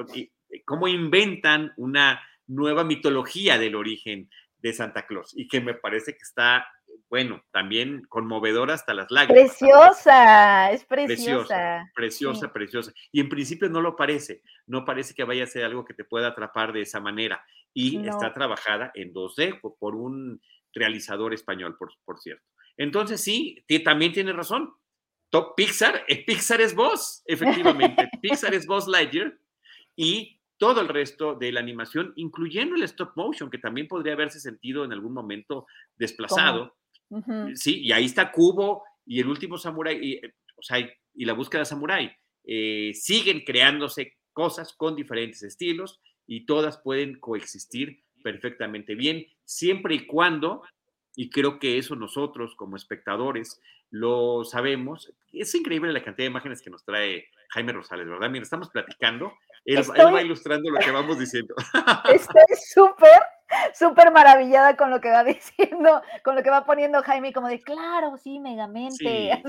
Cómo 0.65 0.89
inventan 0.89 1.73
una 1.77 2.21
nueva 2.47 2.85
mitología 2.85 3.59
del 3.59 3.75
origen 3.75 4.29
de 4.59 4.73
Santa 4.73 5.07
Claus 5.07 5.33
y 5.37 5.49
que 5.49 5.61
me 5.61 5.75
parece 5.75 6.13
que 6.13 6.23
está, 6.23 6.67
bueno, 7.09 7.45
también 7.53 8.03
conmovedora 8.09 8.75
hasta 8.75 8.95
las 8.95 9.11
lágrimas. 9.11 9.49
Preciosa, 9.49 10.73
es 10.73 10.85
preciosa. 10.85 11.91
Preciosa, 11.95 12.53
preciosa, 12.53 12.93
Y 13.13 13.21
en 13.21 13.29
principio 13.29 13.69
no 13.69 13.81
lo 13.81 13.95
parece, 13.95 14.43
no 14.67 14.85
parece 14.85 15.15
que 15.15 15.25
vaya 15.25 15.45
a 15.45 15.49
ser 15.49 15.65
algo 15.65 15.85
que 15.85 15.95
te 15.95 16.05
pueda 16.05 16.29
atrapar 16.29 16.73
de 16.73 16.83
esa 16.83 17.01
manera. 17.01 17.45
Y 17.73 18.07
está 18.09 18.33
trabajada 18.33 18.91
en 18.95 19.13
2D 19.13 19.61
por 19.79 19.95
un 19.95 20.41
realizador 20.73 21.35
español, 21.35 21.77
por, 21.79 21.91
por 22.05 22.19
cierto. 22.19 22.45
Entonces 22.77 23.21
sí, 23.21 23.65
también 23.85 24.13
tiene 24.13 24.33
razón. 24.33 24.73
Top 25.31 25.55
Pixar, 25.57 26.05
eh, 26.09 26.25
Pixar 26.25 26.61
es 26.61 26.75
vos, 26.75 27.23
efectivamente. 27.27 28.09
Pixar 28.23 28.55
es 28.55 28.67
vos 28.67 28.87
Lightyear 28.87 29.37
y 29.97 30.41
todo 30.59 30.81
el 30.81 30.89
resto 30.89 31.35
de 31.35 31.53
la 31.53 31.61
animación, 31.61 32.13
incluyendo 32.17 32.77
el 32.77 32.83
stop 32.85 33.13
motion, 33.17 33.51
que 33.51 33.59
también 33.59 33.89
podría 33.89 34.15
haberse 34.15 34.41
sentido 34.41 34.85
en 34.85 34.93
algún 34.93 35.13
momento 35.13 35.67
desplazado. 35.97 36.77
Sí, 37.55 37.81
y 37.83 37.93
ahí 37.93 38.05
está 38.05 38.33
Cubo 38.33 38.83
y 39.05 39.21
el 39.21 39.29
último 39.29 39.59
Samurai, 39.59 39.99
y, 40.01 40.15
eh, 40.15 40.35
o 40.57 40.63
sea, 40.63 40.79
y 40.79 41.25
la 41.25 41.33
búsqueda 41.33 41.61
de 41.61 41.67
Samurai. 41.67 42.17
Eh, 42.45 42.93
siguen 42.95 43.41
creándose 43.45 44.15
cosas 44.33 44.73
con 44.73 44.95
diferentes 44.95 45.43
estilos 45.43 46.01
y 46.27 46.47
todas 46.47 46.79
pueden 46.79 47.19
coexistir 47.19 48.05
perfectamente 48.23 48.95
bien, 48.95 49.27
siempre 49.45 49.95
y 49.95 50.07
cuando, 50.07 50.63
y 51.15 51.31
creo 51.31 51.59
que 51.59 51.79
eso 51.79 51.97
nosotros 51.97 52.55
como 52.57 52.77
espectadores 52.77 53.61
lo 53.91 54.45
sabemos, 54.45 55.13
es 55.33 55.55
increíble 55.55 55.93
la 55.93 56.03
cantidad 56.03 56.27
de 56.27 56.31
imágenes 56.31 56.61
que 56.61 56.71
nos 56.71 56.85
trae 56.85 57.29
Jaime 57.51 57.73
Rosales, 57.73 58.09
¿verdad? 58.09 58.31
Mira, 58.31 58.43
estamos 58.43 58.69
platicando, 58.71 59.33
él, 59.65 59.79
va 59.79 60.23
ilustrando 60.23 60.71
lo 60.71 60.79
que 60.79 60.91
vamos 60.91 61.19
diciendo. 61.19 61.55
Estoy 62.09 62.57
súper, 62.75 63.23
súper 63.75 64.11
maravillada 64.11 64.77
con 64.77 64.91
lo 64.91 65.01
que 65.01 65.11
va 65.11 65.25
diciendo, 65.25 66.03
con 66.25 66.35
lo 66.35 66.43
que 66.43 66.51
va 66.51 66.65
poniendo 66.65 67.03
Jaime, 67.03 67.33
como 67.33 67.49
de, 67.49 67.61
claro, 67.61 68.17
sí, 68.17 68.39
Megamente. 68.41 69.43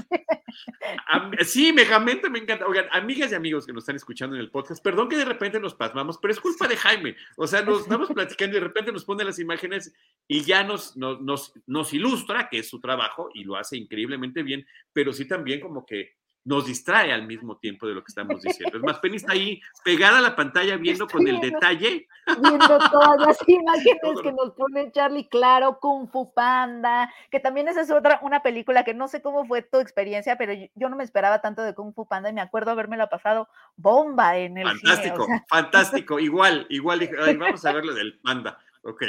Sí, 1.44 1.74
Megamente 1.74 2.30
me 2.30 2.40
encanta. 2.40 2.66
Oigan, 2.66 2.88
amigas 2.92 3.32
y 3.32 3.36
amigos 3.36 3.66
que 3.66 3.74
nos 3.74 3.84
están 3.84 3.96
escuchando 3.96 4.36
en 4.36 4.42
el 4.42 4.52
podcast, 4.52 4.84
perdón 4.84 5.10
que 5.10 5.18
de 5.18 5.26
repente 5.26 5.60
nos 5.60 5.76
pasmamos, 5.76 6.18
pero 6.18 6.34
es 6.34 6.40
culpa 6.40 6.68
de 6.68 6.78
Jaime. 6.78 7.16
O 7.36 7.48
sea, 7.48 7.62
nos 7.62 7.82
estamos 7.82 8.10
platicando 8.10 8.58
y 8.58 8.60
de 8.60 8.68
repente 8.68 8.92
nos 8.92 9.06
pone 9.06 9.24
las 9.24 9.40
imágenes 9.40 9.94
y 10.28 10.42
ya 10.42 10.64
nos, 10.64 10.96
nos, 10.98 11.22
nos, 11.22 11.54
nos 11.66 11.94
ilustra, 11.94 12.50
que 12.50 12.60
es 12.60 12.70
su 12.70 12.80
trabajo 12.80 13.30
y 13.34 13.44
lo 13.44 13.56
hace 13.56 13.78
increíblemente 13.78 14.44
bien, 14.44 14.66
pero 14.94 15.14
sí 15.14 15.28
también 15.28 15.60
como 15.60 15.86
que 15.86 16.16
nos 16.48 16.66
distrae 16.66 17.12
al 17.12 17.28
mismo 17.28 17.58
tiempo 17.58 17.86
de 17.86 17.94
lo 17.94 18.02
que 18.02 18.10
estamos 18.10 18.42
diciendo. 18.42 18.78
Es 18.78 18.84
más, 18.84 19.00
Penny 19.00 19.18
está 19.18 19.34
ahí 19.34 19.62
pegada 19.84 20.20
a 20.20 20.22
la 20.22 20.34
pantalla 20.34 20.78
viendo 20.78 21.06
con 21.06 21.28
el 21.28 21.42
detalle. 21.42 22.08
Viendo 22.42 22.80
todas 22.90 23.20
las 23.20 23.38
imágenes 23.48 24.22
que 24.24 24.32
nos 24.32 24.52
pone 24.52 24.90
Charlie 24.94 25.28
Claro, 25.28 25.80
Kung 25.82 26.08
Fu 26.10 26.34
Panda, 26.34 27.14
que 27.32 27.42
también 27.42 27.68
esa 27.68 27.82
es 27.82 27.92
otra, 27.92 28.20
una 28.24 28.44
película 28.44 28.86
que 28.86 28.94
no 28.94 29.10
sé 29.10 29.22
cómo 29.22 29.46
fue 29.46 29.62
tu 29.62 29.80
experiencia, 29.80 30.38
pero 30.38 30.54
yo, 30.54 30.88
no 30.88 30.96
me 30.96 31.04
esperaba 31.04 31.42
tanto 31.42 31.64
de 31.64 31.76
Kung 31.76 31.94
Fu 31.94 32.08
Panda 32.08 32.30
y 32.30 32.34
me 32.34 32.42
acuerdo 32.42 32.72
habérmelo 32.72 33.10
pasado 33.10 33.50
bomba 33.76 34.38
en 34.38 34.58
el 34.58 34.68
Fantástico, 34.68 35.28
fantástico, 35.50 36.18
igual, 36.18 36.66
igual, 36.70 37.10
vamos 37.38 37.66
a 37.66 37.74
ver 37.74 37.84
lo 37.84 37.94
del 37.94 38.20
panda. 38.20 38.58
Ok, 38.88 39.04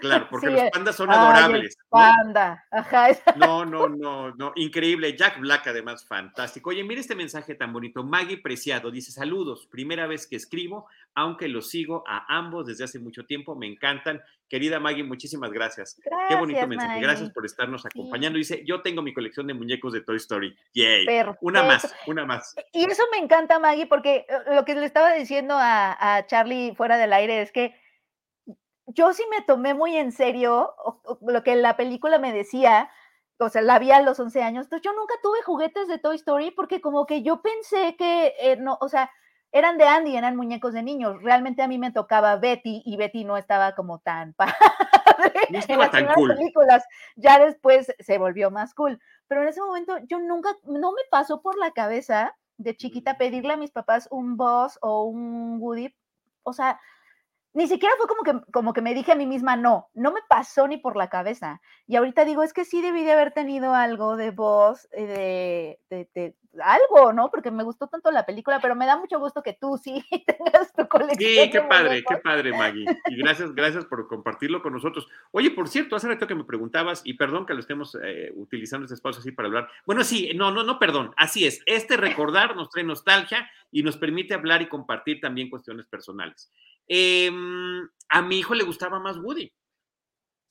claro, 0.00 0.26
porque 0.28 0.50
los 0.50 0.70
pandas 0.72 0.96
son 0.96 1.08
adorables. 1.08 1.78
panda, 1.88 2.64
ajá. 2.72 3.10
No, 3.36 3.64
no, 3.64 3.88
no, 3.88 4.34
no, 4.34 4.52
increíble. 4.56 5.16
Jack 5.16 5.38
Black, 5.38 5.68
además, 5.68 6.04
fantástico. 6.04 6.70
Oye, 6.70 6.82
mira 6.82 7.00
este 7.00 7.14
mensaje 7.14 7.54
tan 7.54 7.72
bonito. 7.72 8.02
Maggie 8.02 8.38
Preciado 8.38 8.90
dice: 8.90 9.12
Saludos, 9.12 9.68
primera 9.70 10.08
vez 10.08 10.26
que 10.26 10.34
escribo, 10.34 10.88
aunque 11.14 11.46
los 11.46 11.70
sigo 11.70 12.02
a 12.08 12.26
ambos 12.36 12.66
desde 12.66 12.82
hace 12.82 12.98
mucho 12.98 13.24
tiempo, 13.24 13.54
me 13.54 13.68
encantan. 13.68 14.20
Querida 14.48 14.80
Maggie, 14.80 15.04
muchísimas 15.04 15.52
gracias. 15.52 15.96
Qué 16.28 16.34
bonito 16.34 16.66
mensaje. 16.66 17.00
Gracias 17.00 17.30
por 17.30 17.46
estarnos 17.46 17.86
acompañando. 17.86 18.36
Dice: 18.36 18.64
Yo 18.66 18.82
tengo 18.82 19.00
mi 19.00 19.14
colección 19.14 19.46
de 19.46 19.54
muñecos 19.54 19.92
de 19.92 20.00
Toy 20.00 20.16
Story. 20.16 20.56
Yay. 20.74 21.06
Una 21.40 21.62
más, 21.62 21.94
una 22.08 22.26
más. 22.26 22.56
Y 22.72 22.84
eso 22.84 23.04
me 23.12 23.18
encanta, 23.18 23.60
Maggie, 23.60 23.86
porque 23.86 24.26
eh, 24.28 24.54
lo 24.56 24.64
que 24.64 24.74
le 24.74 24.84
estaba 24.84 25.12
diciendo 25.12 25.54
a, 25.56 26.16
a 26.16 26.26
Charlie 26.26 26.74
fuera 26.74 26.96
del 26.96 27.12
aire 27.12 27.40
es 27.40 27.52
que 27.52 27.83
yo 28.86 29.12
sí 29.12 29.22
me 29.30 29.42
tomé 29.42 29.74
muy 29.74 29.96
en 29.96 30.12
serio 30.12 30.74
lo 31.20 31.42
que 31.42 31.56
la 31.56 31.76
película 31.76 32.18
me 32.18 32.32
decía, 32.32 32.90
o 33.38 33.48
sea, 33.48 33.62
la 33.62 33.78
vi 33.78 33.90
a 33.90 34.02
los 34.02 34.18
11 34.20 34.42
años, 34.42 34.66
entonces 34.66 34.84
yo 34.84 34.92
nunca 34.92 35.14
tuve 35.22 35.42
juguetes 35.42 35.88
de 35.88 35.98
Toy 35.98 36.16
Story 36.16 36.50
porque 36.50 36.80
como 36.80 37.06
que 37.06 37.22
yo 37.22 37.42
pensé 37.42 37.96
que, 37.96 38.34
eh, 38.38 38.56
no, 38.56 38.78
o 38.80 38.88
sea, 38.88 39.10
eran 39.54 39.78
de 39.78 39.84
Andy, 39.84 40.16
eran 40.16 40.34
muñecos 40.34 40.72
de 40.72 40.82
niños. 40.82 41.22
Realmente 41.22 41.62
a 41.62 41.68
mí 41.68 41.78
me 41.78 41.92
tocaba 41.92 42.34
Betty 42.34 42.82
y 42.84 42.96
Betty 42.96 43.22
no 43.22 43.36
estaba 43.36 43.76
como 43.76 44.00
tan 44.00 44.34
padre. 44.34 44.52
No 45.48 45.60
estaba 45.60 45.92
tan 45.92 46.12
cool. 46.12 46.34
películas. 46.34 46.84
Ya 47.14 47.38
después 47.38 47.94
se 48.00 48.18
volvió 48.18 48.50
más 48.50 48.74
cool. 48.74 49.00
Pero 49.28 49.42
en 49.42 49.48
ese 49.48 49.60
momento 49.60 49.96
yo 50.08 50.18
nunca, 50.18 50.50
no 50.64 50.90
me 50.90 51.02
pasó 51.08 51.40
por 51.40 51.56
la 51.56 51.70
cabeza 51.70 52.36
de 52.56 52.76
chiquita 52.76 53.16
pedirle 53.16 53.52
a 53.52 53.56
mis 53.56 53.70
papás 53.70 54.08
un 54.10 54.36
Buzz 54.36 54.76
o 54.82 55.04
un 55.04 55.58
Woody. 55.60 55.94
O 56.42 56.52
sea, 56.52 56.80
ni 57.54 57.68
siquiera 57.68 57.94
fue 57.96 58.08
como 58.08 58.22
que, 58.22 58.52
como 58.52 58.72
que 58.72 58.82
me 58.82 58.94
dije 58.94 59.12
a 59.12 59.16
mí 59.16 59.26
misma, 59.26 59.56
no, 59.56 59.88
no 59.94 60.12
me 60.12 60.20
pasó 60.28 60.66
ni 60.66 60.76
por 60.76 60.96
la 60.96 61.08
cabeza. 61.08 61.60
Y 61.86 61.96
ahorita 61.96 62.24
digo, 62.24 62.42
es 62.42 62.52
que 62.52 62.64
sí 62.64 62.82
debí 62.82 63.04
de 63.04 63.12
haber 63.12 63.32
tenido 63.32 63.74
algo 63.74 64.16
de 64.16 64.32
voz, 64.32 64.88
eh, 64.92 65.78
de, 65.88 66.10
de, 66.14 66.36
algo, 66.62 67.12
¿no? 67.12 67.30
Porque 67.30 67.50
me 67.50 67.64
gustó 67.64 67.86
tanto 67.86 68.10
la 68.10 68.26
película, 68.26 68.60
pero 68.60 68.74
me 68.74 68.86
da 68.86 68.96
mucho 68.96 69.18
gusto 69.18 69.42
que 69.42 69.52
tú 69.52 69.78
sí 69.82 70.04
tengas 70.26 70.72
tu 70.72 70.86
colección. 70.88 71.44
Sí, 71.44 71.50
qué 71.50 71.60
padre, 71.62 72.04
qué 72.06 72.16
padre, 72.18 72.52
Maggie. 72.52 72.86
Y 73.08 73.16
gracias, 73.16 73.54
gracias 73.54 73.84
por 73.84 74.06
compartirlo 74.08 74.62
con 74.62 74.72
nosotros. 74.72 75.08
Oye, 75.32 75.50
por 75.50 75.68
cierto, 75.68 75.96
hace 75.96 76.08
rato 76.08 76.26
que 76.26 76.34
me 76.34 76.44
preguntabas, 76.44 77.02
y 77.04 77.14
perdón 77.14 77.46
que 77.46 77.54
lo 77.54 77.60
estemos 77.60 77.96
eh, 78.02 78.32
utilizando 78.36 78.84
este 78.84 78.94
espacio 78.94 79.20
así 79.20 79.32
para 79.32 79.48
hablar. 79.48 79.68
Bueno, 79.86 80.04
sí, 80.04 80.32
no, 80.34 80.50
no, 80.50 80.62
no, 80.62 80.78
perdón, 80.78 81.12
así 81.16 81.46
es. 81.46 81.62
Este 81.66 81.96
recordar 81.96 82.56
nos 82.56 82.70
trae 82.70 82.84
nostalgia 82.84 83.50
y 83.70 83.82
nos 83.82 83.96
permite 83.96 84.34
hablar 84.34 84.62
y 84.62 84.68
compartir 84.68 85.20
también 85.20 85.50
cuestiones 85.50 85.86
personales. 85.86 86.50
Em, 86.86 87.88
a 88.08 88.22
mi 88.22 88.38
hijo 88.38 88.54
le 88.54 88.64
gustaba 88.64 89.00
más 89.00 89.18
Woody. 89.18 89.50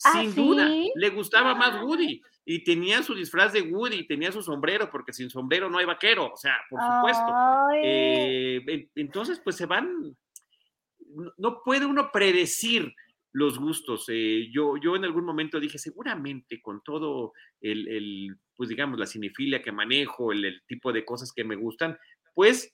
¿Ah, 0.04 0.22
sin 0.22 0.36
duda, 0.36 0.70
le 0.96 1.10
gustaba 1.10 1.56
más 1.56 1.82
Woody. 1.84 2.22
Y 2.46 2.64
tenía 2.64 3.02
su 3.04 3.16
disfraz 3.16 3.54
de 3.54 3.62
Woody, 3.62 4.06
tenía 4.06 4.32
su 4.32 4.42
sombrero, 4.42 4.90
porque 4.90 5.14
sin 5.14 5.30
sombrero 5.30 5.70
no 5.70 5.78
hay 5.78 5.86
vaquero, 5.86 6.34
o 6.34 6.38
sea, 6.38 6.58
por 6.70 6.80
supuesto. 6.82 7.34
Eh, 7.82 8.90
entonces, 8.96 9.40
pues 9.42 9.56
se 9.56 9.66
van, 9.66 10.16
no 11.38 11.62
puede 11.64 11.86
uno 11.86 12.10
predecir 12.12 12.94
los 13.34 13.58
gustos. 13.58 14.06
Eh, 14.10 14.50
yo, 14.52 14.78
yo 14.78 14.96
en 14.96 15.04
algún 15.04 15.26
momento 15.26 15.60
dije, 15.60 15.78
seguramente 15.78 16.62
con 16.62 16.82
todo 16.82 17.34
el, 17.60 18.38
pues 18.56 18.70
digamos, 18.70 19.00
la 19.00 19.08
cinefilia 19.08 19.62
que 19.62 19.72
manejo, 19.72 20.32
el, 20.32 20.62
tipo 20.68 20.94
de 20.94 21.04
cosas 21.04 21.34
que 21.34 21.44
me 21.44 21.56
gustan, 21.56 21.98
pues 22.34 22.74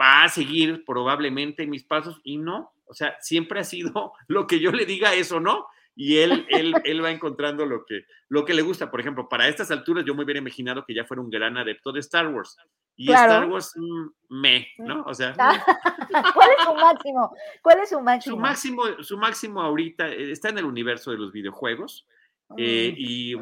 va 0.00 0.24
a 0.24 0.28
seguir 0.28 0.82
probablemente 0.84 1.66
mis 1.66 1.84
pasos 1.84 2.20
y 2.24 2.38
no, 2.38 2.72
o 2.86 2.94
sea, 2.94 3.16
siempre 3.20 3.60
ha 3.60 3.64
sido 3.64 4.12
lo 4.28 4.46
que 4.46 4.58
yo 4.58 4.72
le 4.72 4.86
diga 4.86 5.14
eso, 5.14 5.40
¿no? 5.40 5.66
Y 6.02 6.16
él, 6.16 6.46
él, 6.48 6.74
él 6.84 7.04
va 7.04 7.10
encontrando 7.10 7.66
lo 7.66 7.84
que, 7.84 8.06
lo 8.30 8.46
que 8.46 8.54
le 8.54 8.62
gusta. 8.62 8.90
Por 8.90 9.00
ejemplo, 9.00 9.28
para 9.28 9.48
estas 9.48 9.70
alturas 9.70 10.02
yo 10.02 10.14
me 10.14 10.24
hubiera 10.24 10.40
imaginado 10.40 10.82
que 10.86 10.94
ya 10.94 11.04
fuera 11.04 11.20
un 11.20 11.28
gran 11.28 11.58
adepto 11.58 11.92
de 11.92 12.00
Star 12.00 12.26
Wars. 12.28 12.56
Y 12.96 13.12
Star 13.12 13.46
Wars, 13.46 13.74
mm, 13.76 14.06
me, 14.30 14.66
¿no? 14.78 15.02
O 15.02 15.12
sea. 15.12 15.34
¿Cuál 16.34 16.48
es 16.56 16.64
su 16.64 16.74
máximo? 16.74 17.36
¿Cuál 17.60 17.80
es 17.80 17.90
su 17.90 18.00
máximo? 18.00 18.34
Su 18.34 18.40
máximo, 18.40 18.82
su 19.02 19.18
máximo 19.18 19.60
ahorita 19.60 20.08
eh, 20.08 20.32
está 20.32 20.48
en 20.48 20.56
el 20.56 20.64
universo 20.64 21.10
de 21.10 21.18
los 21.18 21.32
videojuegos. 21.32 22.08
Eh, 22.56 22.92
mm. 22.92 22.96
y 22.96 23.34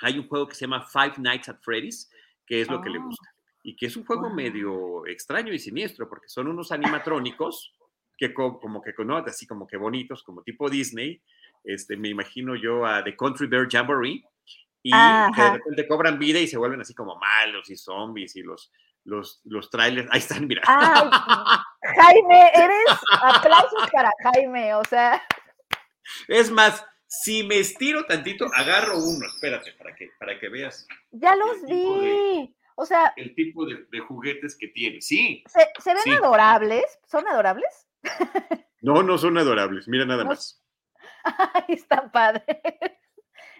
hay 0.00 0.18
un 0.18 0.28
juego 0.28 0.48
que 0.48 0.54
se 0.54 0.62
llama 0.62 0.82
Five 0.82 1.16
Nights 1.18 1.50
at 1.50 1.58
Freddy's, 1.60 2.10
que 2.46 2.62
es 2.62 2.70
lo 2.70 2.80
que 2.80 2.88
le 2.88 3.00
gusta 3.00 3.28
y 3.62 3.76
que 3.76 3.84
es 3.84 3.96
un 3.96 4.06
juego 4.06 4.30
medio 4.30 5.04
extraño 5.06 5.52
y 5.52 5.58
siniestro, 5.58 6.08
porque 6.08 6.28
son 6.28 6.46
unos 6.46 6.72
animatrónicos 6.72 7.74
que 8.16 8.32
como 8.32 8.80
que, 8.80 8.94
¿no? 9.04 9.16
así 9.16 9.46
como 9.46 9.66
que 9.66 9.76
bonitos, 9.76 10.22
como 10.22 10.42
tipo 10.42 10.70
Disney, 10.70 11.20
este, 11.66 11.96
me 11.96 12.08
imagino 12.08 12.54
yo 12.56 12.86
a 12.86 13.04
The 13.04 13.16
Country 13.16 13.46
Bear 13.46 13.68
Jamboree, 13.70 14.24
y 14.82 14.92
que 15.34 15.42
de 15.42 15.50
repente 15.50 15.88
cobran 15.88 16.18
vida 16.18 16.38
y 16.38 16.46
se 16.46 16.56
vuelven 16.56 16.80
así 16.80 16.94
como 16.94 17.16
malos 17.16 17.68
y 17.70 17.76
zombies 17.76 18.36
y 18.36 18.42
los, 18.42 18.70
los, 19.02 19.40
los 19.44 19.68
trailers, 19.68 20.08
ahí 20.12 20.20
están, 20.20 20.46
mira. 20.46 20.62
Jaime, 20.64 22.50
eres 22.54 22.86
aplausos 23.10 23.90
para 23.90 24.10
Jaime, 24.22 24.74
o 24.74 24.84
sea. 24.84 25.20
Es 26.28 26.52
más, 26.52 26.84
si 27.08 27.42
me 27.42 27.58
estiro 27.58 28.04
tantito, 28.06 28.46
agarro 28.54 28.98
uno, 28.98 29.26
espérate, 29.26 29.72
para 29.72 29.94
que, 29.94 30.10
para 30.18 30.38
que 30.38 30.48
veas. 30.48 30.86
Ya 31.10 31.34
los 31.34 31.64
vi. 31.66 32.54
O 32.76 32.86
sea. 32.86 33.12
El 33.16 33.34
tipo 33.34 33.66
de, 33.66 34.00
juguetes 34.00 34.56
que 34.56 34.68
tiene, 34.68 35.00
sí. 35.00 35.42
¿Se, 35.48 35.94
ven 35.94 36.22
adorables? 36.22 36.84
¿Son 37.06 37.26
adorables? 37.26 37.88
No, 38.82 39.02
no 39.02 39.18
son 39.18 39.36
adorables, 39.36 39.88
mira 39.88 40.04
nada 40.04 40.24
más. 40.24 40.62
Ay, 41.26 41.64
está 41.68 42.10
padre. 42.10 42.44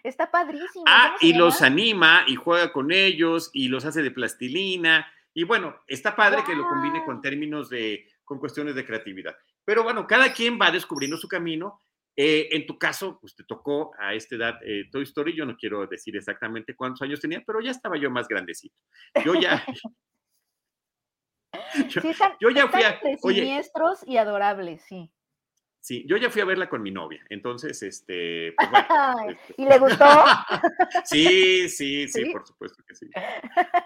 Está 0.02 0.30
padrísimo. 0.30 0.84
Ah, 0.86 1.16
y 1.20 1.32
los 1.34 1.62
anima 1.62 2.24
y 2.28 2.36
juega 2.36 2.72
con 2.72 2.92
ellos 2.92 3.50
y 3.52 3.68
los 3.68 3.84
hace 3.84 4.02
de 4.02 4.12
plastilina. 4.12 5.06
Y 5.34 5.44
bueno, 5.44 5.76
está 5.88 6.14
padre 6.14 6.44
que 6.44 6.54
lo 6.54 6.68
combine 6.68 7.04
con 7.04 7.20
términos 7.20 7.68
de, 7.68 8.06
con 8.24 8.38
cuestiones 8.38 8.74
de 8.76 8.86
creatividad. 8.86 9.36
Pero 9.64 9.82
bueno, 9.82 10.06
cada 10.06 10.32
quien 10.32 10.58
va 10.60 10.70
descubriendo 10.70 11.16
su 11.16 11.28
camino. 11.28 11.82
Eh, 12.18 12.48
en 12.52 12.66
tu 12.66 12.78
caso, 12.78 13.18
pues 13.20 13.34
te 13.34 13.44
tocó 13.44 13.92
a 13.98 14.14
esta 14.14 14.36
edad 14.36 14.58
eh, 14.64 14.88
Toy 14.90 15.02
Story. 15.02 15.36
Yo 15.36 15.44
no 15.44 15.56
quiero 15.56 15.86
decir 15.86 16.16
exactamente 16.16 16.74
cuántos 16.74 17.02
años 17.02 17.20
tenía, 17.20 17.42
pero 17.44 17.60
ya 17.60 17.72
estaba 17.72 17.98
yo 17.98 18.10
más 18.10 18.28
grandecito. 18.28 18.76
Yo 19.24 19.34
ya. 19.34 19.62
yo, 22.40 22.50
ya 22.50 22.68
fui 22.68 22.82
a. 22.82 23.00
Siniestros 23.20 24.06
y 24.06 24.16
adorables, 24.16 24.82
sí. 24.88 25.10
Sí, 25.86 26.04
yo 26.08 26.16
ya 26.16 26.30
fui 26.30 26.42
a 26.42 26.44
verla 26.44 26.68
con 26.68 26.82
mi 26.82 26.90
novia, 26.90 27.24
entonces, 27.28 27.80
este, 27.80 28.52
pues 28.56 28.70
bueno, 28.72 28.86
este 29.28 29.54
¿Y 29.56 29.66
le 29.66 29.78
gustó? 29.78 30.04
sí, 31.04 31.68
sí, 31.68 32.08
sí, 32.08 32.24
por 32.32 32.44
supuesto 32.44 32.82
que 32.82 32.96
sí, 32.96 33.08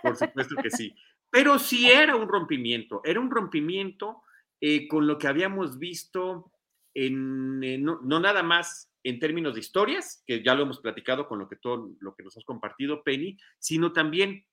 por 0.03 0.17
supuesto 0.17 0.57
que 0.63 0.71
sí. 0.71 0.97
Pero 1.29 1.59
sí 1.59 1.91
era 1.91 2.17
un 2.17 2.27
rompimiento, 2.27 3.03
era 3.05 3.21
un 3.21 3.31
rompimiento 3.31 4.23
eh, 4.63 4.89
con 4.89 5.07
lo 5.07 5.19
que 5.19 5.29
habíamos 5.29 5.79
visto 5.79 6.51
en, 6.95 7.63
eh, 7.63 7.77
no, 7.77 8.01
nada 8.01 8.43
más 8.43 8.91
en 9.05 9.19
términos 9.19 9.53
de 9.53 9.61
historias, 9.61 10.25
que 10.27 10.43
ya 10.43 10.55
lo 10.55 10.63
hemos 10.63 10.81
platicado 10.81 11.29
con 11.29 11.39
lo 11.39 11.51
que 11.51 11.57
todo 11.57 11.91
lo 12.01 12.15
que 12.15 12.23
nos 12.23 12.35
has 12.35 12.45
compartido, 12.47 13.05
Penny, 13.05 13.37
sino 13.59 13.93
también 13.93 14.47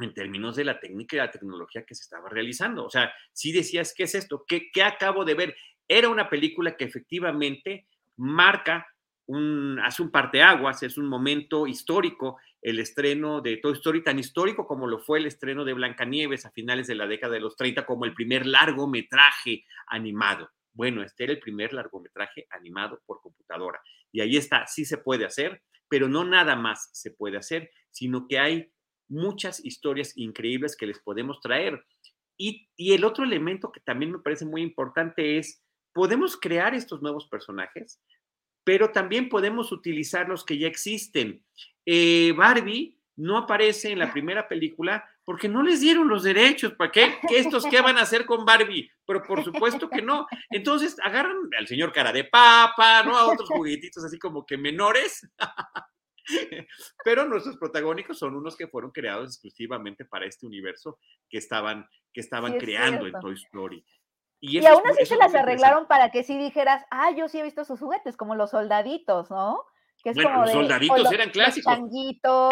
en 0.00 0.12
términos 0.12 0.56
de 0.56 0.64
la 0.64 0.80
técnica 0.80 1.16
y 1.16 1.20
la 1.20 1.30
tecnología 1.30 1.86
que 1.86 1.94
se 1.94 2.02
estaba 2.02 2.28
realizando. 2.28 2.84
O 2.84 2.90
sea, 2.90 3.10
si 3.32 3.52
decías, 3.52 3.94
¿qué 3.96 4.02
es 4.02 4.14
esto? 4.14 4.44
¿Qué, 4.46 4.70
qué 4.72 4.82
acabo 4.82 5.24
de 5.24 5.34
ver? 5.34 5.56
Era 5.88 6.08
una 6.08 6.28
película 6.28 6.76
que 6.76 6.84
efectivamente 6.84 7.86
marca 8.16 8.86
un, 9.26 9.78
hace 9.80 10.02
un 10.02 10.10
parteaguas, 10.10 10.82
es 10.82 10.98
un 10.98 11.06
momento 11.06 11.66
histórico 11.66 12.38
el 12.64 12.78
estreno 12.78 13.42
de 13.42 13.58
Toy 13.58 13.74
Story, 13.74 14.02
tan 14.02 14.18
histórico 14.18 14.66
como 14.66 14.86
lo 14.86 14.98
fue 14.98 15.18
el 15.18 15.26
estreno 15.26 15.66
de 15.66 15.74
Blancanieves 15.74 16.46
a 16.46 16.50
finales 16.50 16.86
de 16.86 16.94
la 16.94 17.06
década 17.06 17.34
de 17.34 17.40
los 17.40 17.56
30, 17.56 17.84
como 17.84 18.06
el 18.06 18.14
primer 18.14 18.46
largometraje 18.46 19.64
animado. 19.86 20.50
Bueno, 20.72 21.02
este 21.02 21.24
era 21.24 21.34
el 21.34 21.40
primer 21.40 21.74
largometraje 21.74 22.46
animado 22.50 23.00
por 23.04 23.20
computadora. 23.20 23.80
Y 24.10 24.22
ahí 24.22 24.38
está, 24.38 24.66
sí 24.66 24.86
se 24.86 24.96
puede 24.96 25.26
hacer, 25.26 25.62
pero 25.88 26.08
no 26.08 26.24
nada 26.24 26.56
más 26.56 26.88
se 26.92 27.10
puede 27.10 27.36
hacer, 27.36 27.70
sino 27.90 28.26
que 28.26 28.38
hay 28.38 28.72
muchas 29.08 29.62
historias 29.62 30.16
increíbles 30.16 30.74
que 30.74 30.86
les 30.86 31.00
podemos 31.00 31.40
traer. 31.40 31.84
Y, 32.38 32.68
y 32.76 32.94
el 32.94 33.04
otro 33.04 33.24
elemento 33.24 33.70
que 33.72 33.80
también 33.80 34.10
me 34.10 34.20
parece 34.20 34.46
muy 34.46 34.62
importante 34.62 35.36
es 35.36 35.62
podemos 35.94 36.36
crear 36.36 36.74
estos 36.74 37.00
nuevos 37.00 37.26
personajes, 37.26 38.00
pero 38.64 38.90
también 38.90 39.30
podemos 39.30 39.72
utilizar 39.72 40.28
los 40.28 40.44
que 40.44 40.58
ya 40.58 40.66
existen. 40.66 41.42
Eh, 41.86 42.34
Barbie 42.36 42.98
no 43.16 43.38
aparece 43.38 43.92
en 43.92 44.00
la 44.00 44.12
primera 44.12 44.48
película 44.48 45.08
porque 45.24 45.48
no 45.48 45.62
les 45.62 45.80
dieron 45.80 46.08
los 46.08 46.24
derechos. 46.24 46.72
¿Para 46.74 46.90
qué? 46.90 47.14
¿Qué 47.28 47.38
estos 47.38 47.64
qué 47.64 47.80
van 47.80 47.96
a 47.96 48.02
hacer 48.02 48.26
con 48.26 48.44
Barbie? 48.44 48.90
Pero 49.06 49.22
por 49.22 49.42
supuesto 49.44 49.88
que 49.88 50.02
no. 50.02 50.26
Entonces 50.50 50.96
agarran 51.02 51.36
al 51.56 51.66
señor 51.66 51.92
cara 51.92 52.12
de 52.12 52.24
papa, 52.24 53.02
¿no? 53.04 53.16
A 53.16 53.32
otros 53.32 53.48
juguetitos 53.48 54.04
así 54.04 54.18
como 54.18 54.44
que 54.44 54.58
menores. 54.58 55.26
Pero 57.04 57.26
nuestros 57.26 57.56
protagónicos 57.56 58.18
son 58.18 58.34
unos 58.34 58.56
que 58.56 58.66
fueron 58.66 58.90
creados 58.90 59.28
exclusivamente 59.28 60.04
para 60.04 60.26
este 60.26 60.46
universo 60.46 60.98
que 61.28 61.38
estaban, 61.38 61.86
que 62.12 62.20
estaban 62.20 62.58
creando 62.58 63.06
en 63.06 63.12
Toy 63.20 63.34
Story. 63.34 63.84
Y, 64.40 64.64
aún 64.66 64.82
así 64.90 65.06
se 65.06 65.16
las 65.16 65.34
arreglaron 65.34 65.86
para 65.86 66.10
que 66.10 66.22
sí 66.22 66.36
dijeras, 66.36 66.84
ah, 66.90 67.10
yo 67.16 67.28
sí 67.28 67.38
he 67.38 67.42
visto 67.42 67.64
sus 67.64 67.80
juguetes, 67.80 68.16
como 68.16 68.34
los 68.34 68.50
soldaditos, 68.50 69.30
¿no? 69.30 69.64
Que 70.02 70.10
es 70.10 70.16
bueno, 70.16 70.42
los 70.42 70.52
soldaditos 70.52 71.12
eran 71.12 71.30
clásicos. 71.30 71.78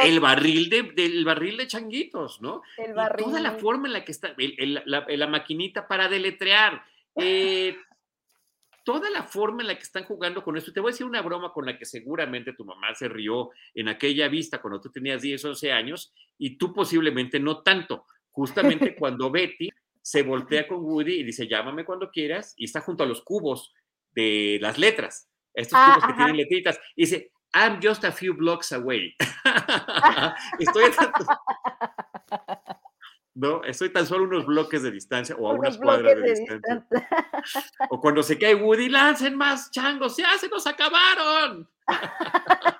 El 0.03 0.21
barril 0.21 0.71
de, 0.71 0.83
del 0.95 1.23
barril 1.25 1.59
de 1.59 1.67
changuitos, 1.67 2.41
¿no? 2.41 2.63
El 2.79 2.95
barril. 2.95 3.27
toda 3.27 3.41
la 3.41 3.53
forma 3.53 3.89
en 3.89 3.93
la 3.93 4.05
que 4.07 4.13
está, 4.13 4.35
la, 4.37 5.27
maquinita 5.27 5.87
para 5.87 6.09
deletrear, 6.09 6.83
eh, 7.15 7.77
toda 8.85 9.11
la 9.11 9.25
forma 9.25 9.63
en 9.63 9.69
la 9.69 9.75
que 9.77 9.83
están 9.83 10.05
jugando 10.05 10.43
con 10.43 10.57
esto. 10.57 10.73
Te 10.73 10.81
voy 10.81 10.91
a 10.91 10.93
decir 10.93 11.07
una 11.07 11.21
broma 11.21 11.53
con 11.53 11.67
la 11.67 11.77
que 11.77 11.85
seguramente 11.85 12.55
tu 12.55 12.65
mamá 12.65 12.95
se 12.95 13.09
rió 13.09 13.51
en 13.75 13.89
aquella 13.89 14.29
vista 14.29 14.61
cuando 14.61 14.81
tú 14.81 14.91
tenías 14.91 15.21
10, 15.21 15.45
11 15.45 15.73
años 15.73 16.15
y 16.39 16.57
tú 16.57 16.73
posiblemente 16.73 17.39
no 17.39 17.63
tanto. 17.63 18.07
Justamente 18.31 18.97
cuando 18.99 19.31
Betty 19.31 19.69
se 20.03 20.23
voltea 20.23 20.69
con 20.69 20.81
Woody 20.85 21.21
y 21.21 21.25
dice, 21.25 21.49
llámame 21.49 21.85
cuando 21.85 22.11
quieras, 22.11 22.55
y 22.57 22.65
está 22.65 22.81
junto 22.81 23.05
a 23.05 23.07
los 23.07 23.23
cubos 23.23 23.73
de 24.11 24.59
las 24.61 24.79
letras, 24.79 25.31
estos 25.55 25.79
ah, 25.81 25.95
cubos 25.95 26.09
que 26.09 26.17
tienen 26.17 26.37
letritas, 26.37 26.79
y 26.97 27.03
dice, 27.03 27.33
I'm 27.55 27.81
just 27.83 28.05
a 28.05 28.13
few 28.13 28.35
blocks 28.35 28.73
away. 28.73 29.15
Estoy 30.59 30.91
no, 33.35 33.65
estoy 33.65 33.91
tan 33.91 34.07
solo 34.07 34.25
unos 34.25 34.45
bloques 34.45 34.83
de 34.83 34.91
distancia 34.91 35.35
o 35.39 35.49
a 35.49 35.55
unas 35.55 35.79
cuadras 35.79 36.17
de, 36.17 36.35
distancia. 36.35 36.85
o 37.91 37.99
cuando 37.99 38.23
se 38.23 38.39
cae 38.39 38.55
Woody, 38.55 38.91
lancen 38.91 39.37
más 39.37 39.71
changos, 39.71 40.19
ya 40.19 40.37
se 40.39 40.49
nos 40.49 40.67
acabaron. 40.67 41.69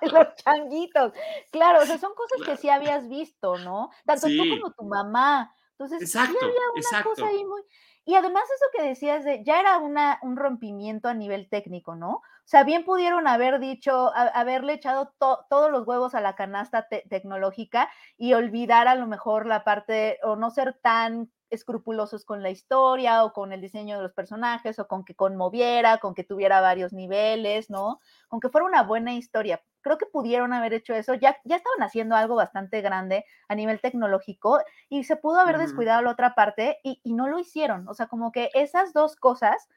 Los 0.01 0.35
changuitos. 0.35 1.13
Claro, 1.51 1.81
o 1.81 1.85
sea, 1.85 1.97
son 1.97 2.13
cosas 2.13 2.45
que 2.45 2.57
sí 2.57 2.69
habías 2.69 3.09
visto, 3.09 3.57
¿no? 3.57 3.89
Tanto 4.05 4.27
tú 4.27 4.49
como 4.49 4.71
tu 4.73 4.83
mamá. 4.83 5.55
Entonces, 5.83 6.11
sí 6.11 6.17
había 6.17 6.31
una 6.39 7.03
cosa 7.03 7.27
ahí 7.27 7.43
muy... 7.45 7.61
Y 8.05 8.15
además 8.15 8.43
eso 8.43 8.65
que 8.73 8.83
decías 8.83 9.23
de, 9.23 9.43
ya 9.45 9.61
era 9.61 9.77
una, 9.77 10.19
un 10.23 10.35
rompimiento 10.35 11.07
a 11.07 11.13
nivel 11.13 11.47
técnico, 11.47 11.95
¿no? 11.95 12.15
O 12.15 12.21
sea, 12.45 12.63
bien 12.63 12.83
pudieron 12.83 13.27
haber 13.27 13.59
dicho, 13.59 14.11
haberle 14.13 14.73
echado 14.73 15.13
todos 15.17 15.71
los 15.71 15.87
huevos 15.87 16.13
a 16.13 16.19
la 16.19 16.35
canasta 16.35 16.87
tecnológica 16.89 17.89
y 18.17 18.33
olvidar 18.33 18.89
a 18.89 18.95
lo 18.95 19.07
mejor 19.07 19.45
la 19.45 19.63
parte, 19.63 20.19
o 20.23 20.35
no 20.35 20.51
ser 20.51 20.73
tan 20.73 21.31
escrupulosos 21.53 22.25
con 22.25 22.41
la 22.41 22.49
historia 22.49 23.23
o 23.23 23.33
con 23.33 23.53
el 23.53 23.61
diseño 23.61 23.97
de 23.97 24.03
los 24.03 24.13
personajes 24.13 24.79
o 24.79 24.87
con 24.87 25.05
que 25.05 25.15
conmoviera, 25.15 25.99
con 25.99 26.15
que 26.15 26.23
tuviera 26.23 26.61
varios 26.61 26.93
niveles, 26.93 27.69
¿no? 27.69 27.99
Con 28.27 28.39
que 28.39 28.49
fuera 28.49 28.65
una 28.65 28.83
buena 28.83 29.13
historia. 29.13 29.61
Creo 29.81 29.97
que 29.97 30.05
pudieron 30.05 30.53
haber 30.53 30.73
hecho 30.73 30.93
eso. 30.93 31.13
Ya, 31.13 31.37
ya 31.43 31.57
estaban 31.57 31.83
haciendo 31.83 32.15
algo 32.15 32.35
bastante 32.35 32.81
grande 32.81 33.25
a 33.47 33.55
nivel 33.55 33.79
tecnológico 33.81 34.59
y 34.89 35.03
se 35.03 35.15
pudo 35.15 35.39
haber 35.39 35.57
descuidado 35.57 36.01
la 36.01 36.11
otra 36.11 36.35
parte 36.35 36.79
y, 36.83 36.99
y 37.03 37.13
no 37.13 37.27
lo 37.27 37.39
hicieron. 37.39 37.87
O 37.87 37.93
sea, 37.93 38.07
como 38.07 38.31
que 38.31 38.49
esas 38.53 38.93
dos 38.93 39.15
cosas 39.15 39.67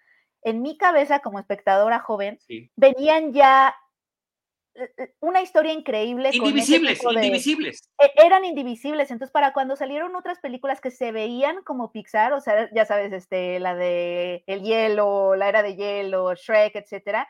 en 0.43 0.62
mi 0.62 0.79
cabeza 0.79 1.18
como 1.18 1.41
espectadora 1.41 1.99
joven 1.99 2.39
venían 2.77 3.33
ya 3.33 3.74
una 5.20 5.43
historia 5.43 5.72
increíble. 5.72 6.31
Indivisibles, 6.33 7.03
indivisibles. 7.03 7.91
E, 7.99 8.12
eran 8.24 8.45
indivisibles. 8.45 9.11
Entonces, 9.11 9.33
para 9.33 9.53
cuando 9.53 9.77
salieron 9.77 10.14
otras 10.16 10.39
películas 10.41 10.81
que 10.81 10.91
se 10.91 11.12
veían 11.12 11.62
como 11.62 11.93
Pixar, 11.93 12.33
o 12.33 12.41
sea, 12.41 12.70
ya 12.72 12.85
sabes, 12.85 13.12
este, 13.12 13.61
la 13.61 13.74
de 13.74 14.45
El 14.47 14.62
Hielo, 14.62 15.37
la 15.37 15.49
Era 15.49 15.62
de 15.62 15.77
Hielo, 15.77 16.35
Shrek, 16.35 16.77
etcétera, 16.77 17.29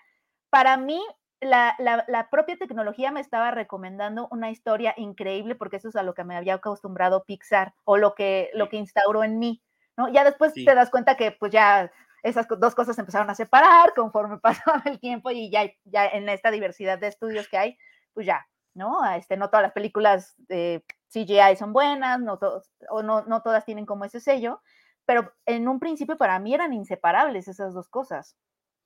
para 0.50 0.76
mí 0.76 1.00
la, 1.40 1.76
la, 1.78 2.30
propia 2.30 2.56
tecnología 2.56 3.10
me 3.10 3.20
estaba 3.20 3.50
recomendando 3.50 4.28
una 4.30 4.50
historia 4.50 4.94
increíble 4.96 5.54
porque 5.54 5.76
eso 5.76 5.88
es 5.88 5.96
a 5.96 6.02
lo 6.02 6.14
que 6.14 6.24
me 6.24 6.36
había 6.36 6.54
acostumbrado 6.54 7.24
Pixar 7.24 7.74
o 7.84 7.96
lo 7.96 8.14
que, 8.14 8.50
lo 8.54 8.68
que 8.68 8.76
instauró 8.76 9.22
en 9.22 9.38
mí, 9.38 9.62
¿no? 9.96 10.08
Ya 10.08 10.24
después 10.24 10.54
te 10.54 10.74
das 10.74 10.90
cuenta 10.90 11.16
que 11.16 11.32
pues 11.32 11.52
ya 11.52 11.90
esas 12.26 12.46
dos 12.58 12.74
cosas 12.74 12.98
empezaron 12.98 13.30
a 13.30 13.34
separar 13.34 13.94
conforme 13.94 14.38
pasaba 14.42 14.82
el 14.86 14.98
tiempo 14.98 15.30
y 15.30 15.50
ya, 15.50 15.70
ya 15.84 16.06
en 16.06 16.28
esta 16.28 16.50
diversidad 16.50 16.98
de 16.98 17.08
estudios 17.08 17.48
que 17.48 17.58
hay, 17.58 17.78
pues 18.12 18.26
ya, 18.26 18.46
¿no? 18.74 19.04
Este, 19.14 19.36
no 19.36 19.48
todas 19.48 19.62
las 19.62 19.72
películas 19.72 20.34
de 20.48 20.84
CGI 21.12 21.56
son 21.56 21.72
buenas, 21.72 22.20
no, 22.20 22.38
todos, 22.38 22.70
o 22.90 23.02
no, 23.02 23.24
no 23.26 23.42
todas 23.42 23.64
tienen 23.64 23.86
como 23.86 24.04
ese 24.04 24.20
sello, 24.20 24.60
pero 25.04 25.32
en 25.46 25.68
un 25.68 25.78
principio 25.78 26.16
para 26.16 26.38
mí 26.38 26.52
eran 26.52 26.72
inseparables 26.72 27.48
esas 27.48 27.72
dos 27.72 27.88
cosas. 27.88 28.36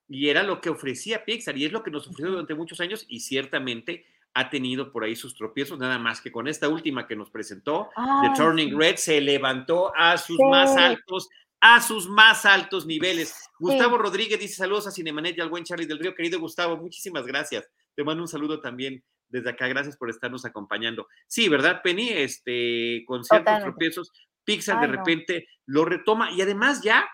Y 0.07 0.29
era 0.29 0.43
lo 0.43 0.61
que 0.61 0.71
ofrecía 0.71 1.25
Pixar 1.25 1.57
y 1.57 1.65
es 1.65 1.73
lo 1.73 1.83
que 1.83 1.91
nos 1.91 2.07
ofreció 2.07 2.33
durante 2.33 2.55
muchos 2.55 2.81
años 2.81 3.07
y 3.09 3.21
ciertamente 3.21 4.05
ha 4.35 4.51
tenido 4.51 4.93
por 4.93 5.03
ahí 5.03 5.17
sus 5.17 5.35
tropiezos, 5.35 5.79
nada 5.79 5.99
más 5.99 6.21
que 6.21 6.31
con 6.31 6.47
esta 6.47 6.69
última 6.69 7.07
que 7.07 7.17
nos 7.17 7.31
presentó, 7.31 7.89
The 7.97 8.31
Turning 8.37 8.79
Red, 8.79 8.97
se 8.97 9.21
levantó 9.21 9.93
a 9.97 10.17
sus 10.19 10.39
más 10.39 10.77
altos 10.77 11.29
a 11.61 11.81
sus 11.81 12.09
más 12.09 12.47
altos 12.47 12.87
niveles. 12.87 13.35
Gustavo 13.59 13.99
Rodríguez 13.99 14.41
dice 14.41 14.55
saludos 14.55 14.87
a 14.87 14.91
Cinemanet 14.91 15.37
y 15.37 15.41
al 15.41 15.51
buen 15.51 15.65
Charlie 15.65 15.87
del 15.87 15.99
Río. 15.99 16.15
Querido 16.15 16.41
Gustavo, 16.41 16.77
muchísimas 16.77 17.27
gracias. 17.27 17.69
Te 17.95 18.03
mando 18.03 18.23
un 18.23 18.29
saludo 18.29 18.61
también 18.61 19.05
desde 19.29 19.51
acá. 19.51 19.69
Gracias 19.69 19.97
por 19.97 20.09
estarnos 20.09 20.45
acompañando. 20.45 21.07
Sí, 21.27 21.49
¿verdad, 21.49 21.83
Penny? 21.83 22.09
Este, 22.09 23.05
con 23.07 23.25
ciertos 23.25 23.61
tropiezos, 23.61 24.11
Pixar 24.45 24.81
de 24.81 24.87
repente 24.87 25.49
lo 25.67 25.85
retoma 25.85 26.33
y 26.33 26.41
además 26.41 26.83
ya 26.83 27.07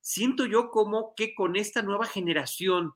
siento 0.00 0.46
yo 0.46 0.68
como 0.68 1.14
que 1.14 1.34
con 1.34 1.56
esta 1.56 1.80
nueva 1.80 2.06
generación, 2.06 2.92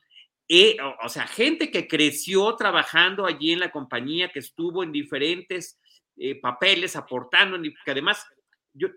eh, 0.48 0.76
o, 1.02 1.08
sea, 1.08 1.26
gente 1.26 1.70
que 1.70 1.86
creció 1.86 2.54
trabajando 2.56 3.26
allí 3.26 3.52
en 3.52 3.60
la 3.60 3.70
compañía, 3.70 4.30
que 4.32 4.40
estuvo 4.40 4.82
en 4.82 4.92
diferentes 4.92 5.78
eh, 6.16 6.38
papeles, 6.40 6.96
aportando, 6.96 7.58
que 7.62 7.90
además 7.90 8.26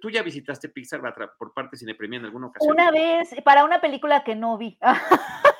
tú 0.01 0.09
ya 0.09 0.23
visitaste 0.23 0.69
Pixar 0.69 1.01
por 1.37 1.53
parte 1.53 1.71
de 1.71 1.77
Cine 1.77 1.95
Premier 1.95 2.19
en 2.19 2.25
alguna 2.25 2.47
ocasión. 2.47 2.73
Una 2.73 2.91
vez, 2.91 3.29
para 3.43 3.63
una 3.63 3.81
película 3.81 4.23
que 4.23 4.35
no 4.35 4.57
vi. 4.57 4.77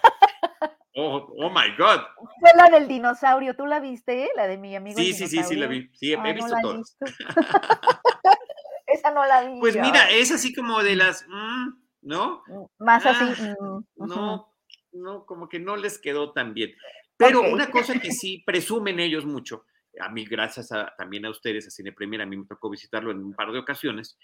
Oh, 1.01 1.34
oh, 1.38 1.49
my 1.49 1.76
God. 1.78 2.01
Fue 2.41 2.49
la 2.57 2.65
del 2.65 2.88
dinosaurio. 2.88 3.55
¿Tú 3.55 3.65
la 3.65 3.80
viste? 3.80 4.32
La 4.36 4.47
de 4.47 4.57
mi 4.57 4.76
amigo. 4.76 4.97
Sí, 4.97 5.13
sí, 5.13 5.28
sí, 5.28 5.43
sí, 5.43 5.55
la 5.55 5.67
vi. 5.67 5.89
Sí, 5.93 6.11
he, 6.11 6.34
visto 6.34 6.53
no 6.53 6.61
todas. 6.61 6.97
Esa 8.88 9.11
no 9.11 9.26
la 9.26 9.43
vi. 9.43 9.59
Pues 9.61 9.76
mira, 9.76 10.09
es 10.09 10.32
así 10.32 10.53
como 10.53 10.84
de 10.84 10.97
las. 10.97 11.26
Mm, 11.28 11.70
¿no? 12.01 12.43
Más 12.80 13.05
así. 13.05 13.24
Ah, 13.24 13.55
mm, 13.61 14.07
no, 14.07 14.53
no, 14.91 15.26
como 15.26 15.47
que 15.47 15.59
no 15.59 15.78
les 15.78 15.99
quedó 15.99 16.34
tan 16.34 16.53
bien. 16.53 16.72
Pero 17.15 17.41
una 17.41 17.70
cosa 17.70 17.99
que 17.99 18.11
sí 18.11 18.43
presumen 18.45 18.99
ellos 18.99 19.26
mucho, 19.26 19.65
a 20.00 20.10
mí 20.10 20.26
gracias 20.26 20.70
también 20.98 21.26
a 21.26 21.30
ustedes, 21.30 21.68
a 21.68 21.72
Cine 21.72 21.92
Premier, 21.92 22.22
a 22.22 22.26
mí 22.26 22.38
me 22.38 22.46
tocó 22.46 22.70
visitarlo 22.70 23.12
en 23.12 23.20
un 23.20 23.34
par 23.34 23.52
de 23.52 23.60
ocasiones, 23.60 24.18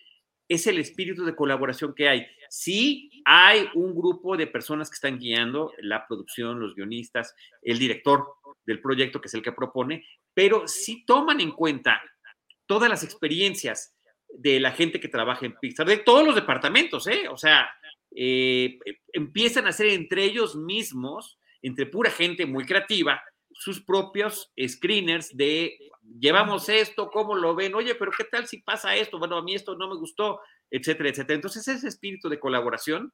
es 0.48 0.68
el 0.68 0.78
espíritu 0.78 1.26
de 1.26 1.36
colaboración 1.36 1.94
que 1.96 2.08
hay. 2.08 2.28
Sí 2.50 3.10
hay 3.26 3.68
un 3.74 3.96
grupo 3.96 4.38
de 4.38 4.48
personas 4.48 4.90
que 4.90 4.96
están 4.96 5.18
guiando 5.18 5.72
la 5.80 6.06
producción, 6.08 6.60
los 6.60 6.76
guionistas, 6.76 7.34
el 7.62 7.80
director 7.80 8.26
del 8.66 8.80
proyecto, 8.80 9.20
que 9.20 9.28
es 9.28 9.34
el 9.34 9.42
que 9.42 9.52
propone, 9.52 10.06
pero 10.34 10.68
sí 10.68 11.04
toman 11.06 11.42
en 11.42 11.52
cuenta 11.52 12.02
todas 12.68 12.90
las 12.90 13.04
experiencias 13.04 13.96
de 14.30 14.60
la 14.60 14.72
gente 14.72 15.00
que 15.00 15.08
trabaja 15.08 15.46
en 15.46 15.56
Pixar, 15.60 15.88
de 15.88 15.98
todos 15.98 16.26
los 16.26 16.36
departamentos, 16.36 17.08
¿eh? 17.08 17.28
O 17.30 17.38
sea, 17.38 17.70
eh, 18.16 18.78
empiezan 19.14 19.66
a 19.66 19.70
hacer 19.70 19.88
entre 19.88 20.24
ellos 20.24 20.56
mismos, 20.56 21.40
entre 21.62 21.86
pura 21.86 22.12
gente 22.12 22.46
muy 22.46 22.66
creativa, 22.66 23.22
sus 23.58 23.84
propios 23.84 24.52
screeners 24.68 25.36
de 25.36 25.78
llevamos 26.20 26.70
esto, 26.70 27.10
¿cómo 27.10 27.36
lo 27.36 27.56
ven? 27.56 27.74
Oye, 27.74 27.96
pero 27.96 28.12
¿qué 28.16 28.26
tal 28.26 28.48
si 28.48 28.62
pasa 28.62 28.96
esto? 28.96 29.18
Bueno, 29.18 29.38
a 29.38 29.44
mí 29.44 29.56
esto 29.56 29.76
no 29.76 29.88
me 29.88 29.96
gustó, 29.96 30.40
etcétera, 30.70 31.10
etcétera. 31.10 31.36
Entonces, 31.36 31.68
ese 31.68 31.88
espíritu 31.88 32.30
de 32.30 32.40
colaboración 32.40 33.14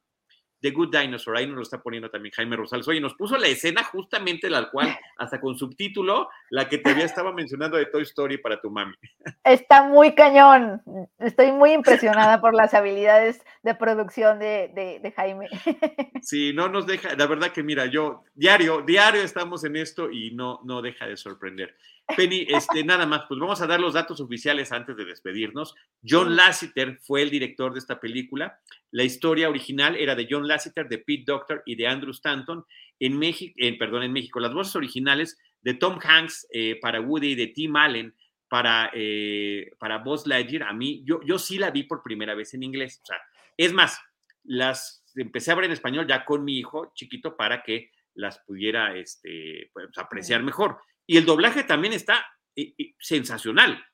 The 0.62 0.70
Good 0.70 0.96
Dinosaur, 0.96 1.36
ahí 1.36 1.46
nos 1.46 1.56
lo 1.56 1.62
está 1.62 1.82
poniendo 1.82 2.08
también 2.08 2.32
Jaime 2.32 2.56
Rosales. 2.56 2.86
Oye, 2.86 3.00
nos 3.00 3.14
puso 3.14 3.36
la 3.36 3.48
escena 3.48 3.82
justamente 3.82 4.48
la 4.48 4.70
cual, 4.70 4.96
hasta 5.18 5.40
con 5.40 5.58
subtítulo, 5.58 6.28
la 6.50 6.68
que 6.68 6.78
te 6.78 6.90
había 6.90 7.04
estaba 7.04 7.32
mencionando 7.32 7.76
de 7.76 7.86
Toy 7.86 8.02
Story 8.02 8.38
para 8.38 8.60
tu 8.60 8.70
mami. 8.70 8.94
Está 9.42 9.82
muy 9.82 10.14
cañón. 10.14 10.80
Estoy 11.18 11.50
muy 11.50 11.72
impresionada 11.72 12.40
por 12.40 12.54
las 12.54 12.74
habilidades 12.74 13.42
de 13.62 13.74
producción 13.74 14.38
de, 14.38 15.00
de, 15.02 15.12
Jaime. 15.12 15.48
Sí, 16.22 16.52
no 16.54 16.68
nos 16.68 16.86
deja, 16.86 17.16
la 17.16 17.26
verdad 17.26 17.50
que 17.50 17.64
mira, 17.64 17.86
yo 17.86 18.22
diario, 18.34 18.82
diario 18.82 19.22
estamos 19.22 19.64
en 19.64 19.74
esto 19.74 20.08
y 20.10 20.30
no, 20.30 20.60
no 20.64 20.80
deja 20.80 21.06
de 21.06 21.16
sorprender. 21.16 21.74
Penny, 22.16 22.46
este, 22.48 22.84
nada 22.84 23.06
más, 23.06 23.22
pues 23.28 23.38
vamos 23.40 23.60
a 23.60 23.66
dar 23.66 23.80
los 23.80 23.94
datos 23.94 24.20
oficiales 24.20 24.72
antes 24.72 24.96
de 24.96 25.04
despedirnos. 25.04 25.74
John 26.06 26.36
Lasseter 26.36 26.98
fue 27.00 27.22
el 27.22 27.30
director 27.30 27.72
de 27.72 27.78
esta 27.78 28.00
película. 28.00 28.60
La 28.90 29.04
historia 29.04 29.48
original 29.48 29.96
era 29.96 30.14
de 30.14 30.26
John 30.30 30.46
Lasseter, 30.46 30.88
de 30.88 30.98
Pete 30.98 31.24
Doctor 31.26 31.62
y 31.66 31.74
de 31.74 31.86
Andrew 31.86 32.12
Stanton. 32.12 32.64
En 33.00 33.18
México, 33.18 33.54
perdón, 33.78 34.04
en 34.04 34.12
México, 34.12 34.40
las 34.40 34.54
voces 34.54 34.76
originales 34.76 35.38
de 35.60 35.74
Tom 35.74 35.98
Hanks 36.02 36.46
eh, 36.52 36.78
para 36.80 37.00
Woody 37.00 37.32
y 37.32 37.34
de 37.34 37.48
Tim 37.48 37.76
Allen 37.76 38.14
para, 38.48 38.90
eh, 38.92 39.70
para 39.78 39.98
Buzz 39.98 40.26
Lightyear, 40.26 40.64
a 40.64 40.74
mí, 40.74 41.02
yo, 41.06 41.20
yo 41.24 41.38
sí 41.38 41.56
la 41.56 41.70
vi 41.70 41.84
por 41.84 42.02
primera 42.02 42.34
vez 42.34 42.52
en 42.52 42.62
inglés. 42.62 43.00
O 43.02 43.06
sea, 43.06 43.16
es 43.56 43.72
más, 43.72 43.98
las 44.44 45.02
empecé 45.16 45.50
a 45.50 45.54
ver 45.54 45.64
en 45.64 45.72
español 45.72 46.06
ya 46.06 46.24
con 46.24 46.44
mi 46.44 46.58
hijo 46.58 46.92
chiquito 46.94 47.34
para 47.34 47.62
que 47.62 47.90
las 48.14 48.40
pudiera 48.40 48.94
este, 48.94 49.70
pues, 49.72 49.86
apreciar 49.96 50.42
mejor. 50.42 50.78
Y 51.06 51.16
el 51.16 51.24
doblaje 51.24 51.64
también 51.64 51.92
está 51.92 52.24
eh, 52.56 52.74
sensacional. 52.98 53.84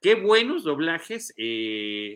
Qué 0.00 0.14
buenos 0.14 0.64
doblajes 0.64 1.32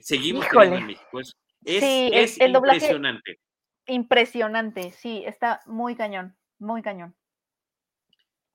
seguimos 0.03 0.47
teniendo 0.49 0.77
en 0.77 0.87
México. 0.87 1.21
Es, 1.21 1.33
es 1.65 2.41
el, 2.41 2.55
impresionante. 2.55 3.41
impresionante, 3.87 4.93
sí, 4.93 5.23
está 5.27 5.61
muy 5.67 5.97
cañón, 5.97 6.37
muy 6.59 6.83
cañón. 6.83 7.17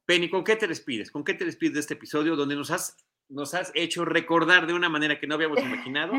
Penny, 0.06 0.30
¿con 0.30 0.44
qué 0.44 0.56
te 0.56 0.68
despides? 0.68 1.12
¿Con 1.12 1.24
qué 1.24 1.34
te 1.34 1.46
despides 1.46 1.74
de 1.76 1.80
este 1.80 1.94
episodio 1.94 2.36
donde 2.36 2.56
nos 2.56 2.72
has, 2.72 2.98
nos 3.30 3.54
has 3.54 3.72
hecho 3.74 4.04
recordar 4.04 4.68
de 4.68 4.74
una 4.74 4.89
manera 4.89 5.20
que 5.20 5.28
no 5.28 5.36
habíamos 5.36 5.60
imaginado 5.64 6.14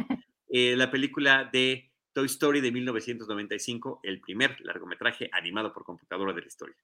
eh, 0.49 0.75
la 0.77 0.91
película 0.91 1.49
de 1.53 1.91
Toy 2.13 2.27
Story 2.27 2.61
de 2.61 2.73
1995, 2.73 4.01
el 4.03 4.21
primer 4.21 4.59
largometraje 4.61 5.29
animado 5.33 5.73
por 5.73 5.85
computadora 5.85 6.33
de 6.33 6.41
la 6.41 6.47
historia? 6.47 6.77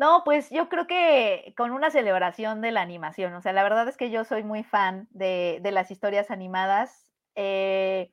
No, 0.00 0.22
pues 0.24 0.48
yo 0.48 0.70
creo 0.70 0.86
que 0.86 1.52
con 1.58 1.72
una 1.72 1.90
celebración 1.90 2.62
de 2.62 2.70
la 2.70 2.80
animación, 2.80 3.34
o 3.34 3.42
sea, 3.42 3.52
la 3.52 3.62
verdad 3.62 3.86
es 3.86 3.98
que 3.98 4.10
yo 4.10 4.24
soy 4.24 4.42
muy 4.42 4.62
fan 4.64 5.06
de, 5.10 5.58
de 5.60 5.72
las 5.72 5.90
historias 5.90 6.30
animadas. 6.30 7.12
Eh, 7.34 8.10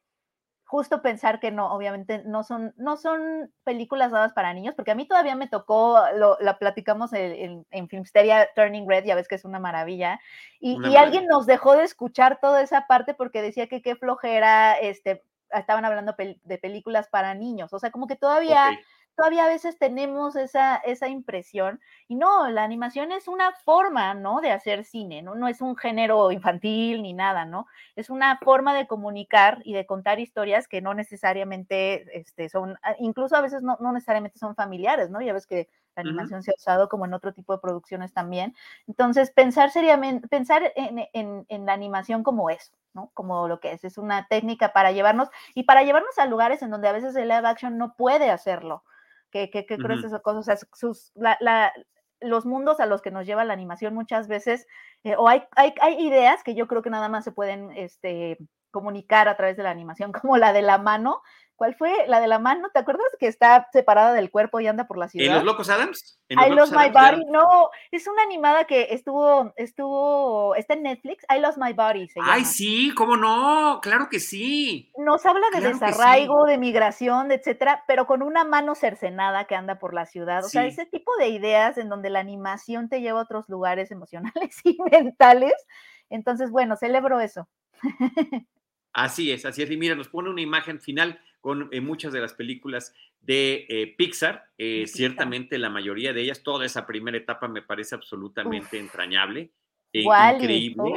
justo 0.65 1.01
pensar 1.01 1.39
que 1.39 1.49
no, 1.49 1.73
obviamente 1.73 2.23
no 2.25 2.43
son, 2.43 2.73
no 2.75 2.97
son 2.97 3.53
películas 3.63 4.11
dadas 4.11 4.33
para 4.33 4.53
niños, 4.53 4.75
porque 4.75 4.91
a 4.91 4.95
mí 4.95 5.07
todavía 5.07 5.37
me 5.37 5.47
tocó, 5.47 6.03
lo, 6.13 6.37
la 6.41 6.59
platicamos 6.59 7.13
en, 7.13 7.65
en, 7.71 7.87
Filmsteria 7.87 8.49
Turning 8.53 8.85
Red, 8.85 9.05
ya 9.05 9.15
ves 9.15 9.29
que 9.29 9.35
es 9.35 9.45
una 9.45 9.59
maravilla, 9.59 10.19
y, 10.59 10.85
y 10.89 10.97
alguien 10.97 11.25
nos 11.27 11.45
dejó 11.45 11.77
de 11.77 11.85
escuchar 11.85 12.39
toda 12.41 12.61
esa 12.61 12.85
parte 12.87 13.13
porque 13.13 13.41
decía 13.41 13.67
que 13.67 13.81
qué 13.81 13.95
flojera, 13.95 14.77
este, 14.77 15.23
estaban 15.51 15.85
hablando 15.85 16.17
de 16.17 16.57
películas 16.57 17.07
para 17.07 17.33
niños, 17.33 17.71
o 17.71 17.79
sea, 17.79 17.91
como 17.91 18.07
que 18.07 18.17
todavía 18.17 18.77
todavía 19.17 19.45
a 19.45 19.47
veces 19.47 19.79
tenemos 19.79 20.35
esa, 20.35 20.77
esa 20.77 21.07
impresión. 21.07 21.81
Y 22.07 22.15
no, 22.15 22.47
la 22.49 22.63
animación 22.63 23.11
es 23.11 23.27
una 23.27 23.51
forma, 23.51 24.13
¿no? 24.13 24.41
De 24.41 24.51
hacer 24.51 24.85
cine, 24.85 25.23
¿no? 25.23 25.33
No 25.33 25.47
es 25.47 25.59
un 25.59 25.75
género 25.75 26.31
infantil 26.31 27.01
ni 27.01 27.13
nada, 27.13 27.43
¿no? 27.43 27.65
Es 27.95 28.11
una 28.11 28.37
forma 28.37 28.75
de 28.75 28.85
comunicar 28.87 29.59
y 29.65 29.73
de 29.73 29.87
contar 29.87 30.19
historias 30.19 30.67
que 30.67 30.81
no 30.81 30.93
necesariamente 30.93 32.17
este, 32.17 32.47
son, 32.47 32.77
ah, 32.83 32.95
incluso 32.99 33.35
a 33.35 33.41
veces 33.41 33.63
no, 33.63 33.75
necesariamente 33.91 34.37
son 34.37 34.55
familiares, 34.55 35.09
¿no? 35.09 35.19
Ya 35.19 35.33
ves 35.33 35.47
que 35.47 35.67
la 35.95 36.01
animación 36.01 36.43
se 36.43 36.51
ha 36.51 36.55
usado 36.55 36.87
como 36.87 37.05
en 37.05 37.15
otro 37.15 37.33
tipo 37.33 37.53
de 37.53 37.59
producciones 37.59 38.13
también. 38.13 38.55
Entonces, 38.85 39.31
pensar 39.31 39.71
seriamente, 39.71 40.27
pensar 40.27 40.71
en, 40.75 41.07
en, 41.13 41.45
en 41.49 41.65
la 41.65 41.73
animación 41.73 42.21
como 42.21 42.51
eso, 42.51 42.71
¿no? 42.93 43.09
Como 43.15 43.47
lo 43.47 43.59
que 43.59 43.71
es, 43.71 43.83
es 43.83 43.97
una 43.97 44.27
técnica 44.27 44.73
para 44.73 44.91
llevarnos 44.91 45.29
y 45.55 45.63
para 45.63 45.81
llevarnos 45.81 46.19
a 46.19 46.27
lugares 46.27 46.61
en 46.61 46.69
donde 46.69 46.87
a 46.87 46.91
veces 46.91 47.15
el 47.15 47.29
live 47.29 47.47
action 47.47 47.79
no 47.79 47.95
puede 47.95 48.29
hacerlo 48.29 48.83
que, 49.31 49.49
que, 49.49 49.65
que 49.65 49.77
crees 49.77 50.03
esas 50.03 50.21
cosas, 50.21 50.39
o 50.39 50.43
sea, 50.43 50.57
sus, 50.73 51.11
la, 51.15 51.37
la, 51.39 51.71
los 52.19 52.45
mundos 52.45 52.79
a 52.79 52.85
los 52.85 53.01
que 53.01 53.11
nos 53.11 53.25
lleva 53.25 53.45
la 53.45 53.53
animación 53.53 53.93
muchas 53.93 54.27
veces, 54.27 54.65
eh, 55.03 55.15
o 55.17 55.27
hay, 55.27 55.43
hay, 55.55 55.73
hay, 55.81 56.05
ideas 56.05 56.43
que 56.43 56.55
yo 56.55 56.67
creo 56.67 56.81
que 56.81 56.89
nada 56.89 57.09
más 57.09 57.23
se 57.23 57.31
pueden 57.31 57.71
este, 57.71 58.37
comunicar 58.71 59.27
a 59.27 59.37
través 59.37 59.57
de 59.57 59.63
la 59.63 59.71
animación, 59.71 60.11
como 60.21 60.37
la 60.37 60.53
de 60.53 60.61
la 60.61 60.77
mano, 60.77 61.21
¿Cuál 61.57 61.73
fue? 61.73 61.91
La 62.07 62.19
de 62.19 62.27
la 62.27 62.37
mano, 62.37 62.69
¿te 62.71 62.77
acuerdas 62.77 63.07
que 63.19 63.25
está 63.25 63.67
separada 63.73 64.13
del 64.13 64.29
cuerpo 64.29 64.59
y 64.59 64.67
anda 64.67 64.85
por 64.85 64.99
la 64.99 65.09
ciudad? 65.09 65.27
¿En 65.27 65.33
los 65.33 65.43
Locos 65.43 65.71
Adams? 65.71 66.21
I 66.29 66.51
Lost 66.51 66.71
My 66.71 66.91
Body, 66.91 67.25
no, 67.31 67.69
es 67.89 68.07
una 68.07 68.21
animada 68.21 68.65
que 68.65 68.89
estuvo, 68.91 69.51
estuvo, 69.55 70.53
está 70.53 70.75
en 70.75 70.83
Netflix, 70.83 71.25
I 71.35 71.39
Lost 71.39 71.57
My 71.57 71.73
Body 71.73 72.07
se 72.09 72.19
llama. 72.19 72.33
Ay, 72.33 72.45
sí, 72.45 72.93
¿cómo 72.95 73.17
no? 73.17 73.79
Claro 73.81 74.07
que 74.07 74.19
sí. 74.19 74.91
Nos 74.97 75.25
habla 75.25 75.47
de 75.51 75.61
desarraigo, 75.61 76.45
de 76.45 76.59
migración, 76.59 77.27
de 77.27 77.35
etcétera, 77.35 77.83
pero 77.87 78.05
con 78.05 78.21
una 78.21 78.43
mano 78.43 78.75
cercenada 78.75 79.45
que 79.45 79.55
anda 79.55 79.79
por 79.79 79.95
la 79.95 80.05
ciudad. 80.05 80.45
O 80.45 80.49
sea, 80.49 80.63
ese 80.67 80.85
tipo 80.85 81.11
de 81.17 81.29
ideas 81.29 81.79
en 81.79 81.89
donde 81.89 82.11
la 82.11 82.19
animación 82.19 82.87
te 82.87 83.01
lleva 83.01 83.21
a 83.21 83.23
otros 83.23 83.49
lugares 83.49 83.89
emocionales 83.89 84.61
y 84.63 84.77
mentales. 84.91 85.55
Entonces, 86.11 86.51
bueno, 86.51 86.75
celebro 86.75 87.19
eso. 87.19 87.49
Así 88.97 89.31
es, 89.31 89.45
así 89.45 89.61
es. 89.61 89.69
Y 89.69 89.77
mira, 89.77 89.93
nos 89.93 90.07
pone 90.07 90.27
una 90.27 90.41
imagen 90.41 90.81
final 90.81 91.21
con 91.47 91.69
eh, 91.71 91.79
muchas 91.79 92.11
de 92.11 92.19
las 92.19 92.33
películas 92.33 92.93
de 93.21 93.65
eh, 93.69 93.95
Pixar. 93.97 94.49
Eh, 94.57 94.85
ciertamente 94.85 95.57
la 95.57 95.69
mayoría 95.69 96.11
de 96.11 96.23
ellas, 96.23 96.43
toda 96.43 96.65
esa 96.65 96.85
primera 96.85 97.15
etapa 97.15 97.47
me 97.47 97.61
parece 97.61 97.95
absolutamente 97.95 98.77
entrañable, 98.77 99.51
increíble. 99.93 100.91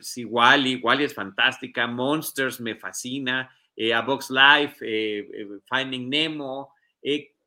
sí, 0.00 0.24
Wally, 0.24 0.76
Wally 0.76 1.04
es 1.04 1.12
fantástica, 1.12 1.86
Monsters 1.86 2.58
me 2.58 2.74
fascina, 2.76 3.54
A 3.94 4.00
Box 4.00 4.30
Life, 4.30 4.82
Finding 5.68 6.08
Nemo, 6.08 6.72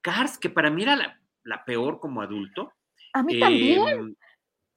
Cars, 0.02 0.38
que 0.38 0.52
para 0.52 0.70
mí 0.70 0.84
era 0.84 1.18
la, 1.44 1.66
peor 1.66 2.00
como 2.00 2.22
adulto. 2.22 2.74
A 3.14 3.24
mí 3.24 3.40
también. 3.40 4.16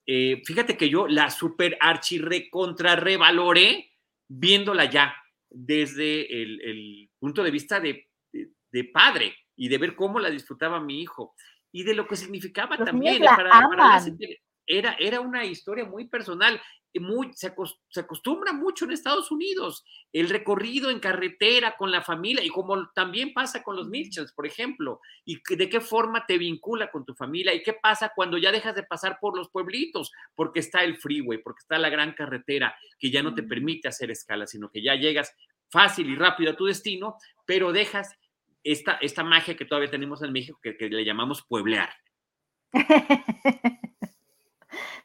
fíjate 0.06 0.78
que 0.78 0.88
yo 0.88 1.06
la 1.06 1.28
super 1.28 1.76
archi 1.80 2.16
recontra 2.16 2.96
revaloré 2.96 3.90
viéndola 4.26 4.86
ya 4.86 5.14
desde 5.54 6.42
el, 6.42 7.08
punto 7.18 7.42
de 7.42 7.50
vista 7.50 7.80
de, 7.80 8.08
padre 8.92 9.34
y 9.56 9.68
de 9.68 9.78
ver 9.78 9.94
cómo 9.94 10.18
la 10.18 10.30
disfrutaba 10.30 10.80
mi 10.80 11.00
hijo 11.00 11.34
y 11.72 11.84
de 11.84 11.94
lo 11.94 12.06
que 12.06 12.16
significaba 12.16 12.76
también 12.76 13.22
para, 13.22 14.04
era, 14.66 14.96
era 14.98 15.20
una 15.20 15.44
historia 15.44 15.84
muy 15.84 16.06
personal. 16.08 16.60
Muy, 16.96 17.32
se, 17.34 17.48
acostumbra 17.48 18.52
mucho 18.52 18.84
en 18.84 18.92
Estados 18.92 19.32
Unidos 19.32 19.84
el 20.12 20.28
recorrido 20.28 20.90
en 20.90 21.00
carretera 21.00 21.74
con 21.76 21.90
la 21.90 22.02
familia 22.02 22.44
y 22.44 22.50
como 22.50 22.88
también 22.90 23.32
pasa 23.32 23.64
con 23.64 23.74
los 23.74 23.88
Mitchells, 23.88 24.32
por 24.32 24.46
ejemplo, 24.46 25.00
y 25.24 25.40
de 25.56 25.68
qué 25.68 25.80
forma 25.80 26.24
te 26.24 26.38
vincula 26.38 26.92
con 26.92 27.04
tu 27.04 27.12
familia 27.14 27.52
y 27.52 27.64
qué 27.64 27.72
pasa 27.72 28.12
cuando 28.14 28.38
ya 28.38 28.52
dejas 28.52 28.76
de 28.76 28.84
pasar 28.84 29.18
por 29.20 29.36
los 29.36 29.50
pueblitos, 29.50 30.12
porque 30.36 30.60
está 30.60 30.84
el 30.84 30.96
freeway, 30.96 31.38
porque 31.38 31.62
está 31.62 31.78
la 31.78 31.90
gran 31.90 32.12
carretera 32.12 32.76
que 33.00 33.10
ya 33.10 33.24
no 33.24 33.34
te 33.34 33.42
permite 33.42 33.88
hacer 33.88 34.12
escala, 34.12 34.46
sino 34.46 34.70
que 34.70 34.80
ya 34.80 34.94
llegas 34.94 35.34
fácil 35.72 36.08
y 36.08 36.14
rápido 36.14 36.52
a 36.52 36.56
tu 36.56 36.66
destino, 36.66 37.16
pero 37.44 37.72
dejas 37.72 38.16
esta, 38.62 38.98
esta 39.00 39.24
magia 39.24 39.56
que 39.56 39.64
todavía 39.64 39.90
tenemos 39.90 40.22
en 40.22 40.32
México 40.32 40.60
que, 40.62 40.76
que 40.76 40.88
le 40.88 41.04
llamamos 41.04 41.44
pueblear. 41.48 41.92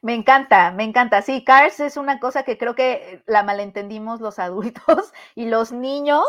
Me 0.01 0.13
encanta, 0.13 0.71
me 0.71 0.83
encanta. 0.83 1.21
Sí, 1.21 1.43
Cars 1.43 1.79
es 1.79 1.97
una 1.97 2.19
cosa 2.19 2.43
que 2.43 2.57
creo 2.57 2.75
que 2.75 3.23
la 3.27 3.43
malentendimos 3.43 4.21
los 4.21 4.39
adultos 4.39 5.13
y 5.35 5.45
los 5.45 5.71
niños 5.71 6.25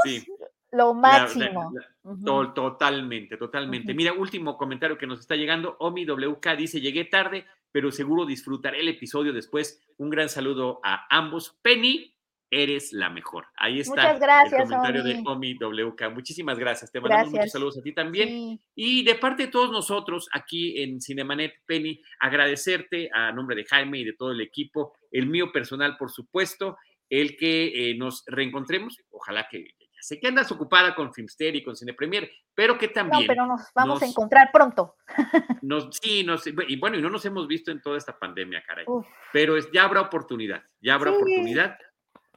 lo 0.70 0.94
máximo. 0.94 1.72
totalmente, 2.54 3.36
totalmente. 3.36 3.94
Mira, 3.94 4.12
último 4.12 4.56
comentario 4.56 4.98
que 4.98 5.06
nos 5.06 5.20
está 5.20 5.36
llegando. 5.36 5.76
Omi 5.80 6.04
WK 6.06 6.56
dice, 6.56 6.80
llegué 6.80 7.04
tarde, 7.04 7.46
pero 7.72 7.90
seguro 7.90 8.26
disfrutaré 8.26 8.80
el 8.80 8.88
episodio 8.88 9.32
después. 9.32 9.82
Un 9.98 10.10
gran 10.10 10.28
saludo 10.28 10.80
a 10.84 11.06
ambos. 11.10 11.58
Penny, 11.62 12.14
eres 12.50 12.92
la 12.92 13.10
mejor. 13.10 13.46
Ahí 13.56 13.80
está 13.80 14.14
gracias, 14.18 14.62
el 14.62 14.68
comentario 14.68 15.04
de 15.04 15.22
Omi 15.24 15.54
WK. 15.54 16.10
Muchísimas 16.12 16.58
gracias. 16.58 16.90
Te 16.90 17.00
mandamos 17.00 17.32
muchos 17.32 17.52
saludos 17.52 17.78
a 17.78 17.82
ti 17.82 17.92
también. 17.92 18.60
Y 18.74 19.04
de 19.04 19.14
parte 19.14 19.46
de 19.46 19.52
todos 19.52 19.70
nosotros 19.70 20.28
aquí 20.32 20.82
en 20.82 21.00
Cinemanet, 21.00 21.54
Penny, 21.66 22.02
agradecerte 22.18 23.10
a 23.12 23.32
nombre 23.32 23.56
de 23.56 23.64
Jaime 23.64 23.98
y 23.98 24.04
de 24.04 24.14
todo 24.14 24.32
el 24.32 24.40
equipo, 24.40 24.94
el 25.10 25.26
mío 25.26 25.52
personal, 25.52 25.96
por 25.96 26.10
supuesto, 26.10 26.76
el 27.08 27.36
que 27.36 27.90
eh, 27.90 27.94
nos 27.96 28.24
reencontremos. 28.26 28.98
Ojalá 29.10 29.46
que 29.48 29.74
Sé 30.00 30.18
que 30.18 30.28
andas 30.28 30.50
ocupada 30.50 30.94
con 30.94 31.12
Filmster 31.12 31.54
y 31.54 31.62
con 31.62 31.76
Cine 31.76 31.92
Premier, 31.92 32.30
pero 32.54 32.78
que 32.78 32.88
también. 32.88 33.22
No, 33.22 33.26
pero 33.26 33.46
nos 33.46 33.60
vamos 33.74 34.02
a 34.02 34.06
encontrar 34.06 34.50
pronto. 34.52 34.96
Nos, 35.62 35.98
sí, 36.00 36.24
nos, 36.24 36.46
y 36.46 36.76
bueno, 36.76 36.96
y 36.96 37.02
no 37.02 37.10
nos 37.10 37.24
hemos 37.26 37.46
visto 37.46 37.70
en 37.70 37.82
toda 37.82 37.98
esta 37.98 38.18
pandemia, 38.18 38.62
caray. 38.66 38.86
Pero 39.30 39.58
es, 39.58 39.70
ya 39.70 39.84
habrá 39.84 40.00
oportunidad, 40.00 40.62
ya 40.80 40.94
habrá 40.94 41.10
oportunidad. 41.10 41.76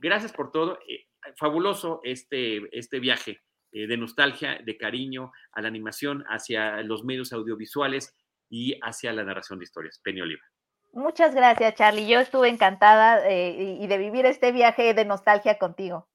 Gracias 0.04 0.34
por 0.34 0.52
todo. 0.52 0.80
Eh, 0.88 1.08
fabuloso 1.38 2.02
este, 2.04 2.62
este 2.78 3.00
viaje 3.00 3.42
eh, 3.72 3.88
de 3.88 3.96
nostalgia, 3.96 4.60
de 4.64 4.78
cariño 4.78 5.32
a 5.54 5.62
la 5.62 5.70
animación, 5.70 6.26
hacia 6.28 6.82
los 6.84 7.06
medios 7.06 7.32
audiovisuales 7.32 8.14
y 8.50 8.78
hacia 8.82 9.14
la 9.14 9.24
narración 9.24 9.60
de 9.60 9.64
historias. 9.64 10.02
Penny 10.04 10.20
Oliva. 10.20 10.44
Muchas 10.92 11.34
gracias, 11.34 11.76
Charlie. 11.76 12.08
Yo 12.08 12.20
estuve 12.20 12.50
encantada 12.50 13.28
eh, 13.28 13.78
y 13.80 13.88
de 13.88 13.98
vivir 13.98 14.26
este 14.26 14.52
viaje 14.52 14.94
de 14.94 15.06
nostalgia 15.06 15.58
contigo. 15.58 16.10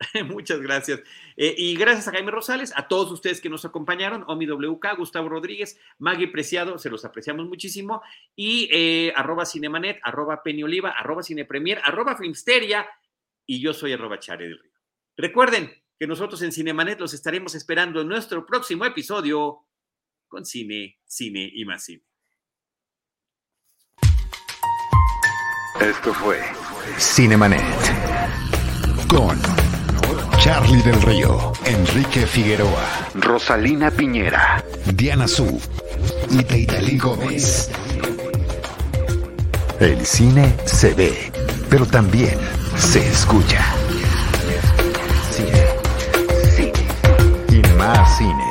Muchas 0.26 0.60
gracias. 0.60 1.00
Eh, 1.36 1.54
y 1.56 1.76
gracias 1.76 2.08
a 2.08 2.12
Jaime 2.12 2.30
Rosales, 2.30 2.72
a 2.76 2.88
todos 2.88 3.10
ustedes 3.10 3.40
que 3.40 3.48
nos 3.48 3.64
acompañaron, 3.64 4.24
Omi 4.26 4.46
WK, 4.46 4.96
Gustavo 4.96 5.28
Rodríguez, 5.28 5.78
Maggie 5.98 6.28
Preciado, 6.28 6.78
se 6.78 6.90
los 6.90 7.04
apreciamos 7.04 7.46
muchísimo, 7.46 8.02
y 8.34 8.68
eh, 8.72 9.12
arroba 9.16 9.46
Cinemanet, 9.46 9.98
arroba 10.02 10.42
Oliva, 10.44 10.90
arroba 10.90 11.22
Cinepremier, 11.22 11.80
arroba 11.82 12.16
Filmsteria, 12.16 12.86
y 13.46 13.60
yo 13.60 13.72
soy 13.72 13.92
arroba 13.92 14.18
Chare 14.18 14.48
del 14.48 14.58
Río. 14.58 14.72
Recuerden 15.16 15.70
que 15.98 16.06
nosotros 16.06 16.42
en 16.42 16.52
Cinemanet 16.52 17.00
los 17.00 17.14
estaremos 17.14 17.54
esperando 17.54 18.00
en 18.00 18.08
nuestro 18.08 18.44
próximo 18.44 18.84
episodio 18.84 19.66
con 20.28 20.44
cine, 20.44 20.98
cine 21.06 21.50
y 21.54 21.64
más 21.64 21.84
cine. 21.84 22.02
Esto 25.80 26.12
fue 26.12 26.40
Cinemanet 26.98 27.62
con 29.08 29.38
Charlie 30.38 30.82
del 30.82 31.00
Río, 31.02 31.52
Enrique 31.64 32.26
Figueroa, 32.26 33.10
Rosalina 33.14 33.90
Piñera, 33.90 34.64
Diana 34.94 35.28
Su 35.28 35.60
y 36.30 36.42
Teitali 36.42 36.98
Gómez. 36.98 37.70
El 39.80 40.04
cine 40.06 40.56
se 40.64 40.94
ve, 40.94 41.32
pero 41.68 41.86
también 41.86 42.38
se 42.78 43.08
escucha. 43.08 43.64
Cine, 45.30 45.66
cine 46.54 46.86
y 47.48 47.76
más 47.76 48.16
cine. 48.16 48.45